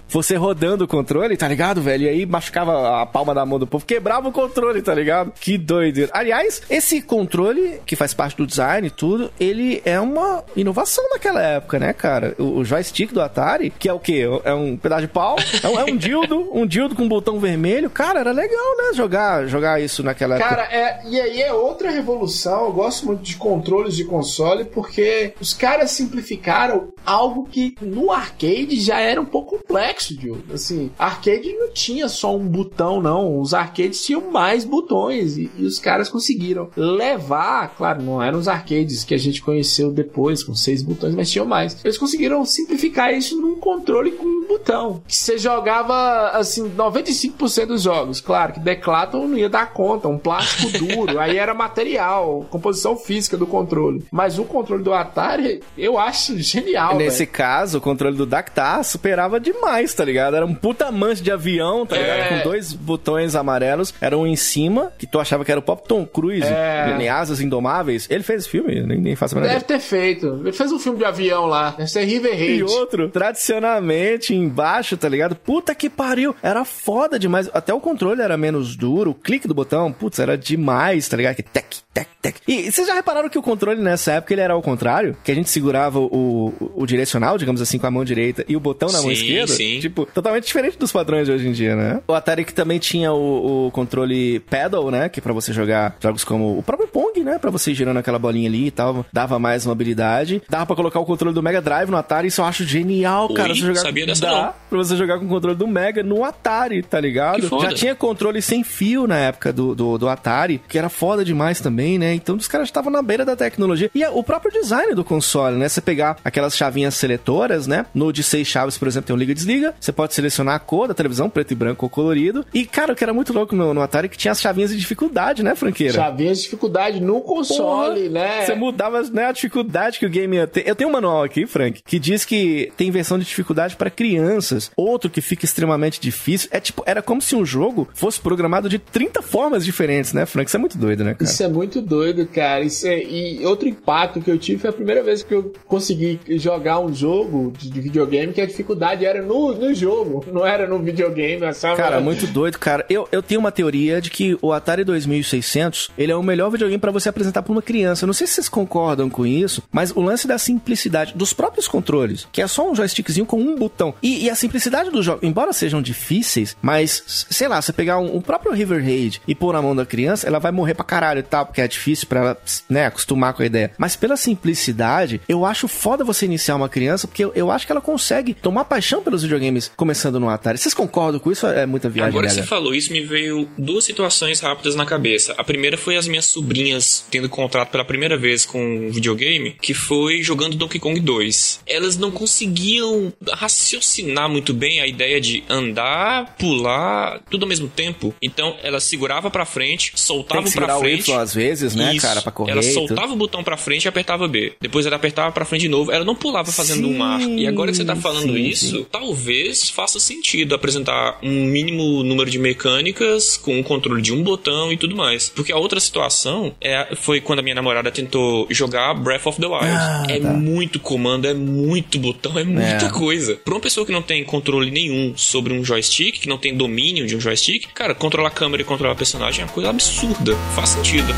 [0.07, 2.03] Você rodando o controle, tá ligado, velho?
[2.03, 5.31] E aí machucava a palma da mão do povo, quebrava o controle, tá ligado?
[5.39, 6.09] Que doido.
[6.11, 11.41] Aliás, esse controle, que faz parte do design e tudo, ele é uma inovação naquela
[11.41, 12.35] época, né, cara?
[12.37, 14.25] O, o joystick do Atari, que é o quê?
[14.43, 15.35] É um pedaço de pau?
[15.63, 17.89] É um, é um dildo, um dildo com um botão vermelho.
[17.89, 18.93] Cara, era legal, né?
[18.93, 20.49] Jogar, jogar isso naquela época.
[20.49, 22.65] Cara, é, e aí é outra revolução.
[22.65, 28.79] Eu gosto muito de controles de console porque os caras simplificaram algo que no arcade
[28.79, 30.43] já era um pouco complexo, Diogo.
[30.53, 33.39] Assim, arcade não tinha só um botão, não.
[33.39, 38.47] Os arcades tinham mais botões e, e os caras conseguiram levar, claro, não eram os
[38.47, 41.77] arcades que a gente conheceu depois com seis botões, mas tinham mais.
[41.83, 45.01] Eles conseguiram simplificar isso num controle com um botão.
[45.07, 48.21] Que você jogava, assim, 95% dos jogos.
[48.21, 53.37] Claro que Declaton não ia dar conta, um plástico duro, aí era material, composição física
[53.37, 54.03] do controle.
[54.11, 56.95] Mas o controle do Atari, eu acho genial.
[56.95, 57.31] Nesse velho.
[57.31, 60.35] caso, o controle do Dactar superava demais, tá ligado?
[60.35, 62.19] Era um puta manche de avião, tá ligado?
[62.19, 62.37] É.
[62.37, 63.93] Com dois botões amarelos.
[64.01, 66.97] Era um em cima, que tu achava que era o próprio Tom Cruise, É.
[66.99, 68.07] em Asas Indomáveis.
[68.09, 69.65] Ele fez esse filme, nem, nem faço a Deve ideia.
[69.65, 70.39] ter feito.
[70.41, 71.71] Ele fez um filme de avião lá.
[71.71, 72.63] Deve ser River E Raid.
[72.63, 75.35] outro, tradicionalmente, embaixo, tá ligado?
[75.35, 76.35] Puta que pariu.
[76.41, 77.49] Era foda demais.
[77.53, 79.11] Até o controle era menos duro.
[79.11, 81.35] O clique do botão, putz, era demais, tá ligado?
[81.35, 82.35] Que tec, tec, tec.
[82.47, 85.15] E vocês já repararam que o controle nessa época ele era ao contrário?
[85.23, 88.55] Que a gente segurava o, o, o direcional, digamos assim, com a mão direita e
[88.55, 89.47] o botão na mão Sim, esquerda?
[89.53, 89.74] sim.
[89.79, 92.01] Tipo, totalmente diferente dos padrões de hoje em dia, né?
[92.07, 95.09] O Atari que também tinha o, o controle pedal, né?
[95.09, 97.37] Que pra você jogar jogos como o próprio Pong, né?
[97.39, 100.41] Pra você ir girando aquela bolinha ali e tal, dava mais mobilidade.
[100.49, 103.49] Dava pra colocar o controle do Mega Drive no Atari, isso eu acho genial, cara.
[103.49, 104.53] Ui, Você jogar, sabia dessa dá não.
[104.69, 107.47] pra você jogar com o controle do Mega no Atari, tá ligado?
[107.61, 111.59] Já tinha controle sem fio na época do, do, do Atari, que era foda demais
[111.59, 112.13] também, né?
[112.13, 113.89] Então os caras estavam na beira da tecnologia.
[113.93, 115.67] E o próprio design do console, né?
[115.69, 117.85] Você pegar aquelas chavinhas seletoras, né?
[117.93, 119.64] No de seis chaves, por exemplo, tem um liga e desliga.
[119.79, 122.45] Você pode selecionar a cor da televisão, preto e branco ou colorido.
[122.53, 124.71] E, cara, o que era muito louco no, no Atari é que tinha as chavinhas
[124.71, 125.93] de dificuldade, né, franqueira?
[125.93, 128.45] Chavinhas de dificuldade no console, Porra, né?
[128.45, 130.67] Você mudava né, a dificuldade que o game ia ter.
[130.67, 134.71] Eu tenho um manual aqui, Frank, que diz que tem versão de dificuldade para crianças.
[134.75, 136.49] Outro que fica extremamente difícil.
[136.51, 140.47] É tipo, era como se um jogo fosse programado de 30 formas diferentes, né, Frank?
[140.47, 141.23] Isso é muito doido, né, cara?
[141.31, 142.61] Isso é muito doido, cara.
[142.63, 146.19] Isso é- E outro impacto que eu tive foi a primeira vez que eu consegui
[146.37, 150.79] jogar um jogo de videogame que a dificuldade era no, no jogo, não era no
[150.79, 151.43] videogame.
[151.45, 152.85] Achava- Cara, muito doido, cara.
[152.89, 156.79] Eu, eu tenho uma teoria de que o Atari 2600, ele é o melhor videogame
[156.79, 158.03] pra você apresentar pra uma criança.
[158.03, 161.67] Eu não sei se vocês concordam com isso, mas o lance da simplicidade dos próprios
[161.67, 163.93] controles, que é só um joystickzinho com um botão.
[164.01, 168.15] E, e a simplicidade do jogo, embora sejam difíceis, mas, sei lá, você pegar um,
[168.15, 171.19] o próprio River Raid e pôr na mão da criança, ela vai morrer pra caralho
[171.19, 172.37] e tal, porque é difícil pra ela,
[172.69, 173.71] né, acostumar com a ideia.
[173.77, 177.71] Mas pela simplicidade, eu acho foda você iniciar uma criança, porque eu, eu acho que
[177.71, 179.44] ela consegue tomar paixão pelos videogames
[179.75, 180.57] começando no Atari.
[180.57, 181.45] Vocês concordam com isso?
[181.47, 185.33] É muita viagem, Agora que você falou isso, me veio duas situações rápidas na cabeça.
[185.37, 189.73] A primeira foi as minhas sobrinhas tendo contato pela primeira vez com um videogame, que
[189.73, 191.61] foi jogando Donkey Kong 2.
[191.67, 198.13] Elas não conseguiam raciocinar muito bem a ideia de andar, pular, tudo ao mesmo tempo.
[198.21, 201.11] Então, ela segurava pra frente, soltava pra segurar o frente.
[201.11, 202.05] Y às vezes, né, Isso.
[202.05, 202.51] cara, pra correr.
[202.51, 204.53] Ela soltava o botão pra frente e apertava B.
[204.61, 205.91] Depois ela apertava pra frente de novo.
[205.91, 207.21] Ela não pulava fazendo um ar.
[207.21, 209.34] E agora que você tá falando sim, isso, talvez
[209.73, 214.77] faça sentido apresentar um mínimo número de mecânicas com o controle de um botão e
[214.77, 215.29] tudo mais.
[215.29, 219.47] Porque a outra situação é, foi quando a minha namorada tentou jogar Breath of the
[219.47, 219.65] Wild.
[219.67, 220.29] Ah, é tá.
[220.33, 222.89] muito comando, é muito botão, é muita É.
[222.89, 223.35] coisa.
[223.35, 227.05] Pra uma pessoa que não tem controle nenhum sobre um joystick, que não tem domínio
[227.07, 230.35] de um joystick, cara, controlar a câmera e controlar o personagem é uma coisa absurda.
[230.55, 231.13] Faz sentido.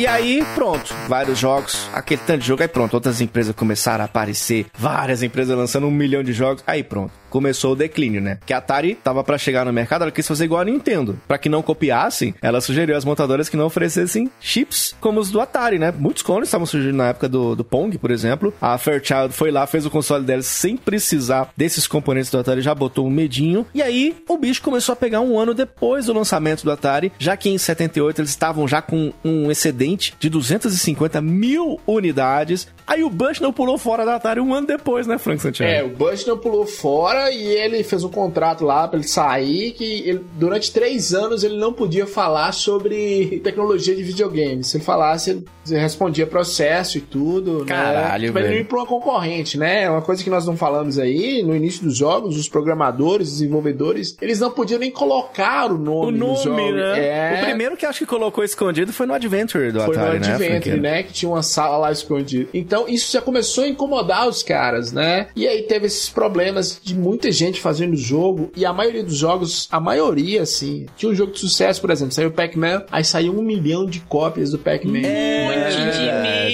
[0.00, 4.06] E aí, pronto, vários jogos, aquele tanto de jogo, aí pronto, outras empresas começaram a
[4.06, 8.38] aparecer, várias empresas lançando um milhão de jogos, aí pronto, começou o declínio, né?
[8.44, 11.18] Que a Atari tava pra chegar no mercado, ela quis fazer igual a Nintendo.
[11.26, 15.40] Pra que não copiassem, ela sugeriu às montadoras que não oferecessem chips como os do
[15.40, 15.92] Atari, né?
[15.96, 18.52] Muitos clones estavam surgindo na época do, do Pong, por exemplo.
[18.60, 22.74] A Fairchild foi lá, fez o console deles sem precisar desses componentes do Atari, já
[22.74, 23.66] botou um medinho.
[23.74, 27.36] E aí, o bicho começou a pegar um ano depois do lançamento do Atari, já
[27.36, 32.68] que em 78 eles estavam já com um excedente de 250 mil unidades.
[32.90, 35.70] Aí o Bushnell pulou fora da Atari um ano depois, né, Frank Santiago?
[35.72, 39.84] É, o Bushnell pulou fora e ele fez um contrato lá pra ele sair que
[40.08, 44.64] ele- durante três anos ele não podia falar sobre tecnologia de videogame.
[44.64, 45.44] Se ele falasse, ele
[45.78, 47.64] respondia processo e tudo.
[47.64, 48.32] Caralho, né?
[48.32, 49.84] Pra ele ir pra uma concorrente, né?
[49.84, 53.34] É Uma coisa que nós não falamos aí, no início dos jogos, os programadores, os
[53.34, 57.06] desenvolvedores, eles não podiam nem colocar o nome, O nome, né?
[57.06, 57.40] É.
[57.40, 60.32] O primeiro que acho que colocou escondido foi no Adventure do Foi Atari, no né,
[60.34, 60.80] Adventure, Frank?
[60.80, 61.02] né?
[61.02, 62.48] Que tinha uma sala lá escondida.
[62.52, 65.28] Então isso já começou a incomodar os caras, né?
[65.36, 68.50] E aí teve esses problemas de muita gente fazendo jogo.
[68.56, 70.86] E a maioria dos jogos, a maioria, assim.
[70.96, 74.00] Tinha um jogo de sucesso, por exemplo, saiu o Pac-Man, aí saiu um milhão de
[74.00, 75.00] cópias do Pac-Man.
[75.04, 75.78] É verdade,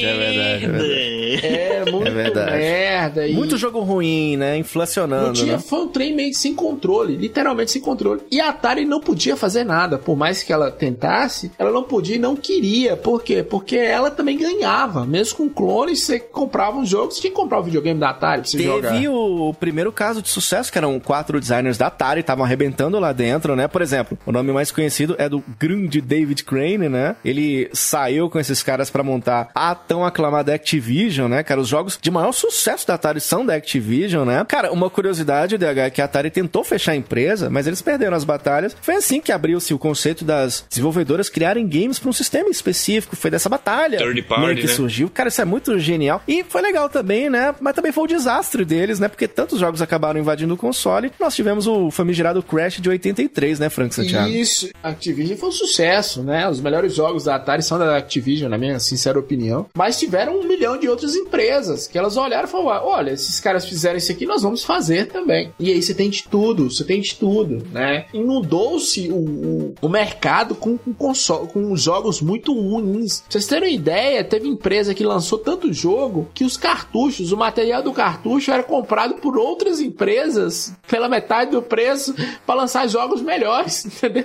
[0.05, 1.47] é verdade, é verdade.
[1.47, 2.51] É, muito É verdade.
[2.53, 2.86] merda.
[3.27, 3.33] E...
[3.33, 4.57] Muito jogo ruim, né?
[4.57, 5.59] Inflacionando, Não tinha, né?
[5.59, 8.23] foi um trem meio sem controle, literalmente sem controle.
[8.31, 12.17] E a Atari não podia fazer nada, por mais que ela tentasse, ela não podia
[12.17, 12.97] e não queria.
[12.97, 13.43] Por quê?
[13.43, 15.05] Porque ela também ganhava.
[15.05, 18.43] Mesmo com clones, você comprava um jogo, você tinha que comprar o videogame da Atari
[18.43, 18.93] pra você jogar.
[18.93, 23.13] Teve o primeiro caso de sucesso, que eram quatro designers da Atari, estavam arrebentando lá
[23.13, 23.69] dentro, né?
[23.69, 27.17] Por exemplo, o nome mais conhecido é do grande David Crane, né?
[27.25, 31.43] Ele saiu com esses caras pra montar a tão aclamada Activision, né?
[31.43, 34.45] Cara, os jogos de maior sucesso da Atari são da Activision, né?
[34.49, 38.17] Cara, uma curiosidade, DH, é que a Atari tentou fechar a empresa, mas eles perderam
[38.17, 38.77] as batalhas.
[38.81, 43.17] Foi assim que abriu-se o conceito das desenvolvedoras criarem games pra um sistema específico.
[43.17, 44.73] Foi dessa batalha Third party, que né?
[44.73, 45.09] surgiu.
[45.09, 46.23] Cara, isso é muito genial.
[46.27, 47.55] E foi legal também, né?
[47.61, 49.09] Mas também foi o desastre deles, né?
[49.09, 51.13] Porque tantos jogos acabaram invadindo o console.
[51.21, 54.29] Nós tivemos o famigerado Crash de 83, né, Frank Santiago?
[54.29, 56.49] Isso, Activision foi um sucesso, né?
[56.49, 59.67] Os melhores jogos da Atari são da Activision, na minha sincera opinião.
[59.77, 63.65] Mas tiveram um milhão de outras empresas que elas olharam e falaram: olha, esses caras
[63.67, 65.53] fizeram isso aqui, nós vamos fazer também.
[65.59, 68.07] E aí você tem de tudo, você tem de tudo, né?
[68.13, 73.21] Inundou-se o, o, o mercado com, com, console, com jogos muito ruins.
[73.21, 77.37] Pra vocês terem uma ideia, teve empresa que lançou tanto jogo que os cartuchos, o
[77.37, 82.15] material do cartucho era comprado por outras empresas pela metade do preço
[82.45, 84.25] pra lançar jogos melhores, entendeu?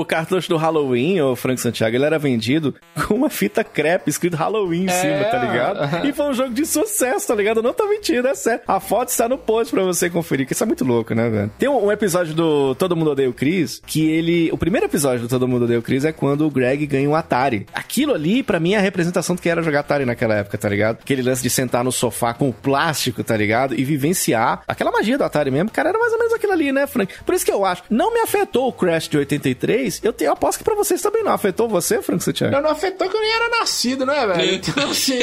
[0.00, 2.74] O cartucho do Halloween, o Frank Santiago, ele era vendido
[3.06, 4.92] com uma fita crepe escrito Halloween em É.
[4.92, 5.80] cima, tá ligado?
[6.10, 7.58] E foi um jogo de sucesso, tá ligado?
[7.58, 8.60] Eu não tô mentindo, é sério.
[8.66, 11.50] A foto está no post pra você conferir, que isso é muito louco, né, velho?
[11.58, 14.50] Tem um, um episódio do Todo Mundo Odeia o Chris, que ele...
[14.52, 17.14] O primeiro episódio do Todo Mundo Odeia o Chris é quando o Greg ganha um
[17.14, 17.66] Atari.
[17.72, 20.68] Aquilo ali, pra mim, é a representação do que era jogar Atari naquela época, tá
[20.68, 20.98] ligado?
[21.00, 23.74] Aquele lance de sentar no sofá com o plástico, tá ligado?
[23.74, 25.70] E vivenciar aquela magia do Atari mesmo.
[25.70, 27.14] Cara, era mais ou menos aquilo ali, né, Frank?
[27.24, 27.82] Por isso que eu acho.
[27.88, 30.00] Não me afetou o Crash de 83.
[30.02, 31.32] Eu, tenho, eu aposto que pra vocês também não.
[31.32, 32.54] Afetou você, Frank Santiago?
[32.54, 34.54] Eu não afetou que eu nem era nascido, né, velho?
[34.54, 35.18] Então, assim,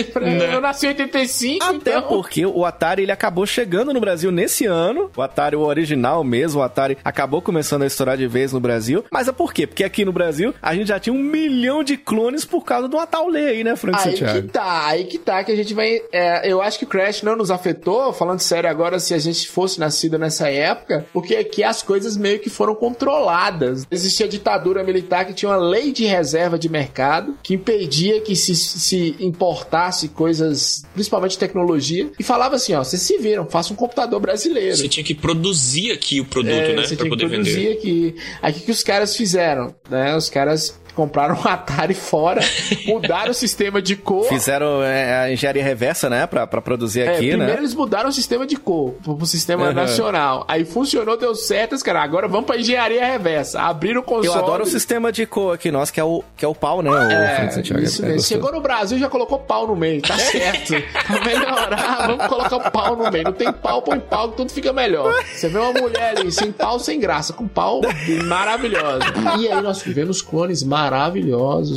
[0.52, 2.02] eu nasci em 85, Até então...
[2.04, 5.12] porque o Atari ele acabou chegando no Brasil nesse ano.
[5.16, 9.04] O Atari, o original mesmo, o Atari acabou começando a estourar de vez no Brasil.
[9.12, 9.68] Mas é por quê?
[9.68, 12.98] Porque aqui no Brasil a gente já tinha um milhão de clones por causa do
[12.98, 14.42] Ataulê aí, né, Frank Aí Santiago?
[14.42, 16.00] que tá, aí que tá, que a gente vai.
[16.12, 19.48] é, eu acho que o Crash não nos afetou, falando sério agora, se a gente
[19.50, 23.86] fosse nascido nessa época, porque aqui as coisas meio que foram controladas.
[23.90, 28.56] Existia ditadura militar que tinha uma lei de reserva de mercado que impedia que se,
[28.56, 34.20] se importasse coisas, principalmente tecnologia, e falava assim: ó, vocês se viram, faça um computador
[34.20, 34.76] brasileiro.
[34.78, 36.82] Você tinha que produzir aqui o produto, É, né?
[36.84, 37.72] Você Pra tinha que poder produzir vender.
[37.78, 38.16] aqui.
[38.42, 39.76] Aí o que, que os caras fizeram?
[39.90, 40.16] Né?
[40.16, 42.42] Os caras compraram um Atari fora,
[42.88, 44.24] mudaram o sistema de cor.
[44.26, 47.60] Fizeram é, a engenharia reversa, né, pra, pra produzir É, aqui, primeiro né?
[47.60, 49.74] eles mudaram o sistema de cor pro, pro sistema Uhum.
[49.74, 50.44] nacional.
[50.48, 53.62] Aí funcionou, deu certo, os caras, agora vamos pra engenharia reversa.
[53.62, 54.26] Abriram o console.
[54.28, 56.82] Eu adoro o sistema de cor aqui, nosso, que é o, que é o pau,
[56.82, 56.90] né?
[56.90, 57.84] O É, Santiago.
[57.84, 58.18] isso É.
[58.18, 60.74] Chegou no Brasil já colocou pau no meio, tá certo.
[61.06, 63.24] pra melhorar, vamos colocar pau no meio.
[63.26, 65.14] Não tem pau, põe pau que tudo fica melhor.
[65.32, 67.82] Você vê uma mulher ali, sem pau, sem graça, com pau
[68.26, 69.04] maravilhosa.
[69.40, 70.87] E aí nós tivemos clones maravilhosos.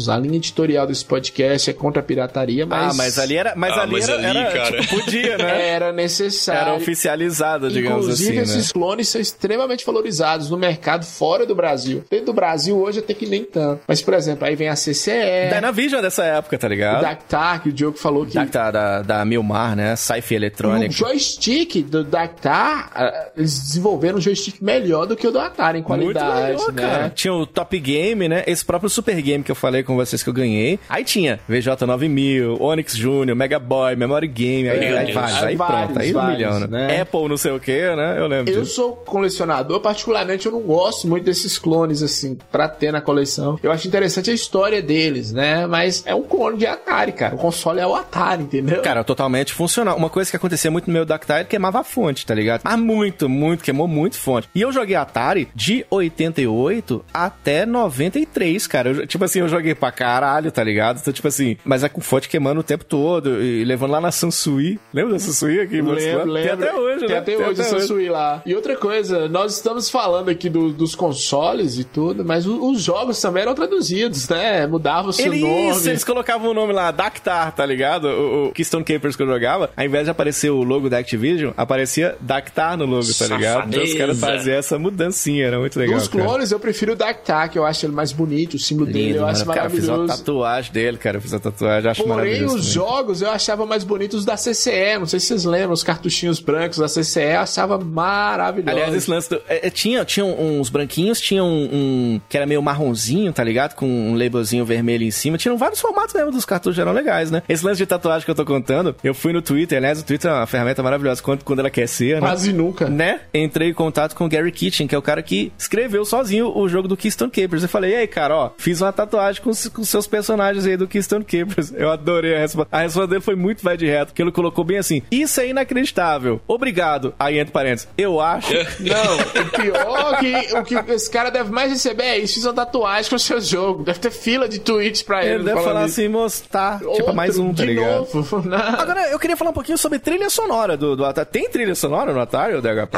[0.09, 2.93] A linha editorial desse podcast é contra a pirataria, mas.
[2.93, 3.55] Ah, mas ali era.
[3.57, 4.81] Mas Ah, ali mas era, ali, era, cara.
[4.83, 5.69] tipo, podia, né?
[5.81, 6.61] Era necessário.
[6.61, 8.43] Era oficializado, digamos Inclusive, assim, né?
[8.43, 12.05] esses clones são extremamente valorizados no mercado fora do Brasil.
[12.11, 13.83] Dentro do Brasil, hoje até que nem tanto.
[13.87, 15.11] Mas, por exemplo, aí vem a CCE,
[15.53, 17.01] Dynavision dessa época, tá o ligado?
[17.03, 19.95] Dactar, que o Diogo falou que Da, da, da, da Milmar, né?
[19.97, 20.93] Sci-Fi o eletrônico.
[20.93, 25.83] joystick do Dactar, ah, eles desenvolveram um joystick melhor do que o do Atari em
[25.83, 26.83] qualidade, Muito melhor, né?
[26.83, 27.11] cara.
[27.11, 28.43] Tinha o Top Game, né?
[28.47, 30.79] Esse próprio Super Game que eu falei com vocês que eu ganhei.
[30.89, 35.15] Aí tinha VJ9000, Onyx Junior, Mega Boy, Memory Game, aí, aí Deus.
[35.15, 36.67] vários, aí Vários, pronto, aí um vários, milhão, né?
[36.87, 37.01] né?
[37.01, 38.17] Apple não sei o que, né?
[38.19, 38.75] Eu lembro Eu disso.
[38.75, 43.59] sou colecionador, particularmente eu não gosto muito desses clones, assim, pra ter na coleção.
[43.63, 45.67] Eu acho interessante a história deles, né?
[45.67, 47.35] Mas é um clone de Atari, cara.
[47.35, 48.83] O console é o Atari, entendeu?
[48.83, 49.97] Cara, totalmente funcional.
[49.97, 52.63] Uma coisa que acontecia muito no meu Dactyl queimava a fonte, tá ligado?
[52.65, 54.49] Mas muito, muito, queimou muito fonte.
[54.55, 58.90] E eu joguei Atari de 88 até 93, cara.
[58.91, 60.99] Eu, tipo assim, eu joguei pra caralho, tá ligado?
[61.01, 64.11] Então, tipo assim, mas é com fonte queimando o tempo todo e levando lá na
[64.11, 64.79] Sansui.
[64.93, 65.79] Lembra da Sansui aqui?
[65.79, 66.33] em Lembro, lembro.
[66.43, 67.19] Tem até hoje, Tem né?
[67.19, 68.43] até hoje o Sansui lá.
[68.47, 73.21] E outra coisa, nós estamos falando aqui do- dos consoles e tudo, mas os jogos
[73.21, 74.67] também eram traduzidos, né?
[74.67, 75.71] Mudava o nome.
[75.71, 78.07] isso, eles colocavam o nome lá, Dactar, tá ligado?
[78.09, 81.53] O, o Keystone Capers que eu jogava, ao invés de aparecer o logo da Activision,
[81.57, 83.69] aparecia Dactar no logo, tá ligado?
[83.69, 84.39] Então os caras Safadeza.
[84.39, 85.99] faziam essa mudancinha, era muito legal.
[86.01, 86.25] Cara.
[86.25, 87.21] clones, eu prefiro o Dark
[87.53, 89.55] que eu acho ele mais bonito, símbolo dele Lindo, eu acho mano.
[89.55, 90.19] Cara, eu fiz maravilhoso.
[90.19, 91.17] tatuagem dele, cara.
[91.17, 92.57] Eu fiz a tatuagem, acho Porém, maravilhoso.
[92.57, 92.73] os também.
[92.73, 94.99] jogos eu achava mais bonitos da CCE.
[94.99, 98.71] Não sei se vocês lembram, os cartuchinhos brancos da CCE, eu achava maravilhoso.
[98.71, 102.47] Aliás, esse lance do, é, é, tinha, tinha uns branquinhos, tinha um, um que era
[102.47, 103.75] meio marronzinho, tá ligado?
[103.75, 105.37] Com um labelzinho vermelho em cima.
[105.39, 107.43] Tinham vários formatos mesmo dos cartuchos, eram legais, né?
[107.49, 110.31] Esse lance de tatuagem que eu tô contando, eu fui no Twitter, aliás, o Twitter
[110.31, 112.21] é uma ferramenta maravilhosa quando, quando ela quer ser, né?
[112.21, 112.89] Quase nunca.
[112.89, 113.21] Né?
[113.33, 116.69] Entrei em contato com o Gary Kitchen, que é o cara que escreveu sozinho o
[116.69, 117.63] jogo do Keystone Capers.
[117.63, 120.77] Eu falei, e aí, cara, ó, fiz uma tatuagem com, os- com seus personagens aí
[120.77, 121.73] do Keystone Capers.
[121.75, 122.69] Eu adorei a resposta.
[122.77, 125.49] A resposta dele foi muito vai de reto, porque ele colocou bem assim: Isso é
[125.49, 126.41] inacreditável.
[126.47, 127.15] Obrigado.
[127.19, 128.53] Aí entre parênteses, eu acho.
[128.81, 132.35] Não, o pior que o que esse cara deve mais receber é isso.
[132.35, 133.83] Fiz uma tatuagem com o seu jogo.
[133.85, 135.35] Deve ter fila de tweets pra ele.
[135.37, 136.01] Ele deve falar isso.
[136.01, 136.81] assim, tá.
[136.95, 137.97] Tipo, mais um, tá de ligado?
[138.15, 138.43] Novo.
[138.47, 138.59] Não.
[138.59, 141.29] Agora, eu queria falar um pouquinho sobre trilha sonora do, do Atari.
[141.31, 142.97] Tem trilha sonora no Atari, ou DHP?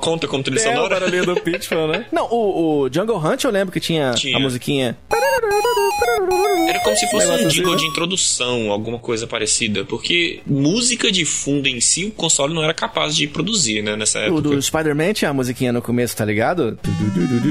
[0.00, 0.94] Conta como trilha Tem o sonora.
[1.00, 2.06] barulhinho do Pitfall, né?
[2.12, 4.36] Não, o, o Jungle Hunt eu lembro que tinha, Tinha.
[4.36, 4.96] a musiquinha.
[6.68, 7.78] Era como se fosse um assim, jingle né?
[7.78, 9.84] de introdução, alguma coisa parecida.
[9.84, 14.20] Porque música de fundo em si, o console não era capaz de produzir, né, nessa
[14.20, 14.42] O época.
[14.42, 16.78] do Spider-Man tinha a musiquinha no começo, tá ligado?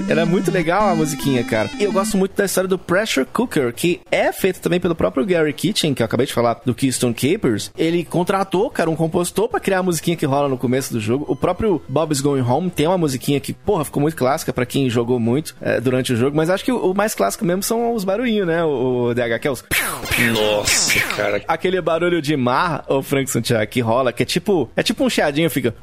[0.08, 1.70] Era muito legal a musiquinha, cara.
[1.80, 5.26] E eu gosto muito da história do Pressure Cooker, que é feita também pelo próprio
[5.26, 7.72] Gary Kitchen, que eu acabei de falar do Keystone Capers.
[7.78, 11.26] Ele contratou, cara, um compositor pra criar a musiquinha que rola no começo do jogo.
[11.28, 14.90] O próprio Bob's Going Home tem uma musiquinha que, porra, ficou muito clássica pra quem
[14.90, 17.94] jogou muito é, durante o jogo, mas acho que o, o mais clássico mesmo são
[17.94, 18.64] os barulhinhos, né?
[18.64, 19.64] O, o DH, que é os...
[20.34, 21.42] Nossa, cara.
[21.48, 25.10] Aquele barulho de mar, ô Frank Santiago, que rola, que é tipo, é tipo um
[25.10, 25.74] chiadinho, fica...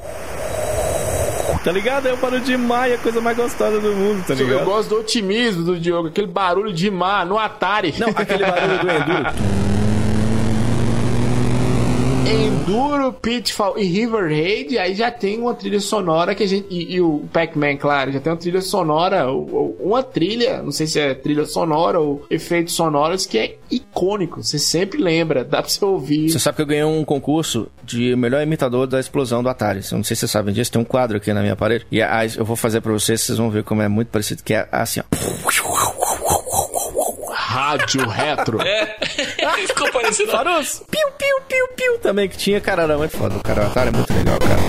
[1.65, 2.07] Tá ligado?
[2.07, 4.65] É o barulho de mar e a coisa mais gostosa do mundo, tá Eu ligado?
[4.65, 7.93] gosto do otimismo do Diogo, aquele barulho de mar no Atari.
[7.99, 9.57] Não, aquele barulho do Enduro.
[12.27, 16.67] Enduro, Pitfall e River Raid, aí já tem uma trilha sonora que a gente.
[16.69, 20.99] E, e o Pac-Man, claro, já tem uma trilha sonora, uma trilha, não sei se
[20.99, 24.43] é trilha sonora ou efeitos sonoros, que é icônico.
[24.43, 26.31] Você sempre lembra, dá pra você ouvir.
[26.31, 29.81] Você sabe que eu ganhei um concurso de melhor imitador da explosão do Atari.
[29.91, 31.87] Eu não sei se vocês sabem disso, tem um quadro aqui na minha parede.
[31.93, 32.01] E
[32.37, 35.01] eu vou fazer pra vocês, vocês vão ver como é muito parecido, que é assim,
[35.01, 36.06] ó.
[37.57, 38.61] Rádio Retro.
[38.61, 38.99] É,
[39.67, 40.31] ficou parecendo.
[40.31, 40.83] Farus!
[40.91, 43.35] Piu, piu, piu, piu também que tinha, cara, era muito foda.
[43.35, 44.61] O cara, o Atari é muito legal, cara.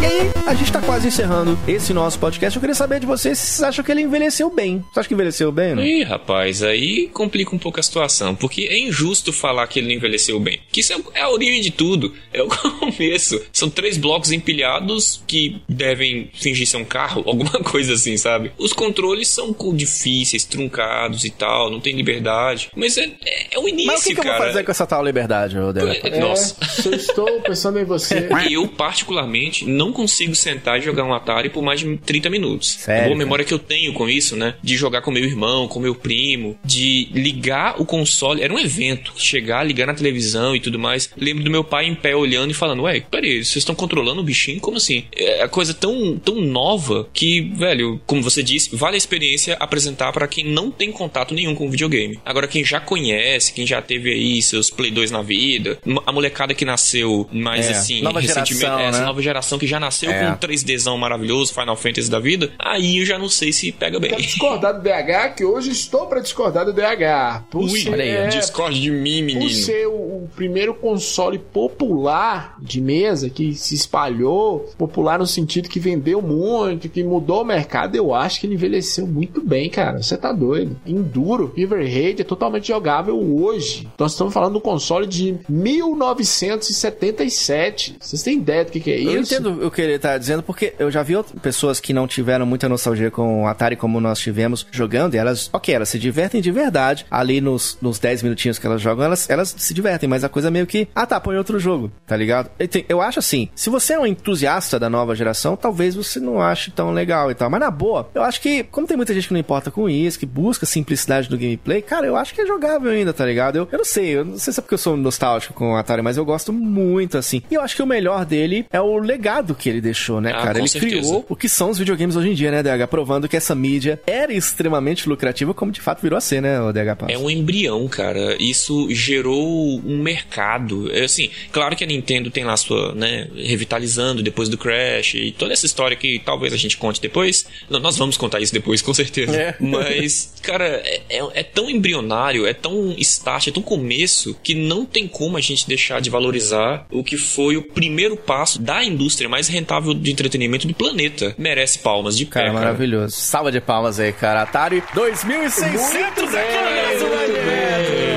[0.00, 2.56] E aí, a gente tá quase encerrando esse nosso podcast.
[2.56, 4.84] Eu queria saber de vocês se vocês acham que ele envelheceu bem.
[4.92, 5.82] Você acha que envelheceu bem, não?
[5.82, 9.94] Ih, rapaz, aí complica um pouco a situação, porque é injusto falar que ele não
[9.94, 10.60] envelheceu bem.
[10.70, 12.48] Que isso é, é a origem de tudo, é o
[12.78, 13.40] começo.
[13.52, 18.52] São três blocos empilhados que devem fingir ser um carro, alguma coisa assim, sabe?
[18.58, 22.70] Os controles são difíceis, truncados e tal, não tem liberdade.
[22.76, 24.46] Mas é, é, é o início, Mas o que, que eu vou cara.
[24.46, 25.98] fazer com essa tal liberdade, ô Débora?
[26.02, 26.56] É, Nossa.
[26.60, 28.28] É, eu estou pensando em você.
[28.50, 32.76] Eu, particularmente, não consigo sentar e jogar um Atari por mais de 30 minutos.
[32.80, 34.54] Sério, a boa memória que eu tenho com isso, né?
[34.62, 38.42] De jogar com meu irmão, com meu primo, de ligar o console.
[38.42, 39.12] Era um evento.
[39.16, 41.10] Chegar, ligar na televisão e tudo mais.
[41.16, 44.24] Lembro do meu pai em pé olhando e falando: Ué, peraí, vocês estão controlando o
[44.24, 44.60] bichinho?
[44.60, 45.04] Como assim?
[45.16, 50.12] É a coisa tão, tão nova que, velho, como você disse, vale a experiência apresentar
[50.12, 52.18] para quem não tem contato nenhum com o videogame.
[52.24, 56.54] Agora, quem já conhece, quem já teve aí seus Play 2 na vida, a molecada
[56.54, 59.06] que nasceu mais É, assim, nova recentemente, geração, essa né?
[59.06, 60.23] nova geração que já nasceu É.
[60.26, 63.98] com um 3Dzão maravilhoso, Final Fantasy da vida, aí eu já não sei se pega
[63.98, 64.10] bem.
[64.10, 67.42] Quero discordar do DH, que hoje estou pra discordar do DH.
[67.50, 69.50] Por Ui, ser, olha aí, é, Discord de mim, por menino.
[69.50, 75.80] ser o, o primeiro console popular de mesa que se espalhou, popular no sentido que
[75.80, 80.00] vendeu muito, que mudou o mercado, eu acho que ele envelheceu muito bem, cara.
[80.02, 80.80] Você tá doido.
[80.86, 83.86] Enduro, River Raid é totalmente jogável hoje.
[83.98, 87.96] Nós estamos falando do console de 1977.
[88.00, 89.10] Vocês têm ideia do que, que é isso?
[89.10, 92.06] Eu entendo o que ele tá dizendo, porque eu já vi outras pessoas que não
[92.06, 95.98] tiveram muita nostalgia com o Atari como nós tivemos jogando, e elas, ok, elas se
[95.98, 97.06] divertem de verdade.
[97.10, 100.48] Ali nos, nos 10 minutinhos que elas jogam, elas, elas se divertem, mas a coisa
[100.48, 102.50] é meio que, ah tá, põe outro jogo, tá ligado?
[102.88, 106.70] Eu acho assim, se você é um entusiasta da nova geração, talvez você não ache
[106.70, 107.50] tão legal e tal.
[107.50, 110.18] Mas na boa, eu acho que, como tem muita gente que não importa com isso,
[110.18, 113.56] que busca simplicidade do gameplay, cara, eu acho que é jogável ainda, tá ligado?
[113.56, 115.76] Eu, eu não sei, eu não sei se é porque eu sou nostálgico com o
[115.76, 117.42] Atari, mas eu gosto muito, assim.
[117.50, 120.42] E eu acho que o melhor dele é o legado que ele deixou né, Ah,
[120.42, 120.58] cara?
[120.58, 120.96] Ele certeza.
[120.96, 122.86] criou o que são os videogames hoje em dia, né, DH?
[122.88, 126.72] Provando que essa mídia era extremamente lucrativa, como de fato virou a ser, né, o
[126.72, 127.04] DH?
[127.08, 128.36] É um embrião, cara.
[128.40, 130.90] Isso gerou um mercado.
[130.92, 135.32] É assim, claro que a Nintendo tem lá sua, né, revitalizando depois do Crash e
[135.32, 137.46] toda essa história que talvez a gente conte depois.
[137.68, 139.36] Não, nós vamos contar isso depois, com certeza.
[139.36, 139.54] É.
[139.60, 144.84] Mas, cara, é, é- é tão embrionário, é tão start, é tão começo, que não
[144.84, 149.28] tem como a gente deixar de valorizar o que foi o primeiro passo da indústria
[149.28, 151.34] mais rentável de entretenimento do planeta.
[151.38, 152.58] Merece palmas de pé, Cara, cara.
[152.60, 153.14] maravilhoso.
[153.16, 154.42] Salva de palmas aí, cara.
[154.42, 158.13] Atari 2600 aqui no nosso Magneto.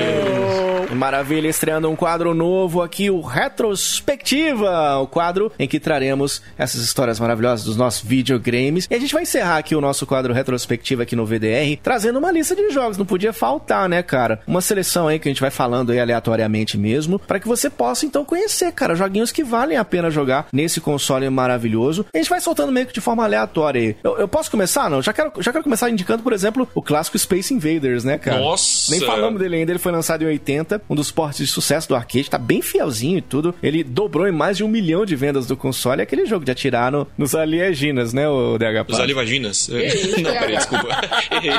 [0.97, 7.19] Maravilha, estreando um quadro novo aqui, o Retrospectiva, o quadro em que traremos essas histórias
[7.19, 8.87] maravilhosas dos nossos videogames.
[8.89, 12.31] E a gente vai encerrar aqui o nosso quadro Retrospectiva aqui no VDR, trazendo uma
[12.31, 12.97] lista de jogos.
[12.97, 14.41] Não podia faltar, né, cara?
[14.47, 18.05] Uma seleção aí que a gente vai falando aí aleatoriamente mesmo, para que você possa
[18.05, 22.05] então conhecer, cara, joguinhos que valem a pena jogar nesse console maravilhoso.
[22.13, 23.95] A gente vai soltando meio que de forma aleatória aí.
[24.03, 24.89] Eu, eu posso começar?
[24.89, 28.39] Não, já quero, já quero começar indicando, por exemplo, o clássico Space Invaders, né, cara?
[28.39, 28.91] Nossa!
[28.91, 31.95] Nem falamos dele ainda, ele foi lançado em 80, um dos portes de sucesso do
[31.95, 33.53] arcade, tá bem fielzinho e tudo.
[33.61, 36.01] Ele dobrou em mais de um milhão de vendas do console.
[36.01, 38.89] É aquele jogo de atirar no, nos alienígenas, né, o DH?
[38.89, 39.67] Os alivaginas?
[40.21, 40.87] Não, peraí, desculpa.
[41.31, 41.51] Errei.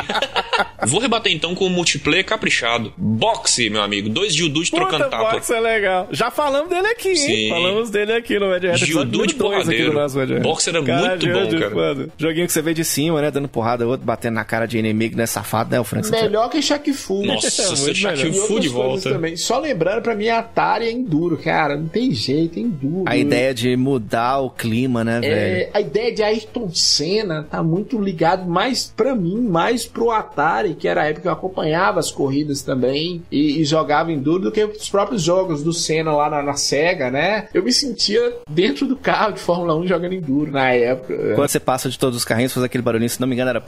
[0.86, 2.92] Vou rebater então com o multiplayer caprichado.
[2.96, 4.08] Boxe, meu amigo.
[4.08, 5.32] Dois Gildude trocando tapa.
[5.32, 6.08] box é legal.
[6.10, 7.16] Já falamos dele aqui, hein?
[7.16, 7.48] Sim.
[7.48, 8.84] Falamos dele aqui no Red Hat.
[8.84, 9.92] Gildu de porradeiro.
[10.40, 12.08] Box era muito bom, cara.
[12.16, 13.30] Joguinho que você vê de cima, né?
[13.30, 15.26] Dando porrada, outro batendo na cara de inimigo, né?
[15.26, 16.10] Safado, né, o Frank?
[16.10, 17.24] Melhor que Shaq Fu.
[17.24, 17.48] Nossa,
[18.08, 18.28] É.
[18.28, 19.17] E Fu de volta.
[19.18, 19.36] Também.
[19.36, 21.76] Só lembrando, pra mim, a Atari é enduro, cara.
[21.76, 23.04] Não tem jeito, é enduro.
[23.06, 25.34] A ideia de mudar o clima, né, velho?
[25.34, 30.74] É, a ideia de Ayrton Senna tá muito ligado mais pra mim, mais pro Atari,
[30.74, 34.52] que era a época que eu acompanhava as corridas também e, e jogava enduro do
[34.52, 37.48] que os próprios jogos do Senna lá na, na Sega, né?
[37.52, 41.14] Eu me sentia dentro do carro de Fórmula 1 jogando enduro na época.
[41.34, 43.62] Quando você passa de todos os carrinhos, faz aquele barulhinho, se não me engano, era.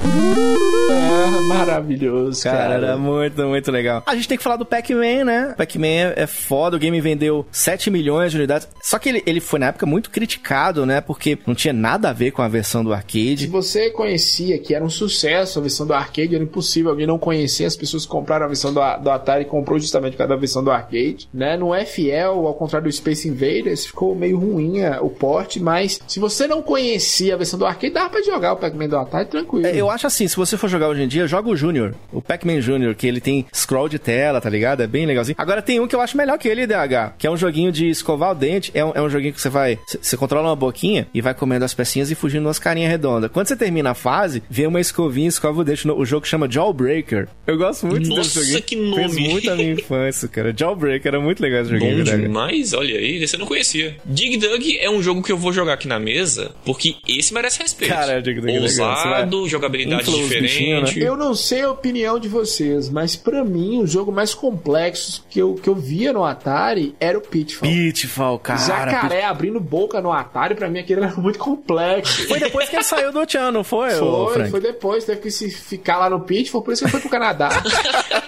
[0.90, 2.74] É, maravilhoso, Cara, cara.
[2.74, 4.02] era muito, muito legal.
[4.06, 5.39] A gente tem que falar do Pac-Man, né?
[5.56, 8.68] Pac-Man é, é foda, o game vendeu 7 milhões de unidades.
[8.82, 11.00] Só que ele, ele foi na época muito criticado, né?
[11.00, 13.46] Porque não tinha nada a ver com a versão do Se arcade.
[13.46, 17.64] você conhecia que era um sucesso a versão do arcade, era impossível alguém não conhecer.
[17.64, 20.62] As pessoas compraram a versão do, do Atari e comprou justamente por causa da versão
[20.62, 21.56] do arcade, né?
[21.56, 26.00] Não é fiel, ao contrário do Space Invaders, ficou meio ruim é, o porte, mas
[26.06, 29.28] se você não conhecia a versão do arcade, dava pra jogar o Pac-Man do Atari
[29.28, 29.66] tranquilo.
[29.66, 32.20] É, eu acho assim, se você for jogar hoje em dia, joga o Junior, o
[32.22, 34.82] Pac-Man Junior, que ele tem scroll de tela, tá ligado?
[34.82, 35.34] É bem legalzinho.
[35.38, 37.88] Agora tem um que eu acho melhor que ele, DH, que é um joguinho de
[37.88, 38.70] escovar o dente.
[38.74, 39.78] É um, é um joguinho que você vai.
[40.00, 43.30] Você controla uma boquinha e vai comendo as pecinhas e fugindo umas carinhas redondas.
[43.32, 45.86] Quando você termina a fase, vem uma escovinha e escova o dente.
[45.86, 47.28] No- O jogo chama Jawbreaker.
[47.46, 48.62] Eu gosto muito Nossa, desse joguinho.
[48.62, 48.96] que nome.
[48.96, 50.54] Fez muito a minha infância, cara.
[50.56, 52.16] Jawbreaker era muito legal esse joguinho, Bom DH.
[52.22, 53.96] demais, olha aí, esse eu não conhecia.
[54.04, 57.60] Dig Dug é um jogo que eu vou jogar aqui na mesa, porque esse merece
[57.62, 57.92] respeito.
[57.92, 60.42] Cara, Dig Dug é Ousado, vai- jogabilidade os diferente.
[60.42, 61.02] bichinhos, né?
[61.08, 65.38] Eu não sei a opinião de vocês, mas pra mim o jogo mais complexo que
[65.38, 67.68] eu, que eu via no Atari era o Pitfall.
[67.68, 68.58] Pitfall, cara.
[68.58, 72.26] Jacaré abrindo boca no Atari, pra mim aquilo era muito complexo.
[72.28, 74.50] Foi depois que ele saiu do Tchan, não foi, Foi, Frank?
[74.50, 77.50] foi depois, teve que se ficar lá no Pitfall, por isso que foi pro Canadá.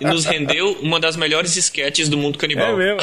[0.01, 2.73] E nos rendeu uma das melhores sketches do mundo canibal.
[2.73, 3.01] É mesmo.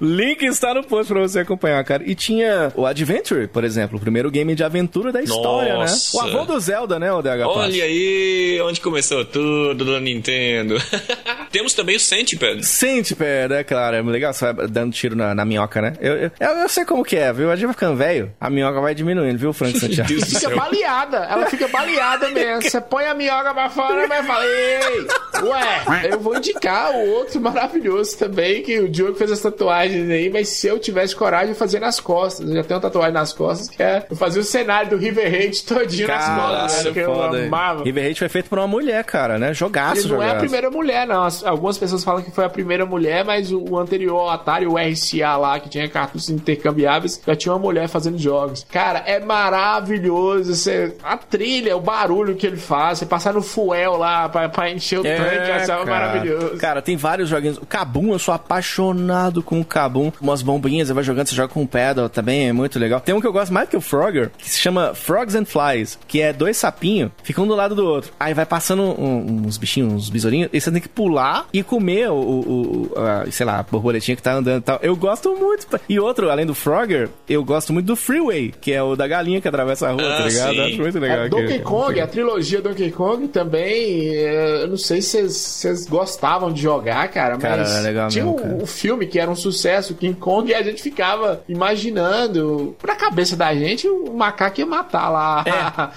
[0.00, 2.04] Link está no post pra você acompanhar, cara.
[2.06, 6.16] E tinha o Adventure, por exemplo, o primeiro game de aventura da história, Nossa.
[6.16, 6.22] né?
[6.22, 7.46] O avô do Zelda, né, o DH?
[7.46, 10.76] Olha aí onde começou tudo da Nintendo.
[11.50, 12.64] Temos também o Centipede.
[12.66, 15.94] Centipede, é claro, é legal, você vai dando tiro na, na minhoca, né?
[16.00, 17.50] Eu, eu, eu- sei como que é, viu?
[17.50, 20.08] A gente vai ficando velho, a minhoca vai diminuindo, viu, Frank Santiago?
[20.08, 22.62] Deus do Fica baleada, ela fica baleada mesmo.
[22.62, 25.06] Você põe a minhoca pra fora, mas fala, ei,
[25.42, 30.30] ué, eu vou indicar o outro maravilhoso também, que o Diogo fez as tatuagens aí,
[30.30, 32.48] mas se eu tivesse coragem, eu fazia nas costas.
[32.48, 35.30] Eu já tenho uma tatuagem nas costas, que é eu fazia o cenário do River
[35.30, 37.84] Raid todinho nas costas, né, que eu amava.
[37.84, 39.52] River Raid foi feito por uma mulher, cara, né?
[39.54, 40.40] Jogaço, Ele não é a jogaço.
[40.40, 41.24] primeira mulher, não.
[41.24, 44.76] As- Algumas pessoas falam que foi a primeira mulher, mas o, o anterior Atari, o
[44.76, 48.66] RCA lá, que tinha cartuchos intercambiáveis, já tinha uma mulher fazendo jogos.
[48.70, 50.54] Cara, é maravilhoso.
[50.54, 54.70] Você, a trilha, o barulho que ele faz, você passar no fuel lá pra, pra
[54.70, 56.06] encher o tanque, achava É, cara.
[56.06, 56.56] maravilhoso.
[56.58, 57.58] Cara, tem vários joguinhos.
[57.58, 60.12] O Kabum, eu sou apaixonado com o Kabum.
[60.20, 63.00] Umas bombinhas, você vai jogando, você joga com o pedal também, é muito legal.
[63.00, 65.98] Tem um que eu gosto mais que o Frogger, que se chama Frogs and Flies,
[66.06, 68.12] que é dois sapinhos, ficam um do lado do outro.
[68.18, 72.10] Aí vai passando um- uns bichinhos, uns besourinhos, e você tem que pular e comer
[72.10, 74.78] o, o- o- a, sei lá, a borboletinha que tá andando e tal.
[74.82, 75.66] Eu gosto muito.
[75.88, 79.40] E outro, além do Frogger, eu gosto muito do Freeway, que é o da galinha
[79.40, 80.50] que atravessa a rua, Ah, tá ligado?
[80.52, 80.58] sim.
[80.58, 81.18] Eu Acho muito legal.
[81.24, 85.86] A Donkey aquele- Kong, a trilogia Donkey Kong também, é, eu não sei se vocês-
[85.86, 89.36] gostavam de jogar, cara, mas Cara, legal tinha mesmo, um, um filme que era um
[89.36, 94.66] sucesso, King Kong, e a gente ficava imaginando, na cabeça da gente, o macaco ia
[94.66, 95.44] matar lá.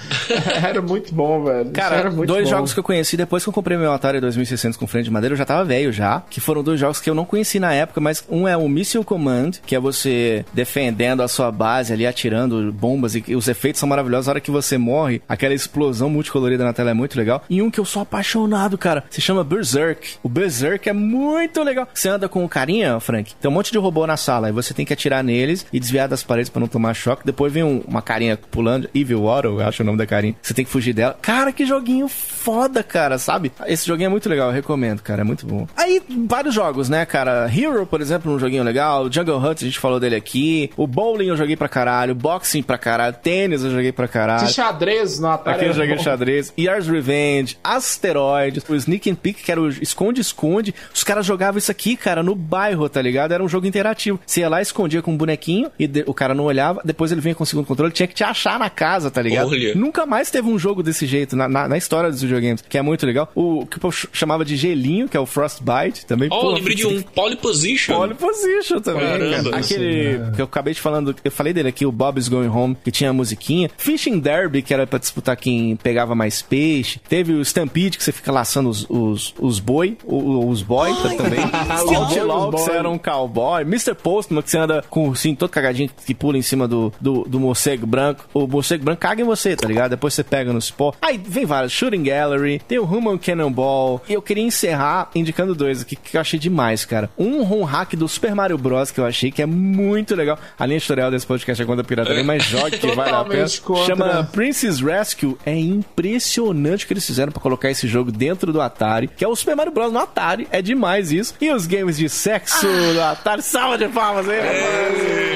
[0.64, 1.70] era muito bom, velho.
[1.70, 1.72] É.
[1.72, 2.50] Cara, era muito dois bom.
[2.56, 5.34] jogos que eu conheci depois que eu comprei meu Atari 2600 com frente de madeira,
[5.34, 8.02] eu já tava velho já, que foram dois jogos que eu não conheci na época,
[8.02, 12.72] mas um é o Missile Command, que é você defendendo a sua base ali, atirando
[12.74, 14.28] bombas, e os efeitos são maravilhosos.
[14.28, 17.42] A hora que você morre, aquela explosão multicolorida na tela é muito legal.
[17.50, 20.16] E um que eu sou apaixonado, cara, se chama Berserk.
[20.22, 21.88] O Berserk é muito legal.
[21.94, 24.74] Você anda com o carinha, Frank, tem um monte de robô na sala, e você
[24.74, 27.26] tem que atirar neles e desviar das paredes pra não tomar choque.
[27.26, 30.36] Depois vem um- uma carinha pulando, Evil Water, eu acho o nome da carinha.
[30.42, 31.18] Você tem que fugir dela.
[31.22, 33.52] Cara, que joguinho foda, cara, sabe?
[33.66, 35.61] Esse joguinho é muito legal, eu recomendo, cara, é muito bom.
[35.76, 37.50] Aí, vários jogos, né, cara?
[37.54, 39.12] Hero, por exemplo, um joguinho legal.
[39.12, 40.70] Jungle Hunt, a gente falou dele aqui.
[40.78, 42.14] O bowling eu joguei pra caralho.
[42.16, 43.16] Boxing pra caralho.
[43.22, 44.44] Tênis eu joguei pra caralho.
[44.46, 45.56] Esse xadrez no Atari.
[45.56, 46.00] Aquele era joguinho bom.
[46.00, 50.74] de xadrez, Yars Revenge, Asteroids, o Sneak and Peek, que era o esconde-esconde.
[50.94, 53.34] Os caras jogavam isso aqui, cara, no bairro, tá ligado?
[53.34, 54.20] Era um jogo interativo.
[54.26, 57.22] Você ia lá, escondia com um bonequinho e de- o cara não olhava, depois ele
[57.22, 59.50] vinha com o segundo controle, tinha que te achar na casa, tá ligado?
[59.50, 59.76] Olha.
[59.76, 62.82] Nunca mais teve um jogo desse jeito na, na, na história dos videogames, que é
[62.82, 63.30] muito legal.
[63.36, 65.26] O que eu ch- chamava de gelinho, que é o
[65.60, 66.30] Frostbite, também.
[66.32, 67.96] Ó, Pô, lembrei de um Pole Position.
[67.96, 69.02] Pole Position também.
[69.08, 69.50] Caramba.
[69.52, 69.58] cara.
[69.64, 72.92] Aquele que eu acabei de falando, eu falei dele aqui, o Bob's Going Home, que
[72.92, 73.70] tinha a musiquinha.
[73.78, 77.00] Fishing Derby, que era pra disputar quem pegava mais peixe.
[77.08, 81.40] Teve o Stampede, que você fica laçando os, os, os boi, o- os boy também.
[81.86, 83.62] boi, Outlaw, que você era um cowboy.
[83.64, 83.96] Mr.
[83.96, 87.24] Postman, que você anda com o ursinho todo cagadinho, que pula em cima do, do,
[87.24, 88.26] do morcego branco.
[88.34, 89.92] O morcego branco caga em você, tá ligado?
[89.92, 90.94] Depois você pega no cipó.
[91.02, 91.72] Aí vem vários.
[91.74, 94.02] Shooting Gallery, tem o Human Cannonball.
[94.08, 97.10] E eu queria encerrar indicando dois aqui que eu achei demais, cara.
[97.18, 98.92] Um home hack do Super Mario Bros.
[98.92, 100.38] que eu achei que é muito legal.
[100.58, 103.46] A linha editorial desse podcast é contra a pirataria, mas jogue que vale a pena.
[103.64, 103.86] Contra.
[103.86, 105.38] Chama Princess Rescue.
[105.46, 109.28] É impressionante o que eles fizeram pra colocar esse jogo dentro do Atari, que é
[109.28, 109.92] o Super Mario Bros.
[109.92, 110.48] no Atari.
[110.52, 111.34] É demais isso.
[111.42, 113.42] E os games de sexo do Atari.
[113.42, 115.31] Salva de palmas aí, rapaz.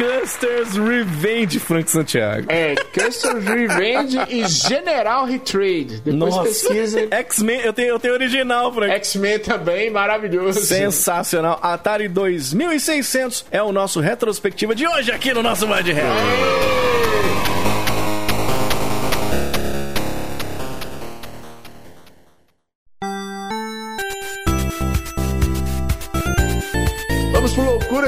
[0.00, 2.46] Custer's Revenge, Frank Santiago.
[2.50, 6.00] É, Custer's Revenge e General Retrade.
[6.00, 7.06] Depois pesquisa.
[7.10, 8.94] X-Men, eu tenho, eu tenho original, Frank.
[8.94, 10.60] X-Men também, maravilhoso.
[10.60, 11.58] Sensacional.
[11.62, 16.79] Atari 2600 é o nosso retrospectiva de hoje aqui no nosso Mind Real.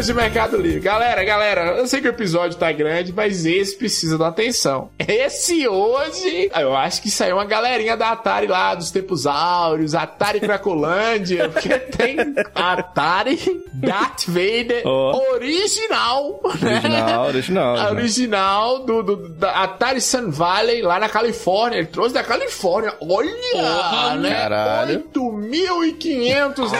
[0.03, 0.81] Loucuras de Mercado Livre.
[0.81, 4.91] Galera, galera, eu sei que o episódio tá grande, mas esse precisa da atenção.
[4.99, 10.41] Esse hoje, eu acho que saiu uma galerinha da Atari lá, dos tempos áureos, Atari
[10.41, 12.17] Cracolândia, porque tem
[12.55, 13.39] Atari
[13.75, 15.17] Darth Vader Ó.
[15.35, 16.41] original.
[16.61, 16.81] né?
[16.83, 17.77] Original, original.
[17.77, 21.79] A original do, do- da Atari Sun Valley, lá na Califórnia.
[21.79, 22.95] Ele trouxe da Califórnia.
[23.01, 24.31] Olha, Porra, né?
[24.35, 25.01] caralho.
[25.15, 26.73] 8.500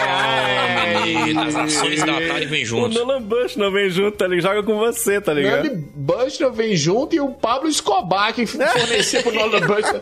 [1.05, 1.37] E reais.
[1.37, 3.13] as ações da Atari vêm O juntos.
[3.13, 4.55] Nolan Bush não vem junto, tá ligado?
[4.55, 5.63] Joga com você, tá ligado?
[5.63, 10.01] Nando Bushner vem junto e o Pablo Escobar, que fornecia pro Nolan Bushner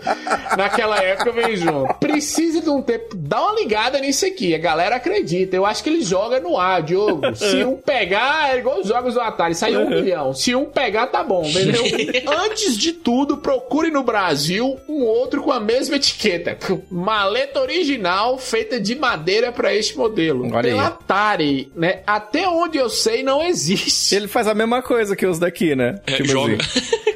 [0.58, 1.94] naquela época, vem junto.
[1.96, 3.16] Precisa de um tempo.
[3.16, 4.56] Dá uma ligada nisso aqui.
[4.56, 5.56] A galera acredita.
[5.56, 7.36] Eu acho que ele joga no ar, Diogo.
[7.36, 9.56] Se um pegar, é igual os jogos do Atari.
[9.56, 10.34] Sai um milhão.
[10.34, 11.84] Se um pegar, tá bom, entendeu?
[12.46, 16.58] Antes de tudo, procure no Brasil um outro com a mesma etiqueta.
[16.90, 20.46] Maleta original feita de madeira para este modelo.
[20.52, 20.88] Olha Pela.
[20.88, 22.02] Atari, né?
[22.06, 24.16] Até onde eu sei, não existe.
[24.16, 25.96] Ele faz a mesma coisa que os daqui, né?
[26.06, 26.58] É, joga.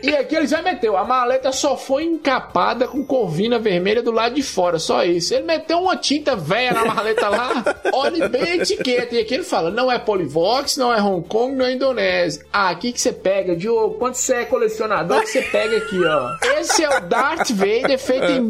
[0.01, 0.95] E aqui ele já meteu.
[0.95, 4.77] A maleta só foi encapada com corvina vermelha do lado de fora.
[4.77, 5.33] Só isso.
[5.33, 7.63] Ele meteu uma tinta velha na maleta lá.
[7.93, 9.15] Olhe bem a etiqueta.
[9.15, 12.45] E aqui ele fala: não é Polivox, não é Hong Kong, não é Indonésia.
[12.53, 13.95] Ah, aqui que você pega, Diogo.
[13.95, 16.35] Quando você é colecionador, que você pega aqui, ó.
[16.59, 18.41] Esse é o Darth Vader feito em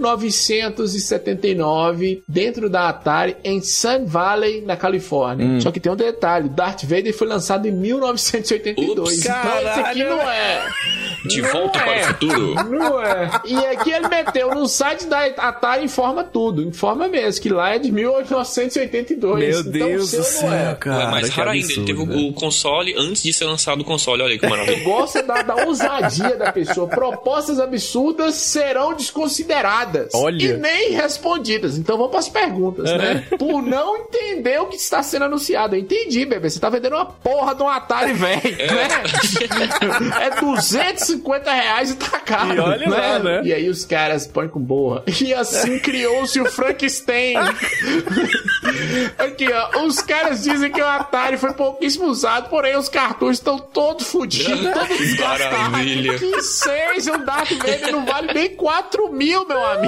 [0.00, 5.60] 1979 dentro da Atari em Sun Valley, na Califórnia.
[5.60, 8.98] Só que tem um detalhe: Darth Vader foi lançado em 1982.
[9.18, 9.26] Ups.
[9.26, 10.68] então esse aqui não é.
[11.26, 12.00] De Não volta para é.
[12.00, 12.54] o futuro.
[12.70, 13.30] Não é.
[13.44, 16.62] E aqui ele meteu no site da Atari informa tudo.
[16.62, 19.38] Informa mesmo, que lá é de 1982.
[19.38, 20.74] Meu Então, Deus o seu do não céu, é.
[20.76, 21.04] cara.
[21.04, 21.70] Ué, mas raro ainda.
[21.72, 22.28] Ele teve o- velho.
[22.28, 24.22] o console antes de ser lançado o console.
[24.22, 24.82] Olha aí que maravilha.
[24.82, 26.88] Gosta da, da ousadia da pessoa.
[26.88, 29.89] Propostas absurdas serão desconsideradas.
[29.90, 30.42] Erradas Olha.
[30.42, 31.76] e nem respondidas.
[31.76, 33.26] Então vamos para as perguntas, né?
[33.38, 35.74] Por não entender o que está sendo anunciado.
[35.74, 36.48] Eu entendi, bebê.
[36.48, 38.88] Você tá vendendo uma porra de um Atari velho, né?
[40.20, 42.54] É 250 reais e tá caro.
[42.54, 43.42] E olha lá, né?
[43.44, 45.04] E aí os caras põem com boa.
[45.20, 47.36] E assim criou-se o Frankenstein.
[49.18, 49.84] Aqui, ó.
[49.84, 54.72] Os caras dizem que o Atari foi pouquíssimo usado, porém os cartuchos estão todos fodidos,
[54.72, 55.70] todos desgastados.
[55.70, 56.18] Maravilha.
[56.18, 59.79] Que seis, o Darth Vader não vale nem 4 mil, meu amigo.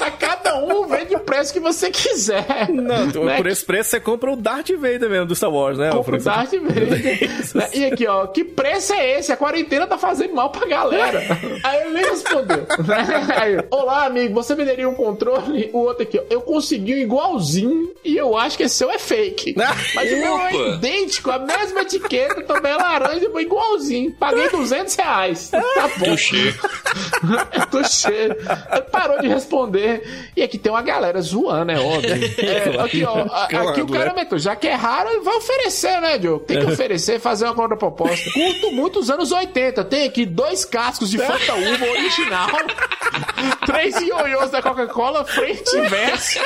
[0.00, 2.68] A cada um vende o preço que você quiser.
[2.70, 3.36] Não, tu- Né?
[3.36, 5.90] por esse preço você compra o Darth Vader mesmo do Star Wars, né?
[5.90, 7.28] Compra o Darth Vader.
[7.54, 7.68] Né?
[7.74, 9.32] E aqui, ó, que preço é esse?
[9.32, 11.22] A quarentena tá fazendo mal pra galera.
[11.62, 12.66] Aí ele nem respondeu.
[13.36, 15.70] Aí, Olá, amigo, você venderia um controle?
[15.72, 18.98] O outro aqui, ó, eu consegui um igualzinho e eu acho que esse seu é
[18.98, 19.54] fake.
[19.94, 24.12] Mas o meu é idêntico, a mesma etiqueta, também é laranja, foi igualzinho.
[24.12, 25.48] Paguei 200 reais.
[25.50, 26.04] Tá bom.
[26.10, 26.54] Tuxê.
[27.54, 28.36] Eu tô cheio.
[28.90, 30.30] Parou de responder.
[30.36, 32.08] E aqui tem uma galera zoando, é óbvio.
[32.48, 33.26] É, aqui, ó,
[33.70, 36.44] aqui o cara meteu, já que é raro, vai oferecer, né, Diogo?
[36.44, 38.30] Tem que oferecer, fazer uma contraproposta.
[38.32, 39.84] Curto muito os anos 80.
[39.84, 42.48] Tem aqui dois cascos de Fanta Uva original,
[43.66, 46.40] três ioiôs da Coca-Cola, frente e verso,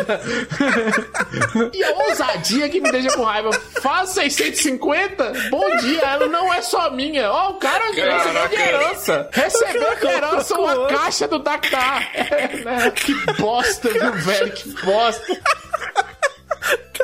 [1.73, 3.51] e a ousadia que me deixa com raiva.
[3.81, 5.33] Faz 650?
[5.49, 7.31] Bom dia, ela não é só minha.
[7.31, 9.29] Ó, o cara recebeu de herança.
[9.31, 12.09] Recebeu de herança uma caixa do Dakar.
[12.95, 14.51] Que bosta, viu, velho?
[14.51, 15.41] Que bosta.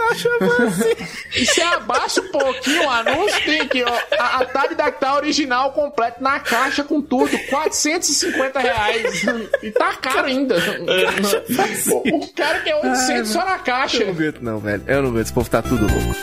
[0.07, 0.97] Caixa vazia.
[1.35, 3.99] E se abaixa um pouquinho o anúncio, tem aqui, ó.
[4.17, 7.37] A Atari Dactar original completo na caixa com tudo.
[7.49, 9.23] 450 reais.
[9.61, 10.55] E tá caro ainda.
[11.91, 14.03] O, o cara quer 800 só na caixa.
[14.03, 14.83] Eu não aguento não, velho.
[14.87, 15.25] Eu não aguento.
[15.25, 16.19] Esse povo tá tudo louco.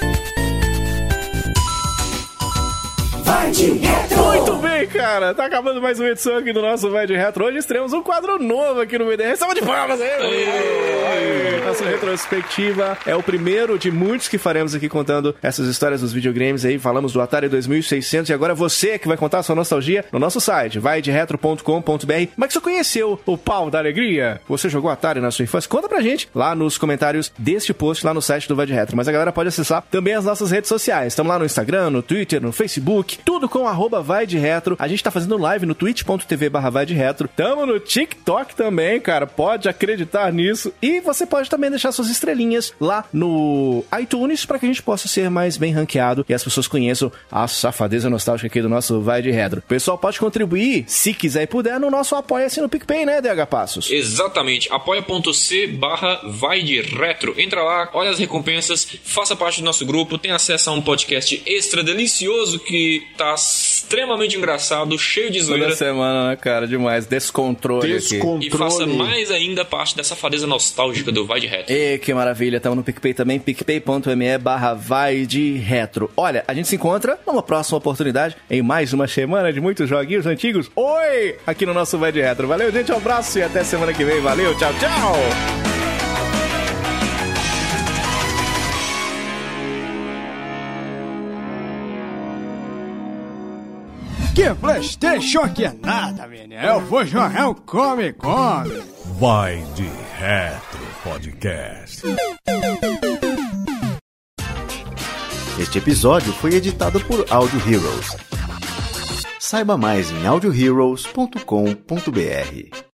[4.17, 5.35] Muito bem, cara.
[5.35, 7.45] Tá acabando mais uma edição aqui do nosso Vai de Retro.
[7.45, 9.37] Hoje estreamos um quadro novo aqui no VDR.
[9.37, 10.09] Salva de palmas aí!
[10.09, 11.61] Aê!
[11.67, 16.65] Nossa retrospectiva é o primeiro de muitos que faremos aqui contando essas histórias dos videogames
[16.65, 16.79] aí.
[16.79, 20.41] Falamos do Atari 2600 e agora você que vai contar a sua nostalgia no nosso
[20.41, 21.63] site, vaideretro.com.br.
[21.65, 24.41] Como é que você conheceu o pau da alegria?
[24.49, 25.69] Você jogou Atari na sua infância?
[25.69, 28.97] Conta pra gente lá nos comentários deste post lá no site do Vai de Retro.
[28.97, 31.09] Mas a galera pode acessar também as nossas redes sociais.
[31.09, 34.76] Estamos lá no Instagram, no Twitter, no Facebook, tudo com arroba Vai de Retro.
[34.79, 37.29] A gente tá fazendo live no twitch.tv barra Vai de Retro.
[37.29, 39.27] Tamo no TikTok também, cara.
[39.27, 40.73] Pode acreditar nisso.
[40.81, 45.09] E você pode também deixar suas estrelinhas lá no iTunes para que a gente possa
[45.09, 49.23] ser mais bem ranqueado e as pessoas conheçam a safadeza nostálgica aqui do nosso Vai
[49.23, 49.63] de Retro.
[49.63, 53.91] Pessoal pode contribuir, se quiser e puder, no nosso Apoia-se no PicPay, né, DH Passos?
[53.91, 57.35] Exatamente, apoia.c barra vai de retro.
[57.39, 61.43] Entra lá, olha as recompensas, faça parte do nosso grupo, tem acesso a um podcast
[61.47, 64.56] extra delicioso que tá extremamente engraçado,
[64.99, 65.67] cheio de zoeira.
[65.67, 66.67] Toda semana, né, cara?
[66.67, 67.07] Demais.
[67.07, 68.09] Descontrole aqui.
[68.09, 68.47] Descontrole.
[68.47, 71.73] E faça mais ainda parte dessa safadeza nostálgica do Vai de Retro.
[71.73, 76.11] E que maravilha, estamos no PicPay também, picpay.me barra vai de retro.
[76.17, 80.27] Olha, a gente se encontra numa próxima oportunidade em mais uma semana de muitos joguinhos
[80.27, 80.71] antigos.
[80.75, 81.37] Oi!
[81.47, 82.49] Aqui no nosso Vai de Retro.
[82.49, 84.21] Valeu, gente, um abraço e até semana que vem.
[84.21, 85.76] Valeu, tchau, tchau!
[94.37, 96.63] Que Playstation que é nada, menino.
[96.63, 98.83] Eu vou jogar um Come Come.
[99.19, 99.89] Vai de
[100.19, 102.03] Retro Podcast.
[105.59, 108.15] Este episódio foi editado por Audio Heroes.
[109.41, 112.96] Saiba mais em audioheroes.com.br.